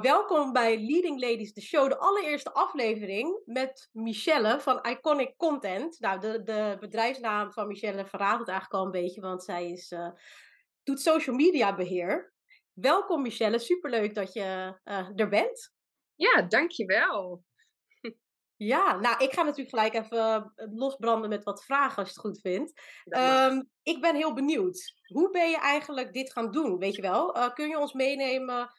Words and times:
Welkom 0.00 0.52
bij 0.52 0.78
Leading 0.78 1.20
Ladies, 1.20 1.52
de 1.52 1.60
show, 1.60 1.88
de 1.88 1.98
allereerste 1.98 2.52
aflevering 2.52 3.42
met 3.44 3.88
Michelle 3.92 4.60
van 4.60 4.82
Iconic 4.82 5.36
Content. 5.36 6.00
Nou, 6.00 6.20
de, 6.20 6.42
de 6.42 6.76
bedrijfsnaam 6.80 7.52
van 7.52 7.66
Michelle 7.66 8.06
verraadt 8.06 8.38
het 8.38 8.48
eigenlijk 8.48 8.80
al 8.80 8.84
een 8.84 9.02
beetje, 9.02 9.20
want 9.20 9.44
zij 9.44 9.70
is, 9.70 9.90
uh, 9.90 10.08
doet 10.82 11.00
social 11.00 11.36
media 11.36 11.74
beheer. 11.74 12.32
Welkom 12.72 13.22
Michelle, 13.22 13.58
superleuk 13.58 14.14
dat 14.14 14.32
je 14.32 14.78
uh, 14.84 15.08
er 15.14 15.28
bent. 15.28 15.72
Ja, 16.14 16.42
dankjewel. 16.42 17.44
Ja, 18.56 18.96
nou, 18.96 19.24
ik 19.24 19.32
ga 19.32 19.42
natuurlijk 19.42 19.76
gelijk 19.76 19.94
even 19.94 20.52
losbranden 20.54 21.28
met 21.28 21.44
wat 21.44 21.64
vragen 21.64 21.96
als 21.96 22.08
je 22.08 22.14
het 22.14 22.22
goed 22.22 22.40
vindt. 22.40 22.82
Um, 23.04 23.70
ik 23.82 24.00
ben 24.00 24.16
heel 24.16 24.34
benieuwd. 24.34 24.94
Hoe 25.06 25.30
ben 25.30 25.50
je 25.50 25.58
eigenlijk 25.58 26.12
dit 26.12 26.32
gaan 26.32 26.50
doen? 26.50 26.78
Weet 26.78 26.94
je 26.94 27.02
wel? 27.02 27.36
Uh, 27.36 27.48
kun 27.52 27.68
je 27.68 27.78
ons 27.78 27.92
meenemen 27.92 28.70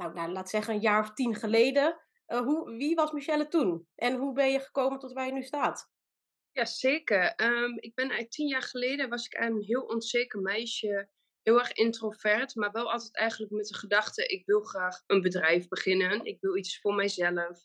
nou, 0.00 0.14
nou, 0.14 0.32
laat 0.32 0.50
zeggen 0.50 0.74
een 0.74 0.80
jaar 0.80 1.00
of 1.00 1.12
tien 1.12 1.34
geleden. 1.34 2.00
Uh, 2.26 2.40
hoe, 2.40 2.76
wie 2.76 2.94
was 2.94 3.12
Michelle 3.12 3.48
toen? 3.48 3.88
En 3.94 4.16
hoe 4.16 4.34
ben 4.34 4.52
je 4.52 4.60
gekomen 4.60 4.98
tot 4.98 5.12
waar 5.12 5.26
je 5.26 5.32
nu 5.32 5.42
staat? 5.42 5.90
Ja, 6.52 6.64
zeker. 6.64 7.34
Um, 7.36 7.78
ik 7.78 7.94
ben 7.94 8.04
eigenlijk 8.04 8.30
tien 8.30 8.48
jaar 8.48 8.62
geleden 8.62 9.08
was 9.08 9.26
ik 9.26 9.40
een 9.40 9.62
heel 9.62 9.82
onzeker 9.82 10.40
meisje. 10.40 11.08
Heel 11.42 11.58
erg 11.58 11.72
introvert, 11.72 12.54
maar 12.54 12.72
wel 12.72 12.92
altijd 12.92 13.16
eigenlijk 13.16 13.52
met 13.52 13.66
de 13.66 13.74
gedachte: 13.74 14.26
ik 14.26 14.46
wil 14.46 14.60
graag 14.60 15.02
een 15.06 15.20
bedrijf 15.20 15.68
beginnen. 15.68 16.24
Ik 16.24 16.40
wil 16.40 16.56
iets 16.56 16.80
voor 16.80 16.94
mijzelf. 16.94 17.58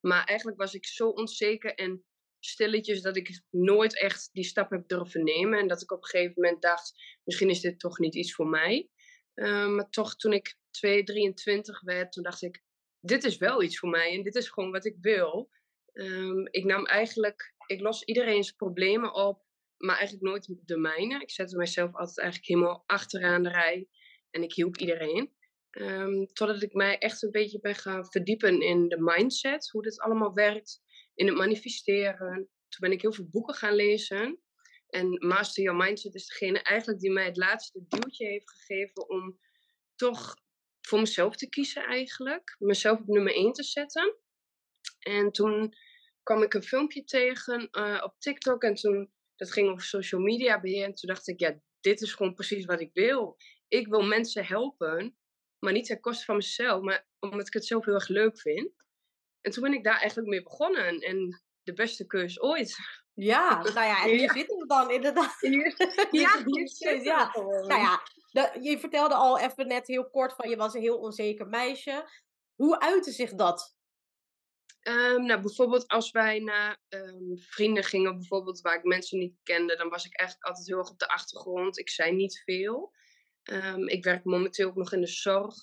Maar 0.00 0.24
eigenlijk 0.24 0.58
was 0.58 0.74
ik 0.74 0.86
zo 0.86 1.08
onzeker 1.08 1.74
en 1.74 2.04
stilletjes 2.38 3.02
dat 3.02 3.16
ik 3.16 3.42
nooit 3.50 4.00
echt 4.00 4.28
die 4.32 4.44
stap 4.44 4.70
heb 4.70 4.88
durven 4.88 5.24
nemen. 5.24 5.58
En 5.58 5.68
dat 5.68 5.82
ik 5.82 5.92
op 5.92 6.02
een 6.02 6.08
gegeven 6.08 6.42
moment 6.42 6.62
dacht: 6.62 6.92
misschien 7.24 7.50
is 7.50 7.60
dit 7.60 7.78
toch 7.78 7.98
niet 7.98 8.14
iets 8.14 8.34
voor 8.34 8.48
mij. 8.48 8.90
Um, 9.34 9.74
maar 9.74 9.90
toch, 9.90 10.16
toen 10.16 10.32
ik 10.32 10.58
2, 10.70 11.02
23 11.02 11.80
werd, 11.80 12.12
toen 12.12 12.22
dacht 12.22 12.42
ik, 12.42 12.62
dit 13.00 13.24
is 13.24 13.36
wel 13.36 13.62
iets 13.62 13.78
voor 13.78 13.88
mij 13.88 14.14
en 14.14 14.22
dit 14.22 14.34
is 14.34 14.48
gewoon 14.48 14.70
wat 14.70 14.84
ik 14.84 14.96
wil. 15.00 15.50
Um, 15.92 16.48
ik 16.50 16.64
nam 16.64 16.86
eigenlijk, 16.86 17.54
ik 17.66 17.80
los 17.80 18.04
iedereen's 18.04 18.52
problemen 18.52 19.14
op, 19.14 19.44
maar 19.76 19.96
eigenlijk 19.96 20.26
nooit 20.26 20.58
de 20.64 20.78
mijne. 20.78 21.20
Ik 21.20 21.30
zette 21.30 21.56
mezelf 21.56 21.94
altijd 21.94 22.18
eigenlijk 22.18 22.48
helemaal 22.48 22.82
achteraan 22.86 23.42
de 23.42 23.48
rij 23.48 23.88
en 24.30 24.42
ik 24.42 24.54
hielp 24.54 24.76
iedereen. 24.76 25.32
Um, 25.70 26.26
totdat 26.26 26.62
ik 26.62 26.72
mij 26.72 26.98
echt 26.98 27.22
een 27.22 27.30
beetje 27.30 27.60
ben 27.60 27.74
gaan 27.74 28.10
verdiepen 28.10 28.60
in 28.60 28.88
de 28.88 29.00
mindset, 29.00 29.70
hoe 29.70 29.82
dit 29.82 30.00
allemaal 30.00 30.32
werkt, 30.32 30.82
in 31.14 31.26
het 31.26 31.36
manifesteren. 31.36 32.34
Toen 32.68 32.80
ben 32.80 32.92
ik 32.92 33.02
heel 33.02 33.12
veel 33.12 33.28
boeken 33.30 33.54
gaan 33.54 33.74
lezen. 33.74 34.40
En 34.88 35.26
Master 35.26 35.62
Your 35.62 35.78
Mindset 35.78 36.14
is 36.14 36.26
degene 36.26 36.62
eigenlijk 36.62 37.00
die 37.00 37.10
mij 37.10 37.24
het 37.24 37.36
laatste 37.36 37.84
duwtje 37.88 38.26
heeft 38.26 38.50
gegeven 38.50 39.08
om 39.08 39.38
toch 39.94 40.34
voor 40.90 41.00
mezelf 41.00 41.36
te 41.36 41.48
kiezen 41.48 41.84
eigenlijk. 41.84 42.56
Mezelf 42.58 42.98
op 42.98 43.06
nummer 43.06 43.34
1 43.34 43.52
te 43.52 43.62
zetten. 43.62 44.16
En 44.98 45.32
toen 45.32 45.74
kwam 46.22 46.42
ik 46.42 46.54
een 46.54 46.62
filmpje 46.62 47.04
tegen 47.04 47.68
uh, 47.72 48.00
op 48.02 48.14
TikTok 48.18 48.62
en 48.62 48.74
toen, 48.74 49.12
dat 49.36 49.52
ging 49.52 49.68
over 49.68 49.84
social 49.84 50.20
media 50.20 50.60
beheer. 50.60 50.84
En 50.84 50.94
toen 50.94 51.08
dacht 51.08 51.28
ik, 51.28 51.40
ja, 51.40 51.60
dit 51.80 52.00
is 52.00 52.12
gewoon 52.12 52.34
precies 52.34 52.64
wat 52.64 52.80
ik 52.80 52.90
wil. 52.92 53.36
Ik 53.68 53.86
wil 53.86 54.02
mensen 54.02 54.46
helpen, 54.46 55.16
maar 55.58 55.72
niet 55.72 55.86
ten 55.86 56.00
koste 56.00 56.24
van 56.24 56.36
mezelf, 56.36 56.82
maar 56.82 57.06
omdat 57.18 57.46
ik 57.46 57.52
het 57.52 57.66
zelf 57.66 57.84
heel 57.84 57.94
erg 57.94 58.08
leuk 58.08 58.40
vind. 58.40 58.72
En 59.40 59.50
toen 59.50 59.62
ben 59.62 59.72
ik 59.72 59.84
daar 59.84 59.98
eigenlijk 59.98 60.28
mee 60.28 60.42
begonnen. 60.42 60.98
En 60.98 61.42
de 61.62 61.72
beste 61.72 62.06
keus 62.06 62.40
ooit. 62.40 62.76
Ja, 63.14 63.62
nou 63.62 63.86
ja, 63.86 64.02
en 64.02 64.10
hier 64.10 64.20
ja. 64.20 64.32
zitten 64.32 64.58
we 64.58 64.66
dan 64.66 64.90
inderdaad. 64.90 65.40
Hier, 65.40 65.74
ja, 66.10 66.42
hier 66.44 66.68
zitten 66.68 67.02
ja. 67.02 67.30
Nou 67.34 67.80
ja, 67.80 68.02
je 68.60 68.76
vertelde 68.78 69.14
al 69.14 69.38
even 69.38 69.66
net 69.66 69.86
heel 69.86 70.10
kort 70.10 70.34
van 70.34 70.50
je 70.50 70.56
was 70.56 70.74
een 70.74 70.80
heel 70.80 70.98
onzeker 70.98 71.46
meisje. 71.46 72.10
Hoe 72.54 72.80
uitte 72.80 73.10
zich 73.10 73.34
dat? 73.34 73.78
Um, 74.88 75.24
nou, 75.26 75.40
bijvoorbeeld 75.40 75.88
als 75.88 76.10
wij 76.10 76.38
naar 76.38 76.82
um, 76.88 77.38
vrienden 77.38 77.84
gingen, 77.84 78.18
bijvoorbeeld 78.18 78.60
waar 78.60 78.76
ik 78.76 78.84
mensen 78.84 79.18
niet 79.18 79.36
kende, 79.42 79.76
dan 79.76 79.88
was 79.88 80.04
ik 80.04 80.18
eigenlijk 80.18 80.48
altijd 80.48 80.66
heel 80.66 80.78
erg 80.78 80.90
op 80.90 80.98
de 80.98 81.08
achtergrond. 81.08 81.78
Ik 81.78 81.90
zei 81.90 82.12
niet 82.12 82.42
veel. 82.44 82.92
Um, 83.50 83.88
ik 83.88 84.04
werk 84.04 84.24
momenteel 84.24 84.68
ook 84.68 84.76
nog 84.76 84.92
in 84.92 85.00
de 85.00 85.06
zorg. 85.06 85.54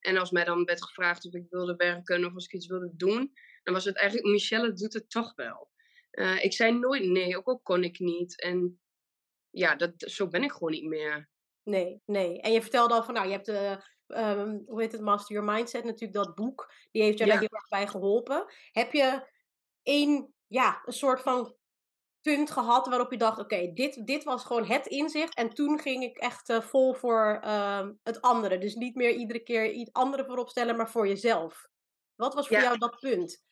En 0.00 0.16
als 0.16 0.30
mij 0.30 0.44
dan 0.44 0.64
werd 0.64 0.84
gevraagd 0.84 1.26
of 1.26 1.32
ik 1.32 1.46
wilde 1.50 1.76
werken 1.76 2.24
of 2.24 2.34
als 2.34 2.44
ik 2.44 2.52
iets 2.52 2.66
wilde 2.66 2.92
doen, 2.96 3.32
dan 3.62 3.74
was 3.74 3.84
het 3.84 3.96
eigenlijk, 3.96 4.28
Michelle 4.28 4.72
doet 4.72 4.92
het 4.92 5.10
toch 5.10 5.34
wel. 5.34 5.70
Uh, 6.12 6.44
ik 6.44 6.52
zei 6.52 6.78
nooit 6.78 7.04
nee, 7.04 7.36
ook 7.36 7.46
al 7.46 7.60
kon 7.60 7.84
ik 7.84 7.98
niet. 7.98 8.40
En 8.40 8.80
ja, 9.50 9.76
dat, 9.76 9.92
zo 9.96 10.28
ben 10.28 10.42
ik 10.42 10.52
gewoon 10.52 10.72
niet 10.72 10.88
meer. 10.88 11.30
Nee, 11.64 12.02
nee. 12.06 12.40
En 12.40 12.52
je 12.52 12.62
vertelde 12.62 12.94
al 12.94 13.04
van, 13.04 13.14
nou, 13.14 13.26
je 13.26 13.32
hebt 13.32 13.46
de, 13.46 13.82
um, 14.06 14.62
hoe 14.66 14.80
heet 14.80 14.92
het, 14.92 15.00
Master 15.00 15.36
Your 15.36 15.52
Mindset, 15.52 15.84
natuurlijk 15.84 16.24
dat 16.24 16.34
boek. 16.34 16.72
Die 16.90 17.02
heeft 17.02 17.18
jou 17.18 17.30
ja. 17.30 17.36
daar 17.36 17.48
heel 17.48 17.58
erg 17.58 17.68
bij 17.68 17.86
geholpen. 17.86 18.44
Heb 18.70 18.92
je 18.92 19.30
één, 19.82 20.34
ja, 20.46 20.82
een 20.84 20.92
soort 20.92 21.20
van 21.20 21.56
punt 22.20 22.50
gehad 22.50 22.86
waarop 22.86 23.10
je 23.10 23.18
dacht, 23.18 23.38
oké, 23.38 23.54
okay, 23.54 23.72
dit, 23.72 24.06
dit 24.06 24.24
was 24.24 24.44
gewoon 24.44 24.64
het 24.64 24.86
inzicht. 24.86 25.34
En 25.34 25.48
toen 25.48 25.78
ging 25.78 26.02
ik 26.02 26.16
echt 26.16 26.48
uh, 26.48 26.60
vol 26.60 26.94
voor 26.94 27.40
uh, 27.44 27.88
het 28.02 28.20
andere. 28.20 28.58
Dus 28.58 28.74
niet 28.74 28.94
meer 28.94 29.10
iedere 29.10 29.42
keer 29.42 29.70
iets 29.70 29.92
andere 29.92 30.24
voorop 30.24 30.48
stellen, 30.48 30.76
maar 30.76 30.90
voor 30.90 31.08
jezelf. 31.08 31.68
Wat 32.14 32.34
was 32.34 32.48
voor 32.48 32.56
ja. 32.56 32.62
jou 32.62 32.78
dat 32.78 32.98
punt? 33.00 33.42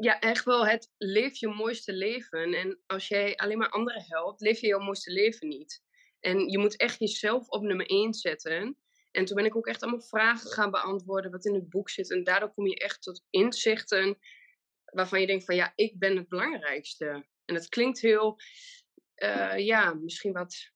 Ja, 0.00 0.18
echt 0.18 0.44
wel 0.44 0.66
het 0.66 0.90
leef 0.96 1.36
je 1.36 1.48
mooiste 1.48 1.92
leven. 1.92 2.54
En 2.54 2.80
als 2.86 3.08
jij 3.08 3.36
alleen 3.36 3.58
maar 3.58 3.70
anderen 3.70 4.04
helpt, 4.06 4.40
leef 4.40 4.60
je 4.60 4.66
jouw 4.66 4.84
mooiste 4.84 5.12
leven 5.12 5.48
niet. 5.48 5.82
En 6.20 6.48
je 6.48 6.58
moet 6.58 6.76
echt 6.76 6.98
jezelf 6.98 7.48
op 7.48 7.62
nummer 7.62 7.86
1 7.86 8.14
zetten. 8.14 8.76
En 9.10 9.24
toen 9.24 9.36
ben 9.36 9.44
ik 9.44 9.56
ook 9.56 9.66
echt 9.66 9.82
allemaal 9.82 10.02
vragen 10.02 10.50
gaan 10.50 10.70
beantwoorden 10.70 11.30
wat 11.30 11.44
in 11.44 11.54
het 11.54 11.68
boek 11.68 11.90
zit. 11.90 12.10
En 12.10 12.24
daardoor 12.24 12.54
kom 12.54 12.66
je 12.66 12.76
echt 12.76 13.02
tot 13.02 13.24
inzichten 13.30 14.18
waarvan 14.84 15.20
je 15.20 15.26
denkt 15.26 15.44
van 15.44 15.54
ja, 15.54 15.72
ik 15.74 15.98
ben 15.98 16.16
het 16.16 16.28
belangrijkste. 16.28 17.26
En 17.44 17.54
het 17.54 17.68
klinkt 17.68 18.00
heel, 18.00 18.36
uh, 19.16 19.58
ja, 19.58 19.94
misschien 19.94 20.32
wat, 20.32 20.70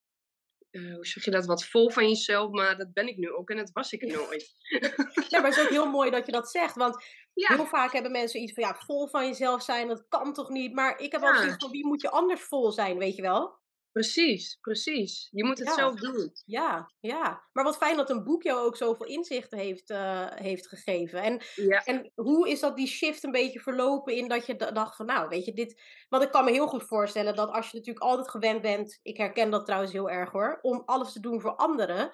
uh, 0.70 0.94
hoe 0.94 1.06
zeg 1.06 1.24
je 1.24 1.30
dat, 1.30 1.46
wat 1.46 1.64
vol 1.64 1.90
van 1.90 2.08
jezelf. 2.08 2.50
Maar 2.50 2.76
dat 2.76 2.92
ben 2.92 3.08
ik 3.08 3.16
nu 3.16 3.32
ook 3.32 3.50
en 3.50 3.56
dat 3.56 3.70
was 3.72 3.92
ik 3.92 4.02
nooit. 4.02 4.54
ja, 5.28 5.40
maar 5.40 5.50
het 5.50 5.56
is 5.56 5.64
ook 5.64 5.70
heel 5.70 5.90
mooi 5.90 6.10
dat 6.10 6.26
je 6.26 6.32
dat 6.32 6.50
zegt. 6.50 6.74
Want 6.74 7.04
ja. 7.34 7.54
heel 7.54 7.66
vaak 7.66 7.92
hebben 7.92 8.12
mensen 8.12 8.40
iets 8.40 8.52
van 8.52 8.62
ja, 8.62 8.74
vol 8.74 9.08
van 9.08 9.26
jezelf 9.26 9.62
zijn, 9.62 9.88
dat 9.88 10.08
kan 10.08 10.32
toch 10.32 10.48
niet. 10.48 10.72
Maar 10.72 10.98
ik 10.98 11.12
heb 11.12 11.20
ja. 11.20 11.32
altijd 11.32 11.54
van 11.58 11.70
wie 11.70 11.86
moet 11.86 12.02
je 12.02 12.10
anders 12.10 12.42
vol 12.42 12.72
zijn, 12.72 12.98
weet 12.98 13.16
je 13.16 13.22
wel? 13.22 13.62
Precies, 13.94 14.58
precies. 14.60 15.28
Je 15.30 15.44
moet 15.44 15.58
het 15.58 15.68
ja. 15.68 15.74
zelf 15.74 15.94
doen. 15.94 16.32
Ja, 16.44 16.90
ja. 17.00 17.42
Maar 17.52 17.64
wat 17.64 17.76
fijn 17.76 17.96
dat 17.96 18.10
een 18.10 18.24
boek 18.24 18.42
jou 18.42 18.66
ook 18.66 18.76
zoveel 18.76 19.06
inzichten 19.06 19.58
heeft, 19.58 19.90
uh, 19.90 20.26
heeft 20.30 20.68
gegeven. 20.68 21.22
En, 21.22 21.42
ja. 21.54 21.84
en 21.84 22.12
hoe 22.14 22.48
is 22.48 22.60
dat 22.60 22.76
die 22.76 22.86
shift 22.86 23.24
een 23.24 23.30
beetje 23.30 23.60
verlopen 23.60 24.14
in 24.14 24.28
dat 24.28 24.46
je 24.46 24.56
dacht 24.56 24.96
van 24.96 25.06
nou, 25.06 25.28
weet 25.28 25.44
je, 25.44 25.52
dit... 25.52 25.82
Want 26.08 26.22
ik 26.22 26.30
kan 26.30 26.44
me 26.44 26.50
heel 26.50 26.66
goed 26.66 26.82
voorstellen 26.82 27.36
dat 27.36 27.50
als 27.50 27.70
je 27.70 27.76
natuurlijk 27.76 28.04
altijd 28.04 28.30
gewend 28.30 28.62
bent, 28.62 29.00
ik 29.02 29.16
herken 29.16 29.50
dat 29.50 29.64
trouwens 29.64 29.92
heel 29.92 30.10
erg 30.10 30.30
hoor, 30.30 30.58
om 30.62 30.82
alles 30.84 31.12
te 31.12 31.20
doen 31.20 31.40
voor 31.40 31.56
anderen, 31.56 32.12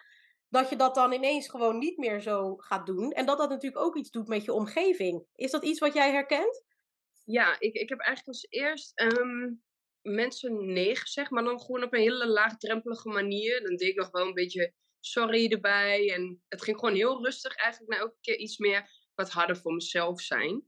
dat 0.49 0.69
je 0.69 0.77
dat 0.77 0.95
dan 0.95 1.13
ineens 1.13 1.49
gewoon 1.49 1.79
niet 1.79 1.99
meer 1.99 2.21
zo 2.21 2.57
gaat 2.57 2.87
doen. 2.87 3.11
En 3.11 3.27
dat 3.27 3.39
dat 3.39 3.51
natuurlijk 3.51 3.85
ook 3.85 3.97
iets 3.97 4.11
doet 4.11 4.29
met 4.29 4.45
je 4.45 4.53
omgeving. 4.53 5.27
Is 5.35 5.51
dat 5.51 5.65
iets 5.65 5.79
wat 5.79 5.95
jij 5.95 6.13
herkent? 6.13 6.65
Ja, 7.25 7.57
ik, 7.59 7.75
ik 7.75 7.89
heb 7.89 7.99
eigenlijk 7.99 8.29
als 8.29 8.47
eerst... 8.51 9.01
Um 9.01 9.63
mensen 10.03 10.73
nee 10.73 10.97
gezegd, 10.97 11.31
maar 11.31 11.45
dan 11.45 11.61
gewoon 11.61 11.83
op 11.83 11.93
een 11.93 12.01
hele 12.01 12.27
laagdrempelige 12.27 13.09
manier. 13.09 13.63
Dan 13.63 13.77
deed 13.77 13.89
ik 13.89 13.97
nog 13.97 14.11
wel 14.11 14.27
een 14.27 14.35
beetje 14.35 14.75
sorry 15.01 15.53
erbij. 15.53 16.13
En 16.15 16.43
het 16.49 16.63
ging 16.63 16.79
gewoon 16.79 16.95
heel 16.95 17.25
rustig 17.25 17.55
eigenlijk 17.55 17.93
naar 17.93 18.01
elke 18.01 18.19
keer 18.21 18.37
iets 18.37 18.59
meer 18.59 18.91
wat 19.15 19.31
harder 19.31 19.57
voor 19.57 19.73
mezelf 19.73 20.21
zijn. 20.21 20.65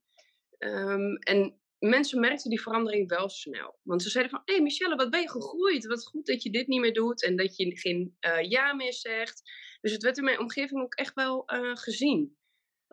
Um, 0.59 1.17
en 1.17 1.61
mensen 1.79 2.21
merkten 2.21 2.51
die 2.51 2.63
verandering 2.63 3.09
wel 3.09 3.29
snel. 3.29 3.79
Want 3.83 4.03
ze 4.03 4.11
zeiden 4.11 4.33
van, 4.33 4.43
hé 4.45 4.55
hey 4.55 4.63
Michelle, 4.63 4.97
wat 4.97 5.11
ben 5.11 5.21
je 5.21 5.31
gegroeid? 5.31 5.87
Wat 5.87 6.07
goed 6.07 6.27
dat 6.27 6.43
je 6.43 6.51
dit 6.51 6.67
niet 6.67 6.81
meer 6.81 6.95
doet 6.95 7.23
en 7.25 7.37
dat 7.37 7.57
je 7.57 7.77
geen 7.77 8.17
uh, 8.21 8.51
ja 8.51 8.73
meer 8.75 8.93
zegt. 8.93 9.43
Dus 9.81 9.93
het 9.93 10.03
werd 10.03 10.19
in 10.19 10.25
mijn 10.25 10.39
omgeving 10.39 10.83
ook 10.83 10.95
echt 10.95 11.15
wel 11.15 11.53
uh, 11.55 11.77
gezien. 11.77 12.37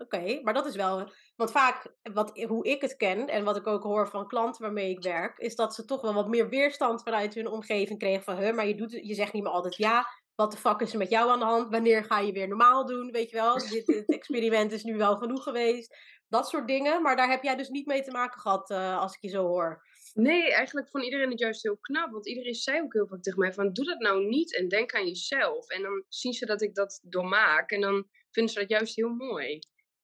Oké, 0.02 0.16
okay, 0.16 0.42
maar 0.44 0.54
dat 0.54 0.66
is 0.66 0.76
wel. 0.76 1.12
Want 1.36 1.52
vaak, 1.52 1.94
wat, 2.14 2.40
hoe 2.48 2.66
ik 2.66 2.82
het 2.82 2.96
ken 2.96 3.28
en 3.28 3.44
wat 3.44 3.58
ik 3.58 3.68
ook 3.68 3.84
hoor 3.84 4.08
van 4.08 4.28
klanten 4.28 4.62
waarmee 4.62 4.90
ik 4.90 5.04
werk, 5.04 5.38
is 5.38 5.56
dat 5.56 5.76
ze 5.76 5.86
toch 5.86 6.02
wel 6.02 6.14
wat 6.14 6.28
meer 6.28 6.50
weerstand 6.50 7.04
vanuit 7.04 7.34
hun 7.34 7.48
omgeving 7.48 8.00
kregen 8.00 8.24
van, 8.24 8.38
huh, 8.38 8.56
maar 8.56 8.68
je, 8.68 8.76
doet, 8.76 8.92
je 8.92 9.14
zegt 9.14 9.34
niet 9.34 9.44
meer 9.44 9.52
altijd 9.52 9.76
ja. 9.76 10.06
Wat 10.36 10.52
de 10.52 10.58
fuck 10.58 10.80
is 10.80 10.92
er 10.92 10.98
met 10.98 11.10
jou 11.10 11.30
aan 11.30 11.40
de 11.40 11.46
hand? 11.46 11.70
Wanneer 11.70 12.04
ga 12.04 12.20
je 12.20 12.32
weer 12.32 12.48
normaal 12.48 12.86
doen? 12.86 13.12
Weet 13.12 13.30
je 13.30 13.36
wel, 13.36 13.58
dit, 13.70 13.86
dit 13.86 14.14
experiment 14.14 14.72
is 14.72 14.84
nu 14.84 14.98
wel 14.98 15.18
genoeg 15.18 15.44
geweest. 15.44 15.96
Dat 16.28 16.50
soort 16.50 16.68
dingen. 16.68 17.02
Maar 17.02 17.16
daar 17.16 17.30
heb 17.30 17.44
jij 17.44 17.56
dus 17.56 17.70
niet 17.70 17.86
mee 17.86 18.02
te 18.02 18.12
maken 18.12 18.40
gehad, 18.40 18.70
uh, 18.70 19.00
als 19.00 19.14
ik 19.14 19.22
je 19.22 19.30
zo 19.30 19.46
hoor. 19.46 19.84
Nee, 20.14 20.54
eigenlijk 20.54 20.90
vond 20.90 21.04
iedereen 21.04 21.30
het 21.30 21.40
juist 21.40 21.64
heel 21.64 21.78
knap. 21.82 22.12
Want 22.12 22.28
iedereen 22.28 22.54
zei 22.54 22.82
ook 22.82 22.94
heel 22.94 23.08
vaak 23.08 23.22
tegen 23.22 23.40
mij 23.40 23.54
van, 23.54 23.74
doe 23.74 23.86
dat 23.86 24.00
nou 24.00 24.26
niet 24.26 24.56
en 24.58 24.68
denk 24.68 24.94
aan 24.94 25.08
jezelf. 25.08 25.70
En 25.70 25.82
dan 25.82 26.04
zien 26.08 26.34
ze 26.34 26.46
dat 26.46 26.62
ik 26.62 26.76
dat 26.76 27.00
doormaak 27.04 27.72
en 27.72 27.82
dan 27.82 28.08
vinden 28.32 28.54
ze 28.54 28.60
dat 28.60 28.70
juist 28.70 28.96
heel 28.96 29.10
mooi. 29.10 29.60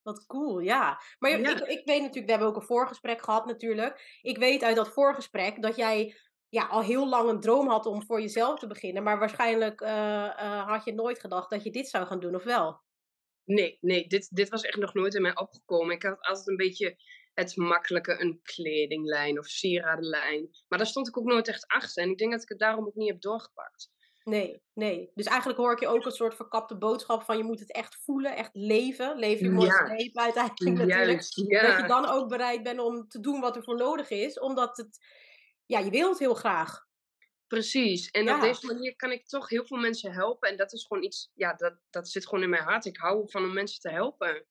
Wat 0.05 0.25
cool, 0.25 0.59
ja. 0.59 1.01
Maar 1.19 1.31
ja. 1.31 1.49
Ik, 1.49 1.59
ik 1.59 1.85
weet 1.85 2.01
natuurlijk, 2.01 2.25
we 2.25 2.31
hebben 2.31 2.47
ook 2.47 2.55
een 2.55 2.61
voorgesprek 2.67 3.23
gehad 3.23 3.45
natuurlijk. 3.45 4.19
Ik 4.21 4.37
weet 4.37 4.63
uit 4.63 4.75
dat 4.75 4.93
voorgesprek 4.93 5.61
dat 5.61 5.75
jij 5.75 6.15
ja, 6.49 6.65
al 6.65 6.81
heel 6.81 7.09
lang 7.09 7.29
een 7.29 7.39
droom 7.39 7.67
had 7.67 7.85
om 7.85 8.05
voor 8.05 8.21
jezelf 8.21 8.59
te 8.59 8.67
beginnen. 8.67 9.03
Maar 9.03 9.19
waarschijnlijk 9.19 9.81
uh, 9.81 9.89
uh, 9.89 10.67
had 10.67 10.83
je 10.83 10.93
nooit 10.93 11.19
gedacht 11.19 11.49
dat 11.49 11.63
je 11.63 11.71
dit 11.71 11.87
zou 11.87 12.05
gaan 12.05 12.19
doen, 12.19 12.35
of 12.35 12.43
wel? 12.43 12.81
Nee, 13.45 13.77
nee, 13.81 14.07
dit, 14.07 14.35
dit 14.35 14.49
was 14.49 14.61
echt 14.61 14.77
nog 14.77 14.93
nooit 14.93 15.13
in 15.13 15.21
mij 15.21 15.37
opgekomen. 15.37 15.95
Ik 15.95 16.03
had 16.03 16.21
altijd 16.21 16.47
een 16.47 16.55
beetje 16.55 16.97
het 17.33 17.55
makkelijke, 17.55 18.21
een 18.21 18.39
kledinglijn 18.43 19.39
of 19.39 19.45
sieradenlijn. 19.45 20.49
Maar 20.67 20.77
daar 20.77 20.87
stond 20.87 21.07
ik 21.07 21.17
ook 21.17 21.25
nooit 21.25 21.47
echt 21.47 21.67
achter. 21.67 22.03
En 22.03 22.09
ik 22.09 22.17
denk 22.17 22.31
dat 22.31 22.41
ik 22.41 22.49
het 22.49 22.59
daarom 22.59 22.85
ook 22.85 22.95
niet 22.95 23.09
heb 23.09 23.21
doorgepakt. 23.21 23.91
Nee, 24.25 24.61
nee. 24.73 25.11
Dus 25.13 25.25
eigenlijk 25.25 25.59
hoor 25.59 25.71
ik 25.71 25.79
je 25.79 25.87
ook 25.87 26.05
een 26.05 26.11
soort 26.11 26.35
verkapte 26.35 26.77
boodschap 26.77 27.23
van 27.23 27.37
je 27.37 27.43
moet 27.43 27.59
het 27.59 27.71
echt 27.71 27.97
voelen, 28.03 28.35
echt 28.35 28.49
leven. 28.53 29.17
Leef 29.17 29.39
je 29.39 29.49
mooiste 29.49 29.87
ja. 29.87 29.95
leven 29.95 30.21
uiteindelijk 30.21 30.77
natuurlijk. 30.77 31.21
Ja. 31.35 31.61
Dat 31.67 31.81
je 31.81 31.87
dan 31.87 32.05
ook 32.05 32.29
bereid 32.29 32.63
bent 32.63 32.79
om 32.79 33.07
te 33.07 33.19
doen 33.19 33.39
wat 33.39 33.55
er 33.55 33.63
voor 33.63 33.75
nodig 33.75 34.09
is. 34.09 34.39
Omdat 34.39 34.77
het, 34.77 34.97
ja, 35.65 35.79
je 35.79 35.89
wilt 35.89 36.19
heel 36.19 36.33
graag. 36.33 36.85
Precies. 37.47 38.09
En 38.09 38.33
op 38.33 38.41
deze 38.41 38.65
manier 38.65 38.95
kan 38.95 39.11
ik 39.11 39.27
toch 39.27 39.49
heel 39.49 39.65
veel 39.65 39.77
mensen 39.77 40.11
helpen. 40.11 40.49
En 40.49 40.57
dat 40.57 40.73
is 40.73 40.85
gewoon 40.85 41.03
iets, 41.03 41.31
ja, 41.33 41.53
dat, 41.53 41.77
dat 41.89 42.09
zit 42.09 42.27
gewoon 42.27 42.43
in 42.43 42.49
mijn 42.49 42.63
hart. 42.63 42.85
Ik 42.85 42.97
hou 42.97 43.29
van 43.29 43.43
om 43.43 43.53
mensen 43.53 43.79
te 43.79 43.89
helpen. 43.89 44.45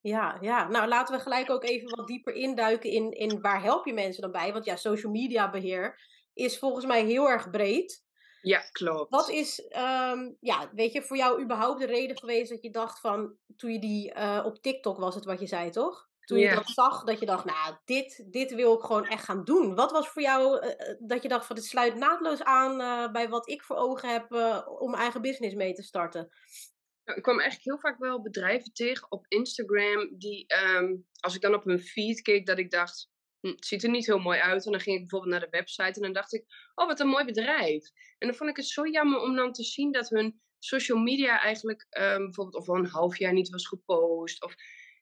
Ja, 0.00 0.38
ja, 0.40 0.68
nou 0.68 0.88
laten 0.88 1.16
we 1.16 1.22
gelijk 1.22 1.50
ook 1.50 1.64
even 1.64 1.96
wat 1.96 2.06
dieper 2.06 2.34
induiken 2.34 2.90
in, 2.90 3.10
in 3.10 3.40
waar 3.40 3.62
help 3.62 3.86
je 3.86 3.92
mensen 3.92 4.22
dan 4.22 4.32
bij? 4.32 4.52
Want 4.52 4.64
ja, 4.64 4.76
social 4.76 5.12
media 5.12 5.50
beheer 5.50 6.00
is 6.32 6.58
volgens 6.58 6.86
mij 6.86 7.04
heel 7.04 7.28
erg 7.28 7.50
breed. 7.50 8.06
Ja, 8.40 8.60
klopt. 8.72 9.10
Wat 9.10 9.28
is, 9.28 9.60
um, 9.60 10.36
ja, 10.40 10.70
weet 10.74 10.92
je, 10.92 11.02
voor 11.02 11.16
jou 11.16 11.42
überhaupt 11.42 11.80
de 11.80 11.86
reden 11.86 12.18
geweest 12.18 12.50
dat 12.50 12.62
je 12.62 12.70
dacht 12.70 13.00
van, 13.00 13.36
toen 13.56 13.72
je 13.72 13.78
die 13.78 14.14
uh, 14.14 14.42
op 14.44 14.62
TikTok 14.62 14.98
was 14.98 15.14
het 15.14 15.24
wat 15.24 15.40
je 15.40 15.46
zei, 15.46 15.70
toch? 15.70 16.06
Toen 16.20 16.38
je 16.38 16.54
dat 16.54 16.68
zag, 16.68 17.04
dat 17.04 17.20
je 17.20 17.26
dacht, 17.26 17.44
nou, 17.44 17.76
dit, 17.84 18.26
dit 18.32 18.54
wil 18.54 18.74
ik 18.74 18.84
gewoon 18.84 19.06
echt 19.06 19.24
gaan 19.24 19.44
doen. 19.44 19.74
Wat 19.74 19.92
was 19.92 20.08
voor 20.08 20.22
jou 20.22 20.66
uh, 20.66 20.94
dat 20.98 21.22
je 21.22 21.28
dacht 21.28 21.46
van, 21.46 21.56
dit 21.56 21.64
sluit 21.64 21.94
naadloos 21.94 22.42
aan 22.42 22.80
uh, 22.80 23.12
bij 23.12 23.28
wat 23.28 23.48
ik 23.48 23.62
voor 23.62 23.76
ogen 23.76 24.08
heb 24.08 24.32
om 24.80 24.94
eigen 24.94 25.22
business 25.22 25.54
mee 25.54 25.72
te 25.72 25.82
starten? 25.82 26.28
Nou, 27.04 27.18
ik 27.18 27.22
kwam 27.22 27.40
eigenlijk 27.40 27.64
heel 27.64 27.90
vaak 27.90 27.98
wel 27.98 28.22
bedrijven 28.22 28.72
tegen 28.72 29.10
op 29.10 29.24
Instagram 29.28 30.18
die, 30.18 30.46
um, 30.76 31.06
als 31.20 31.34
ik 31.34 31.40
dan 31.40 31.54
op 31.54 31.64
hun 31.64 31.80
feed 31.80 32.22
keek, 32.22 32.46
dat 32.46 32.58
ik 32.58 32.70
dacht, 32.70 33.10
het 33.40 33.66
ziet 33.66 33.82
er 33.82 33.90
niet 33.90 34.06
heel 34.06 34.18
mooi 34.18 34.40
uit. 34.40 34.64
En 34.64 34.72
dan 34.72 34.80
ging 34.80 34.94
ik 34.96 35.00
bijvoorbeeld 35.00 35.32
naar 35.32 35.50
de 35.50 35.56
website 35.56 35.92
en 35.92 36.02
dan 36.02 36.12
dacht 36.12 36.34
ik, 36.34 36.44
oh 36.74 36.86
wat 36.86 37.00
een 37.00 37.08
mooi 37.08 37.24
bedrijf. 37.24 37.90
En 38.18 38.28
dan 38.28 38.36
vond 38.36 38.50
ik 38.50 38.56
het 38.56 38.66
zo 38.66 38.86
jammer 38.86 39.20
om 39.20 39.36
dan 39.36 39.52
te 39.52 39.64
zien 39.64 39.92
dat 39.92 40.08
hun 40.08 40.40
social 40.58 40.98
media 40.98 41.40
eigenlijk 41.40 41.86
um, 41.90 42.24
bijvoorbeeld 42.24 42.56
of 42.56 42.68
al 42.68 42.76
een 42.76 42.86
half 42.86 43.18
jaar 43.18 43.32
niet 43.32 43.48
was 43.48 43.66
gepost. 43.66 44.42
Of 44.44 44.54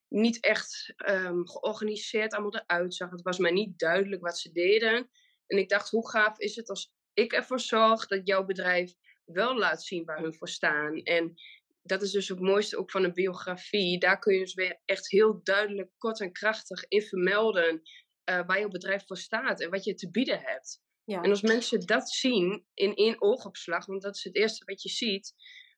niet 0.09 0.41
echt 0.41 0.94
um, 1.09 1.49
georganiseerd 1.49 2.33
allemaal 2.33 2.62
eruit 2.67 2.94
zag. 2.94 3.11
Het 3.11 3.23
was 3.23 3.38
mij 3.38 3.50
niet 3.50 3.79
duidelijk 3.79 4.23
wat 4.23 4.38
ze 4.38 4.53
deden. 4.53 5.11
En 5.47 5.59
ik 5.59 5.69
dacht, 5.69 5.91
hoe 5.91 6.11
gaaf 6.11 6.38
is 6.38 6.56
het 6.56 6.69
als 6.69 6.93
ik 7.15 7.33
ervoor 7.33 7.61
zorg 7.61 8.06
dat 8.06 8.27
jouw 8.27 8.44
bedrijf 8.44 8.94
wel 9.25 9.59
laat 9.59 9.83
zien 9.83 10.05
waar 10.05 10.21
hun 10.21 10.35
voor 10.35 10.49
staan. 10.49 10.94
En 11.03 11.35
dat 11.83 12.03
is 12.03 12.11
dus 12.11 12.29
het 12.29 12.41
mooiste 12.41 12.79
ook 12.79 12.91
van 12.91 13.05
een 13.05 13.12
biografie. 13.12 13.99
Daar 13.99 14.19
kun 14.19 14.35
je 14.35 14.41
dus 14.41 14.55
weer 14.55 14.81
echt 14.85 15.11
heel 15.11 15.41
duidelijk, 15.43 15.91
kort 15.99 16.21
en 16.21 16.33
krachtig 16.33 16.85
in 16.88 17.03
vermelden 17.03 17.83
uh, 18.31 18.40
waar 18.46 18.58
jouw 18.58 18.69
bedrijf 18.69 19.06
voor 19.06 19.17
staat 19.17 19.61
en 19.61 19.70
wat 19.70 19.84
je 19.84 19.94
te 19.94 20.11
bieden 20.11 20.40
hebt. 20.40 20.81
Ja. 21.05 21.23
En 21.23 21.31
als 21.31 21.43
mensen 21.43 21.87
dat 21.87 22.11
zien 22.11 22.67
in 22.75 22.94
één 22.94 23.23
oogopslag, 23.23 23.87
want 23.87 24.02
dat 24.02 24.17
is 24.17 24.25
het 24.25 24.37
eerste 24.37 24.64
wat 24.64 24.82
je 24.82 24.88
ziet, 24.88 25.34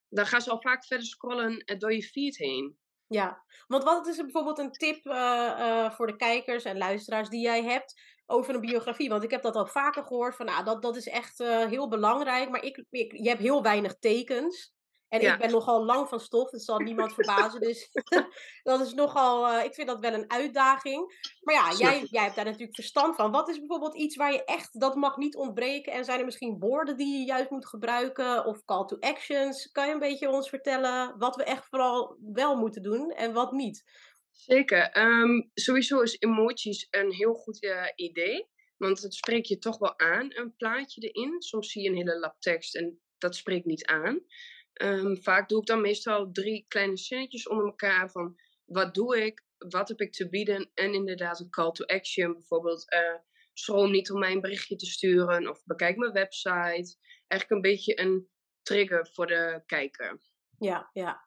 dan 0.09 0.27
gaan 0.27 0.41
ze 0.41 0.51
al 0.51 0.61
vaak 0.61 0.87
verder 0.87 1.07
scrollen 1.07 1.65
door 1.79 1.93
je 1.93 2.03
feed 2.03 2.37
heen. 2.37 2.79
Ja, 3.07 3.45
want 3.67 3.85
wat 3.85 4.07
is 4.07 4.19
er 4.19 4.25
bijvoorbeeld 4.25 4.59
een 4.59 4.73
tip 4.73 5.07
uh, 5.07 5.15
uh, 5.15 5.91
voor 5.91 6.07
de 6.07 6.17
kijkers 6.17 6.65
en 6.65 6.79
luisteraars 6.79 7.29
die 7.29 7.41
jij 7.41 7.63
hebt 7.63 8.01
over 8.27 8.55
een 8.55 8.61
biografie? 8.61 9.09
Want 9.09 9.23
ik 9.23 9.31
heb 9.31 9.43
dat 9.43 9.55
al 9.55 9.67
vaker 9.67 10.03
gehoord 10.03 10.37
van, 10.37 10.47
nou, 10.47 10.65
dat, 10.65 10.83
dat 10.83 10.97
is 10.97 11.09
echt 11.09 11.41
uh, 11.41 11.67
heel 11.67 11.89
belangrijk, 11.89 12.51
maar 12.51 12.63
ik, 12.63 12.85
ik, 12.91 13.13
je 13.13 13.29
hebt 13.29 13.41
heel 13.41 13.63
weinig 13.63 13.99
tekens. 13.99 14.77
En 15.09 15.21
ik 15.21 15.39
ben 15.39 15.51
nogal 15.51 15.85
lang 15.85 16.09
van 16.09 16.21
stof, 16.21 16.51
dat 16.51 16.63
zal 16.63 16.79
niemand 16.79 17.15
verbazen. 17.15 17.61
Dus 17.61 17.91
dat 18.63 18.81
is 18.81 18.95
nogal, 18.95 19.53
uh, 19.53 19.65
ik 19.65 19.75
vind 19.75 19.89
dat 19.89 20.01
wel 20.01 20.13
een 20.13 20.31
uitdaging. 20.31 21.31
Maar 21.41 21.55
ja, 21.55 21.73
jij, 21.77 22.07
jij 22.11 22.23
hebt 22.23 22.37
daar 22.37 22.45
natuurlijk 22.45 22.75
verstand 22.75 23.17
van. 23.17 23.31
Wat 23.31 23.49
is 23.49 23.59
bijvoorbeeld 23.59 23.97
iets 23.97 24.17
waar 24.17 24.33
je 24.33 24.45
echt, 24.45 24.81
dat 24.81 24.95
mag 24.95 25.17
niet 25.17 25.37
ontbreken? 25.37 25.93
En 25.93 26.05
zijn 26.05 26.19
er 26.19 26.25
misschien 26.25 26.59
woorden 26.59 26.97
die 26.97 27.19
je 27.19 27.25
juist 27.25 27.51
moet 27.51 27.67
gebruiken? 27.67 28.45
Of 28.45 28.65
call 28.65 28.85
to 28.87 28.97
actions? 29.01 29.71
Kan 29.71 29.87
je 29.87 29.93
een 29.93 29.99
beetje 29.99 30.31
ons 30.31 30.49
vertellen 30.49 31.19
wat 31.19 31.37
we 31.37 31.45
echt 31.45 31.67
vooral 31.67 32.19
wel 32.33 32.57
moeten 32.57 32.83
doen 32.83 33.11
en 33.11 33.33
wat 33.33 33.53
niet? 33.53 33.85
Zeker. 34.31 34.99
Um, 34.99 35.51
sowieso 35.55 36.01
is 36.01 36.17
emojis 36.19 36.87
een 36.91 37.13
heel 37.13 37.35
goed 37.35 37.63
uh, 37.63 37.85
idee. 37.95 38.49
Want 38.77 39.03
het 39.03 39.15
spreekt 39.15 39.49
je 39.49 39.59
toch 39.59 39.79
wel 39.79 39.99
aan, 39.99 40.37
een 40.37 40.57
plaatje 40.57 41.01
erin. 41.01 41.43
Soms 41.43 41.73
zie 41.73 41.83
je 41.83 41.89
een 41.89 41.97
hele 41.97 42.19
lap 42.19 42.41
tekst 42.41 42.77
en 42.77 43.01
dat 43.19 43.37
spreekt 43.37 43.65
niet 43.65 43.87
aan. 43.87 44.21
Um, 44.83 45.23
vaak 45.23 45.49
doe 45.49 45.61
ik 45.61 45.67
dan 45.67 45.81
meestal 45.81 46.31
drie 46.33 46.65
kleine 46.69 46.97
zinnetjes 46.97 47.49
onder 47.49 47.65
elkaar 47.65 48.11
van 48.11 48.37
wat 48.65 48.95
doe 48.95 49.25
ik, 49.25 49.45
wat 49.59 49.89
heb 49.89 50.01
ik 50.01 50.13
te 50.13 50.29
bieden 50.29 50.71
en 50.75 50.95
inderdaad 50.95 51.41
een 51.41 51.51
call 51.51 51.71
to 51.71 51.85
action. 51.85 52.33
Bijvoorbeeld 52.33 52.93
uh, 52.93 53.15
schroom 53.53 53.91
niet 53.91 54.11
om 54.11 54.19
mij 54.19 54.33
een 54.33 54.41
berichtje 54.41 54.77
te 54.77 54.87
sturen 54.87 55.49
of 55.49 55.65
bekijk 55.65 55.97
mijn 55.97 56.13
website. 56.13 56.97
Eigenlijk 57.27 57.51
een 57.51 57.61
beetje 57.61 58.01
een 58.01 58.29
trigger 58.63 59.09
voor 59.13 59.27
de 59.27 59.63
kijker. 59.67 60.21
Ja, 60.59 60.91
ja. 60.93 61.27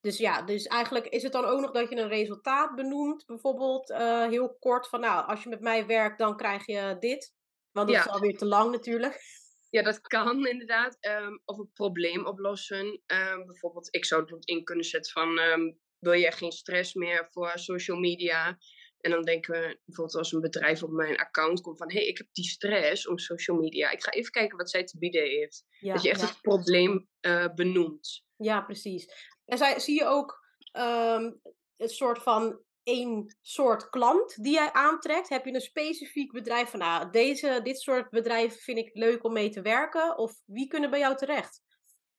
Dus 0.00 0.18
ja, 0.18 0.42
dus 0.42 0.66
eigenlijk 0.66 1.06
is 1.06 1.22
het 1.22 1.32
dan 1.32 1.44
ook 1.44 1.60
nog 1.60 1.70
dat 1.70 1.90
je 1.90 1.96
een 1.96 2.08
resultaat 2.08 2.74
benoemt, 2.74 3.26
bijvoorbeeld 3.26 3.90
uh, 3.90 4.28
heel 4.28 4.56
kort 4.58 4.88
van 4.88 5.00
nou, 5.00 5.26
als 5.26 5.42
je 5.42 5.48
met 5.48 5.60
mij 5.60 5.86
werkt, 5.86 6.18
dan 6.18 6.36
krijg 6.36 6.66
je 6.66 6.96
dit. 6.98 7.34
Want 7.72 7.88
dat 7.88 7.96
ja. 7.96 8.04
is 8.04 8.10
alweer 8.10 8.36
te 8.36 8.46
lang 8.46 8.70
natuurlijk. 8.70 9.20
Ja, 9.70 9.82
dat 9.82 10.00
kan 10.00 10.46
inderdaad. 10.46 10.98
Um, 11.00 11.42
of 11.44 11.58
een 11.58 11.72
probleem 11.72 12.26
oplossen. 12.26 12.86
Um, 12.86 13.46
bijvoorbeeld, 13.46 13.88
ik 13.90 14.04
zou 14.04 14.34
het 14.34 14.46
in 14.46 14.64
kunnen 14.64 14.84
zetten 14.84 15.12
van... 15.12 15.38
Um, 15.38 15.78
wil 15.98 16.12
je 16.12 16.32
geen 16.32 16.52
stress 16.52 16.94
meer 16.94 17.26
voor 17.30 17.52
social 17.54 17.98
media? 17.98 18.58
En 19.00 19.10
dan 19.10 19.22
denken 19.22 19.52
we 19.52 19.80
bijvoorbeeld 19.84 20.16
als 20.16 20.32
een 20.32 20.40
bedrijf 20.40 20.82
op 20.82 20.90
mijn 20.90 21.16
account 21.16 21.60
komt 21.60 21.78
van... 21.78 21.90
hé, 21.90 21.98
hey, 21.98 22.06
ik 22.06 22.18
heb 22.18 22.26
die 22.32 22.44
stress 22.44 23.08
om 23.08 23.18
social 23.18 23.56
media. 23.56 23.90
Ik 23.90 24.02
ga 24.02 24.10
even 24.10 24.30
kijken 24.30 24.56
wat 24.56 24.70
zij 24.70 24.84
te 24.84 24.98
bieden 24.98 25.22
heeft. 25.22 25.64
dat 25.80 26.02
je 26.02 26.10
echt 26.10 26.20
het 26.20 26.40
probleem 26.40 27.08
uh, 27.20 27.54
benoemt. 27.54 28.24
Ja, 28.36 28.60
precies. 28.60 29.06
En 29.44 29.58
zij, 29.58 29.78
zie 29.78 29.94
je 29.94 30.04
ook 30.04 30.46
um, 30.72 31.40
een 31.76 31.88
soort 31.88 32.22
van 32.22 32.62
één 32.88 33.36
soort 33.42 33.90
klant 33.90 34.42
die 34.42 34.52
jij 34.52 34.72
aantrekt? 34.72 35.28
Heb 35.28 35.44
je 35.44 35.54
een 35.54 35.60
specifiek 35.60 36.32
bedrijf 36.32 36.70
van, 36.70 36.78
nou, 36.78 37.10
deze, 37.10 37.60
dit 37.62 37.80
soort 37.80 38.10
bedrijven 38.10 38.58
vind 38.58 38.78
ik 38.78 38.90
leuk 38.92 39.24
om 39.24 39.32
mee 39.32 39.50
te 39.50 39.62
werken? 39.62 40.18
Of 40.18 40.32
wie 40.44 40.68
kunnen 40.68 40.90
bij 40.90 40.98
jou 40.98 41.16
terecht? 41.16 41.62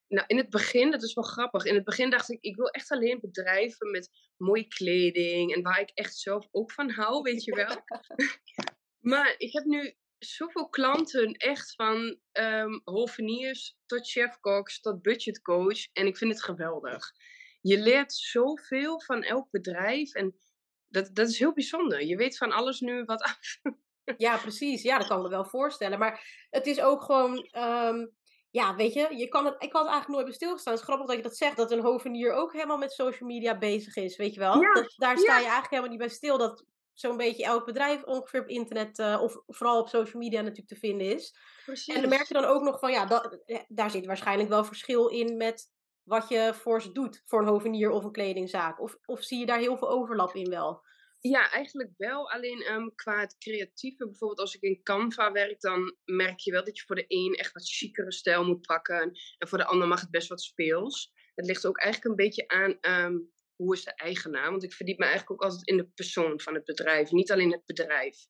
Nou, 0.07 0.27
in 0.27 0.37
het 0.37 0.49
begin, 0.49 0.91
dat 0.91 1.03
is 1.03 1.13
wel 1.13 1.23
grappig. 1.23 1.65
In 1.65 1.75
het 1.75 1.83
begin 1.83 2.09
dacht 2.09 2.29
ik, 2.29 2.37
ik 2.41 2.55
wil 2.55 2.67
echt 2.67 2.91
alleen 2.91 3.19
bedrijven 3.19 3.91
met 3.91 4.09
mooie 4.37 4.67
kleding 4.67 5.55
en 5.55 5.61
waar 5.61 5.79
ik 5.79 5.91
echt 5.93 6.17
zelf 6.17 6.47
ook 6.51 6.71
van 6.71 6.89
hou, 6.89 7.21
weet 7.21 7.43
je 7.43 7.55
wel. 7.55 7.75
maar 9.11 9.35
ik 9.37 9.53
heb 9.53 9.63
nu 9.63 9.95
zoveel 10.17 10.69
klanten, 10.69 11.33
echt 11.33 11.75
van 11.75 12.17
um, 12.31 12.81
hoveniers 12.83 13.77
tot 13.85 14.09
chefkoks 14.09 14.79
tot 14.79 15.01
budgetcoach. 15.01 15.87
En 15.93 16.07
ik 16.07 16.17
vind 16.17 16.31
het 16.31 16.43
geweldig. 16.43 17.11
Je 17.61 17.79
leert 17.79 18.13
zoveel 18.13 19.01
van 19.01 19.23
elk 19.23 19.49
bedrijf. 19.51 20.13
En 20.13 20.35
dat, 20.89 21.09
dat 21.13 21.27
is 21.27 21.39
heel 21.39 21.53
bijzonder. 21.53 22.05
Je 22.05 22.15
weet 22.15 22.37
van 22.37 22.51
alles 22.51 22.79
nu 22.79 23.03
wat 23.03 23.21
af. 23.31 23.59
Ja, 24.17 24.37
precies. 24.37 24.81
Ja, 24.81 24.97
dat 24.97 25.07
kan 25.07 25.17
ik 25.17 25.23
me 25.23 25.29
wel 25.29 25.45
voorstellen. 25.45 25.99
Maar 25.99 26.47
het 26.49 26.65
is 26.65 26.81
ook 26.81 27.03
gewoon, 27.03 27.47
um, 27.57 28.11
ja, 28.49 28.75
weet 28.75 28.93
je, 28.93 29.15
je 29.17 29.27
kan 29.27 29.45
het, 29.45 29.53
ik 29.53 29.71
had 29.71 29.81
het 29.81 29.91
eigenlijk 29.91 30.07
nooit 30.07 30.25
bij 30.25 30.33
stilgestaan. 30.33 30.73
Het 30.73 30.81
is 30.81 30.87
grappig 30.87 31.07
dat 31.07 31.17
je 31.17 31.23
dat 31.23 31.37
zegt, 31.37 31.57
dat 31.57 31.71
een 31.71 31.81
hovenier 31.81 32.33
ook 32.33 32.53
helemaal 32.53 32.77
met 32.77 32.91
social 32.91 33.29
media 33.29 33.57
bezig 33.57 33.95
is, 33.95 34.17
weet 34.17 34.33
je 34.33 34.39
wel. 34.39 34.61
Ja, 34.61 34.73
dat, 34.73 34.93
daar 34.97 35.17
sta 35.17 35.37
je 35.37 35.43
eigenlijk 35.43 35.69
helemaal 35.69 35.89
niet 35.89 35.99
bij 35.99 36.09
stil, 36.09 36.37
dat 36.37 36.65
zo'n 36.93 37.17
beetje 37.17 37.43
elk 37.43 37.65
bedrijf 37.65 38.03
ongeveer 38.03 38.41
op 38.41 38.47
internet, 38.47 38.99
uh, 38.99 39.21
of 39.21 39.41
vooral 39.47 39.79
op 39.79 39.87
social 39.87 40.21
media 40.21 40.41
natuurlijk 40.41 40.67
te 40.67 40.75
vinden 40.75 41.15
is. 41.15 41.35
Precies. 41.65 41.95
En 41.95 42.01
dan 42.01 42.09
merk 42.09 42.27
je 42.27 42.33
dan 42.33 42.45
ook 42.45 42.61
nog 42.61 42.79
van, 42.79 42.91
ja, 42.91 43.05
dat, 43.05 43.39
eh, 43.45 43.59
daar 43.67 43.91
zit 43.91 44.05
waarschijnlijk 44.05 44.49
wel 44.49 44.63
verschil 44.63 45.07
in 45.07 45.37
met 45.37 45.71
wat 46.09 46.29
je 46.29 46.53
voor 46.53 46.81
ze 46.81 46.91
doet, 46.91 47.21
voor 47.25 47.41
een 47.41 47.47
hovenier 47.47 47.89
of 47.89 48.03
een 48.03 48.11
kledingzaak? 48.11 48.81
Of, 48.81 48.97
of 49.05 49.23
zie 49.23 49.39
je 49.39 49.45
daar 49.45 49.59
heel 49.59 49.77
veel 49.77 49.89
overlap 49.89 50.35
in 50.35 50.49
wel? 50.49 50.81
Ja, 51.19 51.51
eigenlijk 51.51 51.91
wel. 51.97 52.31
Alleen 52.31 52.73
um, 52.73 52.95
qua 52.95 53.19
het 53.19 53.37
creatieve, 53.37 54.05
bijvoorbeeld 54.05 54.39
als 54.39 54.55
ik 54.55 54.61
in 54.61 54.83
Canva 54.83 55.31
werk, 55.31 55.59
dan 55.59 55.95
merk 56.05 56.39
je 56.39 56.51
wel 56.51 56.63
dat 56.63 56.77
je 56.77 56.83
voor 56.85 56.95
de 56.95 57.05
een 57.07 57.33
echt 57.33 57.53
wat 57.53 57.69
chicere 57.69 58.11
stijl 58.11 58.45
moet 58.45 58.61
pakken. 58.61 59.11
En 59.37 59.47
voor 59.47 59.57
de 59.57 59.65
ander 59.65 59.87
mag 59.87 60.01
het 60.01 60.11
best 60.11 60.27
wat 60.27 60.41
speels. 60.41 61.11
Het 61.35 61.45
ligt 61.45 61.65
ook 61.65 61.79
eigenlijk 61.79 62.11
een 62.11 62.25
beetje 62.25 62.47
aan 62.47 62.77
um, 62.81 63.31
hoe 63.55 63.73
is 63.73 63.83
de 63.83 63.95
eigenaar. 63.95 64.49
Want 64.49 64.63
ik 64.63 64.73
verdiep 64.73 64.97
me 64.97 65.05
eigenlijk 65.05 65.31
ook 65.31 65.49
altijd 65.49 65.67
in 65.67 65.77
de 65.77 65.87
persoon 65.87 66.39
van 66.39 66.53
het 66.53 66.65
bedrijf, 66.65 67.11
niet 67.11 67.31
alleen 67.31 67.51
het 67.51 67.65
bedrijf. 67.65 68.27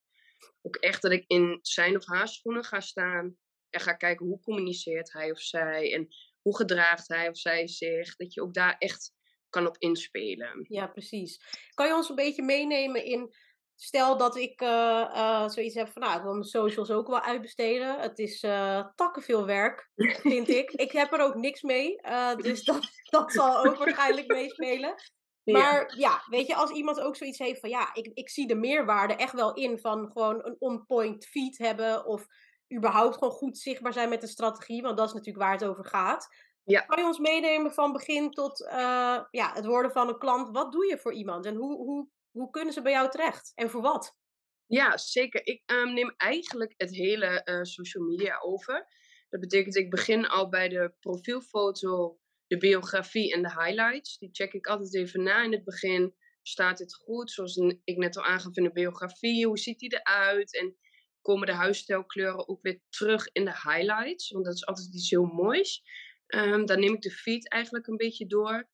Ook 0.62 0.76
echt 0.76 1.02
dat 1.02 1.12
ik 1.12 1.24
in 1.28 1.60
zijn 1.62 1.96
of 1.96 2.06
haar 2.06 2.28
schoenen 2.28 2.64
ga 2.64 2.80
staan 2.80 3.38
en 3.70 3.80
ga 3.80 3.94
kijken 3.94 4.26
hoe 4.26 4.40
communiceert 4.40 5.14
hij 5.14 5.32
of 5.32 5.40
zij. 5.40 5.94
En 5.94 6.08
hoe 6.50 6.58
gedraagt 6.58 7.08
hij 7.08 7.30
of 7.30 7.38
zij 7.38 7.68
zich? 7.68 8.16
Dat 8.16 8.34
je 8.34 8.42
ook 8.42 8.54
daar 8.54 8.76
echt 8.78 9.14
kan 9.50 9.68
op 9.68 9.78
inspelen. 9.78 10.66
Ja, 10.68 10.88
precies. 10.88 11.42
Kan 11.74 11.88
je 11.88 11.94
ons 11.94 12.10
een 12.10 12.16
beetje 12.16 12.44
meenemen 12.44 13.06
in. 13.06 13.34
Stel 13.76 14.18
dat 14.18 14.36
ik 14.36 14.62
uh, 14.62 14.70
uh, 15.16 15.50
zoiets 15.50 15.76
heb 15.76 15.90
van, 15.90 16.02
nou, 16.02 16.18
ik 16.18 16.24
wil 16.24 16.32
mijn 16.32 16.44
socials 16.44 16.92
ook 16.92 17.08
wel 17.08 17.22
uitbesteden. 17.22 18.00
Het 18.00 18.20
is 18.20 18.44
uh, 18.44 18.88
takken 18.96 19.22
veel 19.22 19.46
werk, 19.46 19.90
vind 19.96 20.50
ik. 20.50 20.72
Ik 20.86 20.92
heb 20.92 21.14
er 21.14 21.20
ook 21.20 21.36
niks 21.36 21.62
mee, 21.62 21.96
dus 22.38 22.64
dat, 22.64 22.90
dat 23.16 23.32
zal 23.32 23.66
ook 23.66 23.78
waarschijnlijk 23.78 24.28
meespelen. 24.28 24.96
Maar 25.44 25.94
ja. 25.98 26.24
weet 26.30 26.48
je, 26.48 26.56
als 26.56 26.72
iemand 26.72 27.00
ook 27.00 27.16
zoiets 27.16 27.40
heeft 27.40 27.60
van 27.60 27.70
ja, 27.70 27.94
ik, 27.94 28.12
ik 28.14 28.30
zie 28.30 28.48
de 28.48 28.56
meerwaarde 28.56 29.16
echt 29.16 29.34
wel 29.34 29.54
in 29.54 29.80
van 29.80 30.12
gewoon 30.12 30.46
een 30.46 30.56
on-point 30.60 31.26
feed 31.26 31.58
hebben 31.58 32.06
of 32.06 32.28
überhaupt 32.76 33.18
gewoon 33.18 33.34
goed 33.34 33.58
zichtbaar 33.58 33.94
zijn 33.94 34.10
met 34.10 34.22
de 34.22 34.28
strategie, 34.28 34.82
want 34.82 34.98
dat 34.98 35.08
is 35.08 35.14
natuurlijk 35.14 35.46
waar 35.46 35.54
het 35.54 35.66
over 35.66 35.86
gaat. 35.86 36.28
Ja. 36.64 36.82
Kan 36.82 37.00
je 37.00 37.06
ons 37.06 37.20
meenemen 37.20 37.74
van 37.74 37.92
begin 37.92 38.32
tot 38.32 38.62
uh, 38.62 39.24
ja, 39.32 39.54
het 39.54 39.66
worden 39.66 39.92
van 39.92 40.08
een 40.08 40.18
klant? 40.18 40.50
Wat 40.50 40.72
doe 40.72 40.86
je 40.86 40.98
voor 40.98 41.14
iemand 41.14 41.46
en 41.46 41.56
hoe, 41.56 41.76
hoe, 41.76 42.10
hoe 42.32 42.50
kunnen 42.50 42.74
ze 42.74 42.82
bij 42.82 42.92
jou 42.92 43.10
terecht 43.10 43.52
en 43.56 43.70
voor 43.70 43.82
wat? 43.82 44.18
Ja, 44.66 44.98
zeker. 44.98 45.46
Ik 45.46 45.62
um, 45.66 45.94
neem 45.94 46.14
eigenlijk 46.18 46.74
het 46.78 46.96
hele 46.96 47.42
uh, 47.46 47.64
social 47.64 48.04
media 48.04 48.40
over. 48.40 48.88
Dat 49.30 49.40
betekent, 49.40 49.76
ik 49.76 49.90
begin 49.90 50.28
al 50.28 50.50
bij 50.50 50.70
de 50.70 50.94
profielfoto, 51.00 52.20
de 52.48 52.58
biografie 52.58 53.34
en 53.34 53.42
de 53.42 53.64
highlights. 53.64 54.18
Die 54.18 54.30
check 54.32 54.54
ik 54.54 54.68
altijd 54.68 54.96
even 54.96 55.24
na 55.24 55.44
in 55.44 55.52
het 55.52 55.64
begin. 55.64 56.16
Staat 56.42 56.78
dit 56.78 56.96
goed? 56.96 57.32
Zoals 57.32 57.58
ik 57.84 57.98
net 57.98 58.18
al 58.18 58.24
aangaf 58.24 58.56
in 58.56 58.64
de 58.64 58.72
biografie. 58.72 59.46
Hoe 59.46 59.58
ziet 59.58 59.80
die 59.80 59.94
eruit? 59.94 60.58
En 60.60 60.78
komen 61.22 61.48
de 61.48 61.54
huisstijlkleuren 61.54 62.48
ook 62.48 62.62
weer 62.62 62.82
terug 62.90 63.30
in 63.32 63.46
de 63.46 63.52
highlights? 63.52 64.32
Want 64.32 64.46
dat 64.46 64.54
is 64.54 64.66
altijd 64.66 64.94
iets 64.94 65.10
heel 65.10 65.26
moois. 65.26 65.84
Um, 66.28 66.66
dan 66.66 66.80
neem 66.80 66.94
ik 66.94 67.02
de 67.02 67.12
feed 67.12 67.50
eigenlijk 67.50 67.88
een 67.88 67.98
beetje 67.98 68.28
door. 68.28 68.70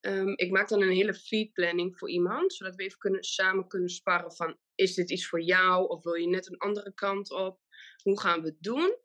Um, 0.00 0.36
ik 0.36 0.50
maak 0.50 0.68
dan 0.68 0.82
een 0.82 0.90
hele 0.90 1.14
feed 1.14 1.52
planning 1.52 1.98
voor 1.98 2.10
iemand, 2.10 2.54
zodat 2.54 2.74
we 2.74 2.82
even 2.82 2.98
kunnen, 2.98 3.22
samen 3.22 3.68
kunnen 3.68 3.88
sparren 3.88 4.32
van 4.32 4.58
is 4.74 4.94
dit 4.94 5.10
iets 5.10 5.28
voor 5.28 5.42
jou 5.42 5.88
of 5.88 6.02
wil 6.02 6.14
je 6.14 6.28
net 6.28 6.46
een 6.46 6.58
andere 6.58 6.94
kant 6.94 7.30
op? 7.30 7.60
Hoe 8.02 8.20
gaan 8.20 8.40
we 8.40 8.46
het 8.46 8.62
doen? 8.62 8.96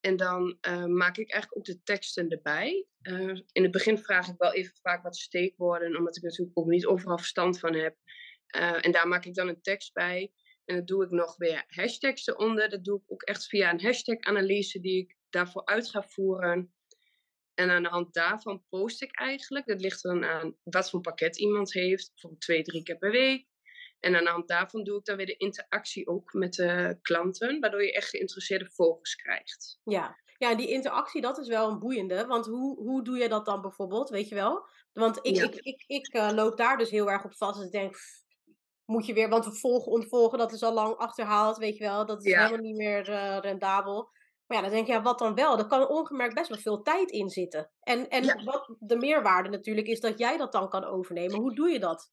En 0.00 0.16
dan 0.16 0.58
uh, 0.68 0.84
maak 0.84 1.16
ik 1.16 1.32
eigenlijk 1.32 1.56
ook 1.56 1.74
de 1.74 1.82
teksten 1.82 2.28
erbij. 2.28 2.86
In 3.52 3.62
het 3.62 3.70
begin 3.70 3.98
vraag 3.98 4.28
ik 4.28 4.34
wel 4.38 4.52
even 4.52 4.74
vaak 4.82 5.02
wat 5.02 5.16
steekwoorden, 5.16 5.96
omdat 5.96 6.16
ik 6.16 6.22
natuurlijk 6.22 6.58
ook 6.58 6.66
niet 6.66 6.86
overal 6.86 7.18
verstand 7.18 7.58
van 7.58 7.74
heb. 7.74 7.96
En 8.80 8.92
daar 8.92 9.08
maak 9.08 9.24
ik 9.24 9.34
dan 9.34 9.48
een 9.48 9.62
tekst 9.62 9.92
bij. 9.92 10.32
En 10.64 10.76
dan 10.76 10.84
doe 10.84 11.04
ik 11.04 11.10
nog 11.10 11.36
weer 11.36 11.64
hashtags 11.66 12.26
eronder. 12.26 12.68
Dat 12.68 12.84
doe 12.84 12.98
ik 12.98 13.12
ook 13.12 13.22
echt 13.22 13.46
via 13.46 13.70
een 13.70 13.82
hashtag-analyse 13.82 14.80
die 14.80 15.02
ik 15.02 15.16
daarvoor 15.30 15.64
uit 15.64 15.90
ga 15.90 16.02
voeren. 16.02 16.74
En 17.54 17.70
aan 17.70 17.82
de 17.82 17.88
hand 17.88 18.14
daarvan 18.14 18.64
post 18.68 19.02
ik 19.02 19.18
eigenlijk. 19.18 19.66
Dat 19.66 19.80
ligt 19.80 20.04
er 20.04 20.12
dan 20.12 20.24
aan 20.24 20.56
wat 20.62 20.90
voor 20.90 21.00
pakket 21.00 21.38
iemand 21.38 21.72
heeft. 21.72 22.10
Bijvoorbeeld 22.10 22.42
twee, 22.42 22.62
drie 22.62 22.82
keer 22.82 22.98
per 22.98 23.10
week. 23.10 23.46
En 24.00 24.16
aan 24.16 24.24
de 24.24 24.30
hand 24.30 24.48
daarvan 24.48 24.84
doe 24.84 24.98
ik 24.98 25.04
dan 25.04 25.16
weer 25.16 25.26
de 25.26 25.36
interactie 25.36 26.06
ook 26.06 26.32
met 26.32 26.54
de 26.54 26.98
klanten. 27.02 27.60
Waardoor 27.60 27.82
je 27.82 27.92
echt 27.92 28.08
geïnteresseerde 28.08 28.70
volgers 28.70 29.14
krijgt. 29.14 29.80
Ja, 29.84 30.16
ja 30.38 30.54
die 30.54 30.68
interactie 30.68 31.20
dat 31.20 31.38
is 31.38 31.48
wel 31.48 31.70
een 31.70 31.78
boeiende. 31.78 32.26
Want 32.26 32.46
hoe, 32.46 32.76
hoe 32.78 33.04
doe 33.04 33.18
je 33.18 33.28
dat 33.28 33.46
dan 33.46 33.60
bijvoorbeeld, 33.60 34.10
weet 34.10 34.28
je 34.28 34.34
wel? 34.34 34.66
Want 34.92 35.18
ik, 35.22 35.36
ik, 35.36 35.54
ik, 35.54 35.84
ik 35.86 36.14
uh, 36.14 36.30
loop 36.34 36.56
daar 36.56 36.76
dus 36.76 36.90
heel 36.90 37.10
erg 37.10 37.24
op 37.24 37.36
vast. 37.36 37.56
Dus 37.56 37.66
ik 37.66 37.72
denk, 37.72 37.96
moet 38.84 39.06
je 39.06 39.12
weer, 39.12 39.28
want 39.28 39.44
we 39.44 39.52
volgen, 39.52 39.92
ontvolgen, 39.92 40.38
dat 40.38 40.52
is 40.52 40.62
al 40.62 40.72
lang 40.72 40.96
achterhaald, 40.96 41.56
weet 41.56 41.76
je 41.76 41.84
wel. 41.84 42.06
Dat 42.06 42.24
is 42.24 42.34
helemaal 42.34 42.58
niet 42.58 42.76
meer 42.76 43.08
uh, 43.08 43.38
rendabel. 43.40 44.08
Maar 44.46 44.56
ja, 44.56 44.62
dan 44.62 44.72
denk 44.72 44.86
je, 44.86 44.92
ja, 44.92 45.02
wat 45.02 45.18
dan 45.18 45.34
wel? 45.34 45.58
Er 45.58 45.66
kan 45.66 45.88
ongemerkt 45.88 46.34
best 46.34 46.48
wel 46.48 46.58
veel 46.58 46.82
tijd 46.82 47.10
in 47.10 47.28
zitten. 47.28 47.70
En, 47.80 48.08
en 48.08 48.44
wat 48.44 48.76
de 48.78 48.96
meerwaarde 48.96 49.48
natuurlijk 49.48 49.86
is 49.86 50.00
dat 50.00 50.18
jij 50.18 50.36
dat 50.36 50.52
dan 50.52 50.68
kan 50.68 50.84
overnemen. 50.84 51.40
Hoe 51.40 51.54
doe 51.54 51.70
je 51.70 51.78
dat? 51.78 52.12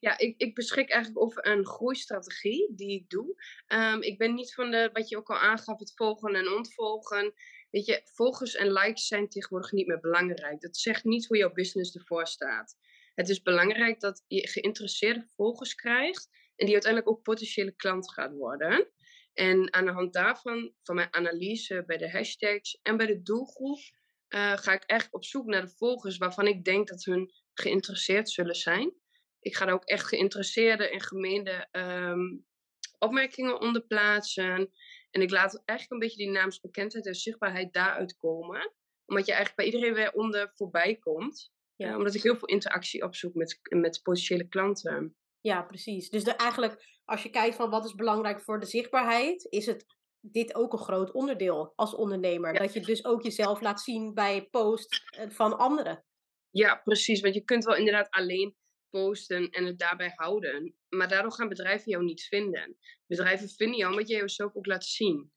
Ja, 0.00 0.18
ik, 0.18 0.34
ik 0.40 0.54
beschik 0.54 0.90
eigenlijk 0.90 1.24
over 1.24 1.46
een 1.46 1.66
groeistrategie 1.66 2.72
die 2.74 3.00
ik 3.00 3.08
doe. 3.08 3.34
Um, 3.66 4.02
ik 4.02 4.18
ben 4.18 4.34
niet 4.34 4.54
van 4.54 4.70
de, 4.70 4.90
wat 4.92 5.08
je 5.08 5.16
ook 5.16 5.30
al 5.30 5.36
aangaf, 5.36 5.78
het 5.78 5.92
volgen 5.94 6.34
en 6.34 6.52
ontvolgen. 6.52 7.34
Weet 7.70 7.86
je, 7.86 8.00
volgers 8.04 8.54
en 8.54 8.72
likes 8.72 9.06
zijn 9.06 9.28
tegenwoordig 9.28 9.72
niet 9.72 9.86
meer 9.86 10.00
belangrijk. 10.00 10.60
Dat 10.60 10.76
zegt 10.76 11.04
niet 11.04 11.26
hoe 11.26 11.36
jouw 11.36 11.52
business 11.52 11.94
ervoor 11.94 12.26
staat. 12.26 12.76
Het 13.14 13.28
is 13.28 13.42
belangrijk 13.42 14.00
dat 14.00 14.24
je 14.26 14.48
geïnteresseerde 14.48 15.26
volgers 15.28 15.74
krijgt 15.74 16.28
en 16.56 16.64
die 16.66 16.74
uiteindelijk 16.74 17.12
ook 17.12 17.22
potentiële 17.22 17.74
klant 17.76 18.12
gaat 18.12 18.32
worden. 18.32 18.92
En 19.32 19.72
aan 19.72 19.84
de 19.84 19.92
hand 19.92 20.12
daarvan, 20.12 20.74
van 20.82 20.94
mijn 20.94 21.14
analyse 21.14 21.82
bij 21.86 21.96
de 21.96 22.10
hashtags 22.10 22.78
en 22.82 22.96
bij 22.96 23.06
de 23.06 23.22
doelgroep, 23.22 23.78
uh, 24.28 24.56
ga 24.56 24.72
ik 24.72 24.82
echt 24.84 25.12
op 25.12 25.24
zoek 25.24 25.46
naar 25.46 25.60
de 25.60 25.74
volgers 25.76 26.16
waarvan 26.16 26.46
ik 26.46 26.64
denk 26.64 26.88
dat 26.88 27.04
hun 27.04 27.32
geïnteresseerd 27.54 28.30
zullen 28.30 28.54
zijn. 28.54 28.94
Ik 29.40 29.56
ga 29.56 29.64
daar 29.64 29.74
ook 29.74 29.84
echt 29.84 30.06
geïnteresseerde 30.06 30.90
en 30.90 31.00
gemeende 31.00 31.68
um, 31.72 32.46
opmerkingen 32.98 33.60
onder 33.60 33.86
plaatsen. 33.86 34.72
En 35.10 35.22
ik 35.22 35.30
laat 35.30 35.62
eigenlijk 35.64 35.90
een 35.90 36.08
beetje 36.08 36.24
die 36.24 36.34
naamsbekendheid 36.34 37.06
en 37.06 37.14
zichtbaarheid 37.14 37.72
daaruit 37.72 38.16
komen. 38.16 38.72
Omdat 39.06 39.26
je 39.26 39.32
eigenlijk 39.32 39.56
bij 39.56 39.66
iedereen 39.66 39.94
weer 39.94 40.12
onder 40.12 40.50
voorbij 40.54 40.96
komt. 40.96 41.53
Ja. 41.76 41.90
Uh, 41.90 41.96
omdat 41.96 42.14
ik 42.14 42.22
heel 42.22 42.36
veel 42.36 42.48
interactie 42.48 43.02
opzoek 43.02 43.34
met, 43.34 43.58
met 43.62 44.00
potentiële 44.02 44.48
klanten. 44.48 45.16
Ja, 45.40 45.62
precies. 45.62 46.10
Dus 46.10 46.24
de, 46.24 46.32
eigenlijk, 46.32 47.00
als 47.04 47.22
je 47.22 47.30
kijkt 47.30 47.56
van 47.56 47.70
wat 47.70 47.84
is 47.84 47.94
belangrijk 47.94 48.40
voor 48.40 48.60
de 48.60 48.66
zichtbaarheid, 48.66 49.46
is 49.50 49.66
het 49.66 49.84
dit 50.20 50.54
ook 50.54 50.72
een 50.72 50.78
groot 50.78 51.12
onderdeel 51.12 51.72
als 51.76 51.94
ondernemer. 51.94 52.54
Dat 52.54 52.72
je 52.72 52.80
dus 52.80 53.04
ook 53.04 53.22
jezelf 53.22 53.60
laat 53.60 53.80
zien 53.80 54.14
bij 54.14 54.48
post 54.50 55.02
eh, 55.10 55.30
van 55.30 55.58
anderen. 55.58 56.04
Ja, 56.50 56.74
precies. 56.74 57.20
Want 57.20 57.34
je 57.34 57.44
kunt 57.44 57.64
wel 57.64 57.76
inderdaad 57.76 58.10
alleen 58.10 58.56
posten 58.90 59.50
en 59.50 59.64
het 59.64 59.78
daarbij 59.78 60.12
houden. 60.14 60.74
Maar 60.88 61.08
daardoor 61.08 61.32
gaan 61.32 61.48
bedrijven 61.48 61.90
jou 61.90 62.04
niet 62.04 62.22
vinden. 62.22 62.76
Bedrijven 63.06 63.48
vinden 63.48 63.76
jou 63.76 63.90
omdat 63.90 64.08
je 64.08 64.16
jezelf 64.16 64.54
ook 64.54 64.66
laat 64.66 64.84
zien. 64.84 65.32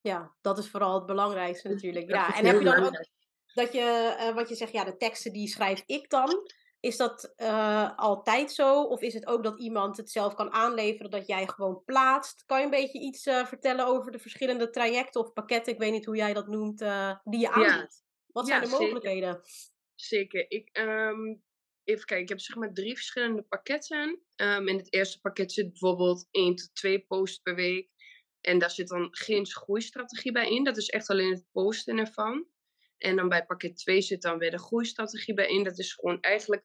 Ja, 0.00 0.36
dat 0.40 0.58
is 0.58 0.68
vooral 0.68 0.94
het 0.94 1.06
belangrijkste 1.06 1.68
natuurlijk. 1.74 2.10
Ja, 2.10 2.36
en 2.36 2.46
heb 2.46 2.58
je 2.58 2.64
dan 2.64 2.84
ook 2.84 3.06
dat 3.56 3.72
je, 3.72 4.16
uh, 4.20 4.34
wat 4.34 4.48
je 4.48 4.54
zegt, 4.54 4.72
ja, 4.72 4.84
de 4.84 4.96
teksten 4.96 5.32
die 5.32 5.48
schrijf 5.48 5.82
ik 5.86 6.10
dan. 6.10 6.50
Is 6.80 6.96
dat 6.96 7.34
uh, 7.36 7.96
altijd 7.96 8.52
zo? 8.52 8.82
Of 8.82 9.00
is 9.00 9.14
het 9.14 9.26
ook 9.26 9.42
dat 9.42 9.58
iemand 9.58 9.96
het 9.96 10.10
zelf 10.10 10.34
kan 10.34 10.52
aanleveren 10.52 11.10
dat 11.10 11.26
jij 11.26 11.46
gewoon 11.46 11.82
plaatst? 11.84 12.44
Kan 12.46 12.58
je 12.58 12.64
een 12.64 12.70
beetje 12.70 13.00
iets 13.00 13.26
uh, 13.26 13.46
vertellen 13.46 13.86
over 13.86 14.12
de 14.12 14.18
verschillende 14.18 14.70
trajecten 14.70 15.20
of 15.20 15.32
pakketten, 15.32 15.72
ik 15.72 15.78
weet 15.78 15.92
niet 15.92 16.04
hoe 16.04 16.16
jij 16.16 16.32
dat 16.32 16.46
noemt, 16.46 16.78
die 17.24 17.40
je 17.40 17.50
aanbiedt? 17.50 18.02
Ja. 18.02 18.04
Wat 18.26 18.46
zijn 18.46 18.60
ja, 18.60 18.66
de 18.66 18.72
mogelijkheden? 18.72 19.40
Zeker. 19.94 20.40
zeker. 20.40 20.46
Ik, 20.48 20.78
um, 20.78 21.42
even 21.84 22.04
kijken, 22.04 22.24
ik 22.24 22.28
heb 22.28 22.40
zeg 22.40 22.56
maar 22.56 22.72
drie 22.72 22.94
verschillende 22.94 23.42
pakketten. 23.42 24.20
Um, 24.36 24.68
in 24.68 24.76
het 24.76 24.92
eerste 24.92 25.20
pakket 25.20 25.52
zit 25.52 25.68
bijvoorbeeld 25.68 26.28
1 26.30 26.54
tot 26.54 26.74
2 26.74 27.06
posts 27.06 27.38
per 27.38 27.54
week. 27.54 27.90
En 28.40 28.58
daar 28.58 28.70
zit 28.70 28.88
dan 28.88 29.08
geen 29.10 29.46
groeistrategie 29.46 30.32
bij 30.32 30.50
in. 30.50 30.64
Dat 30.64 30.76
is 30.76 30.88
echt 30.88 31.10
alleen 31.10 31.30
het 31.30 31.44
posten 31.52 31.98
ervan. 31.98 32.46
En 32.98 33.16
dan 33.16 33.28
bij 33.28 33.46
pakket 33.46 33.76
2 33.76 34.00
zit 34.00 34.22
dan 34.22 34.38
weer 34.38 34.50
de 34.50 34.58
groeistrategie 34.58 35.34
bij 35.34 35.48
in. 35.48 35.64
Dat 35.64 35.78
is 35.78 35.92
gewoon 35.92 36.20
eigenlijk 36.20 36.64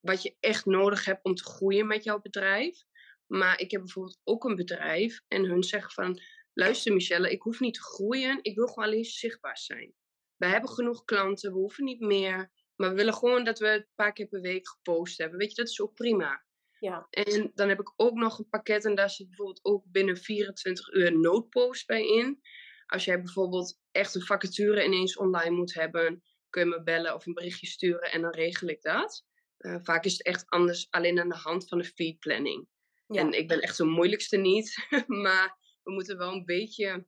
wat 0.00 0.22
je 0.22 0.36
echt 0.40 0.64
nodig 0.64 1.04
hebt 1.04 1.24
om 1.24 1.34
te 1.34 1.44
groeien 1.44 1.86
met 1.86 2.04
jouw 2.04 2.20
bedrijf. 2.20 2.84
Maar 3.26 3.60
ik 3.60 3.70
heb 3.70 3.80
bijvoorbeeld 3.80 4.20
ook 4.24 4.44
een 4.44 4.56
bedrijf 4.56 5.20
en 5.28 5.44
hun 5.44 5.62
zeggen 5.62 5.92
van... 5.92 6.20
Luister 6.52 6.92
Michelle, 6.92 7.30
ik 7.30 7.42
hoef 7.42 7.60
niet 7.60 7.74
te 7.74 7.82
groeien. 7.82 8.38
Ik 8.42 8.54
wil 8.54 8.66
gewoon 8.66 8.84
alleen 8.84 9.04
zichtbaar 9.04 9.58
zijn. 9.58 9.94
We 10.36 10.46
hebben 10.46 10.70
genoeg 10.70 11.04
klanten, 11.04 11.52
we 11.52 11.58
hoeven 11.58 11.84
niet 11.84 12.00
meer. 12.00 12.50
Maar 12.76 12.90
we 12.90 12.96
willen 12.96 13.14
gewoon 13.14 13.44
dat 13.44 13.58
we 13.58 13.68
een 13.68 13.86
paar 13.94 14.12
keer 14.12 14.26
per 14.26 14.40
week 14.40 14.68
gepost 14.68 15.18
hebben. 15.18 15.38
Weet 15.38 15.50
je, 15.50 15.54
dat 15.54 15.68
is 15.68 15.80
ook 15.80 15.94
prima. 15.94 16.44
Ja. 16.78 17.06
En 17.10 17.50
dan 17.54 17.68
heb 17.68 17.80
ik 17.80 17.92
ook 17.96 18.14
nog 18.14 18.38
een 18.38 18.48
pakket 18.48 18.84
en 18.84 18.94
daar 18.94 19.10
zit 19.10 19.26
bijvoorbeeld 19.26 19.64
ook 19.64 19.84
binnen 19.86 20.16
24 20.16 20.92
uur 20.92 21.18
noodpost 21.18 21.86
bij 21.86 22.06
in. 22.06 22.40
Als 22.88 23.04
jij 23.04 23.22
bijvoorbeeld 23.22 23.78
echt 23.90 24.14
een 24.14 24.22
vacature 24.22 24.84
ineens 24.84 25.16
online 25.16 25.56
moet 25.56 25.74
hebben, 25.74 26.22
kun 26.50 26.62
je 26.62 26.68
me 26.68 26.82
bellen 26.82 27.14
of 27.14 27.26
een 27.26 27.34
berichtje 27.34 27.66
sturen 27.66 28.12
en 28.12 28.22
dan 28.22 28.30
regel 28.30 28.68
ik 28.68 28.82
dat. 28.82 29.24
Uh, 29.58 29.76
vaak 29.82 30.04
is 30.04 30.12
het 30.12 30.22
echt 30.22 30.50
anders 30.50 30.86
alleen 30.90 31.20
aan 31.20 31.28
de 31.28 31.34
hand 31.34 31.68
van 31.68 31.78
de 31.78 31.84
feed 31.84 32.18
planning. 32.18 32.68
Ja. 33.06 33.20
En 33.20 33.32
ik 33.32 33.48
ben 33.48 33.60
echt 33.60 33.76
de 33.76 33.84
moeilijkste 33.84 34.36
niet, 34.36 34.86
maar 35.24 35.58
we 35.82 35.92
moeten 35.92 36.18
wel 36.18 36.32
een 36.32 36.44
beetje 36.44 37.06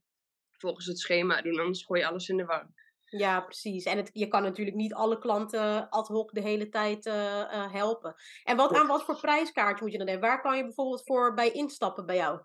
volgens 0.51 0.87
het 0.87 0.99
schema 0.99 1.43
doen, 1.43 1.59
anders 1.59 1.85
gooi 1.85 2.01
je 2.01 2.07
alles 2.07 2.29
in 2.29 2.37
de 2.37 2.45
war. 2.45 2.73
Ja, 3.05 3.41
precies. 3.41 3.85
En 3.85 3.97
het, 3.97 4.11
je 4.13 4.29
kan 4.29 4.43
natuurlijk 4.43 4.77
niet 4.77 4.95
alle 4.95 5.19
klanten 5.19 5.89
ad 5.89 6.09
hoc 6.09 6.33
de 6.33 6.41
hele 6.41 6.69
tijd 6.69 7.07
uh, 7.07 7.15
uh, 7.15 7.73
helpen. 7.73 8.15
En 8.45 8.57
wat, 8.57 8.75
aan 8.75 8.87
wat 8.87 9.05
voor 9.05 9.21
prijskaart 9.21 9.81
moet 9.81 9.93
je 9.93 9.99
dan 9.99 10.09
hebben? 10.09 10.29
Waar 10.29 10.41
kan 10.41 10.57
je 10.57 10.63
bijvoorbeeld 10.63 11.03
voor 11.05 11.35
bij 11.35 11.51
instappen 11.51 12.07
bij 12.07 12.17
jou? 12.17 12.41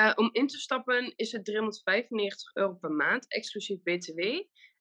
Uh, 0.00 0.12
om 0.14 0.28
in 0.32 0.46
te 0.46 0.58
stappen 0.58 1.12
is 1.16 1.32
het 1.32 1.44
395 1.44 2.54
euro 2.54 2.74
per 2.74 2.90
maand, 2.90 3.32
exclusief 3.32 3.82
BTW. 3.82 4.20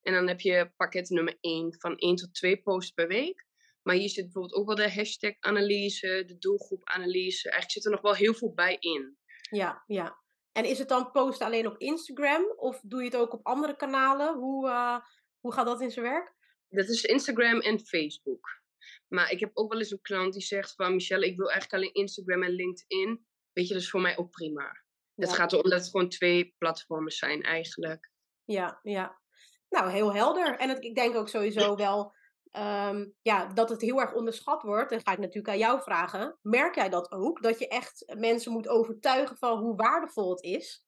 En 0.01 0.13
dan 0.13 0.27
heb 0.27 0.39
je 0.39 0.71
pakket 0.77 1.09
nummer 1.09 1.38
1 1.41 1.75
van 1.79 1.97
1 1.97 2.15
tot 2.15 2.33
2 2.33 2.61
posts 2.61 2.91
per 2.91 3.07
week. 3.07 3.45
Maar 3.81 3.95
hier 3.95 4.09
zit 4.09 4.23
bijvoorbeeld 4.23 4.53
ook 4.53 4.65
wel 4.65 4.75
de 4.75 4.91
hashtag-analyse, 4.91 6.23
de 6.25 6.38
doelgroep-analyse. 6.38 7.49
Eigenlijk 7.49 7.71
zit 7.71 7.85
er 7.85 7.91
nog 7.91 8.01
wel 8.01 8.15
heel 8.15 8.33
veel 8.33 8.53
bij 8.53 8.77
in. 8.79 9.17
Ja, 9.41 9.83
ja. 9.88 10.17
En 10.51 10.65
is 10.65 10.79
het 10.79 10.89
dan 10.89 11.11
posten 11.11 11.45
alleen 11.45 11.67
op 11.67 11.77
Instagram 11.77 12.53
of 12.55 12.81
doe 12.83 12.99
je 12.99 13.05
het 13.05 13.15
ook 13.15 13.33
op 13.33 13.45
andere 13.45 13.75
kanalen? 13.75 14.35
Hoe, 14.38 14.67
uh, 14.67 14.99
hoe 15.39 15.53
gaat 15.53 15.65
dat 15.65 15.81
in 15.81 15.91
zijn 15.91 16.05
werk? 16.05 16.33
Dat 16.69 16.88
is 16.88 17.03
Instagram 17.03 17.59
en 17.59 17.79
Facebook. 17.79 18.61
Maar 19.07 19.31
ik 19.31 19.39
heb 19.39 19.51
ook 19.53 19.71
wel 19.71 19.81
eens 19.81 19.91
een 19.91 20.01
klant 20.01 20.33
die 20.33 20.41
zegt 20.41 20.73
van 20.75 20.93
Michelle, 20.93 21.25
ik 21.25 21.38
wil 21.38 21.51
eigenlijk 21.51 21.73
alleen 21.73 22.03
Instagram 22.03 22.43
en 22.43 22.51
LinkedIn. 22.51 23.25
Weet 23.53 23.67
je, 23.67 23.73
dat 23.73 23.83
is 23.83 23.89
voor 23.89 24.01
mij 24.01 24.17
ook 24.17 24.29
prima. 24.29 24.88
Ja. 25.19 25.25
Het 25.27 25.35
gaat 25.35 25.51
erom 25.51 25.69
dat 25.69 25.79
het 25.79 25.89
gewoon 25.89 26.09
twee 26.09 26.55
platformen 26.57 27.11
zijn 27.11 27.41
eigenlijk. 27.41 28.11
Ja, 28.43 28.79
ja. 28.83 29.19
Nou, 29.69 29.91
heel 29.91 30.13
helder. 30.13 30.57
En 30.57 30.69
het, 30.69 30.83
ik 30.83 30.95
denk 30.95 31.15
ook 31.15 31.29
sowieso 31.29 31.75
wel 31.75 32.13
ehm, 32.51 33.05
ja, 33.21 33.45
dat 33.53 33.69
het 33.69 33.81
heel 33.81 33.99
erg 33.99 34.13
onderschat 34.13 34.61
wordt. 34.61 34.89
Dan 34.89 35.01
ga 35.03 35.11
ik 35.11 35.17
natuurlijk 35.17 35.49
aan 35.49 35.57
jou 35.57 35.81
vragen. 35.81 36.38
Merk 36.41 36.75
jij 36.75 36.89
dat 36.89 37.11
ook? 37.11 37.41
Dat 37.41 37.59
je 37.59 37.67
echt 37.67 38.13
mensen 38.17 38.51
moet 38.51 38.67
overtuigen 38.67 39.38
van 39.38 39.59
hoe 39.59 39.75
waardevol 39.75 40.29
het 40.29 40.43
is 40.43 40.85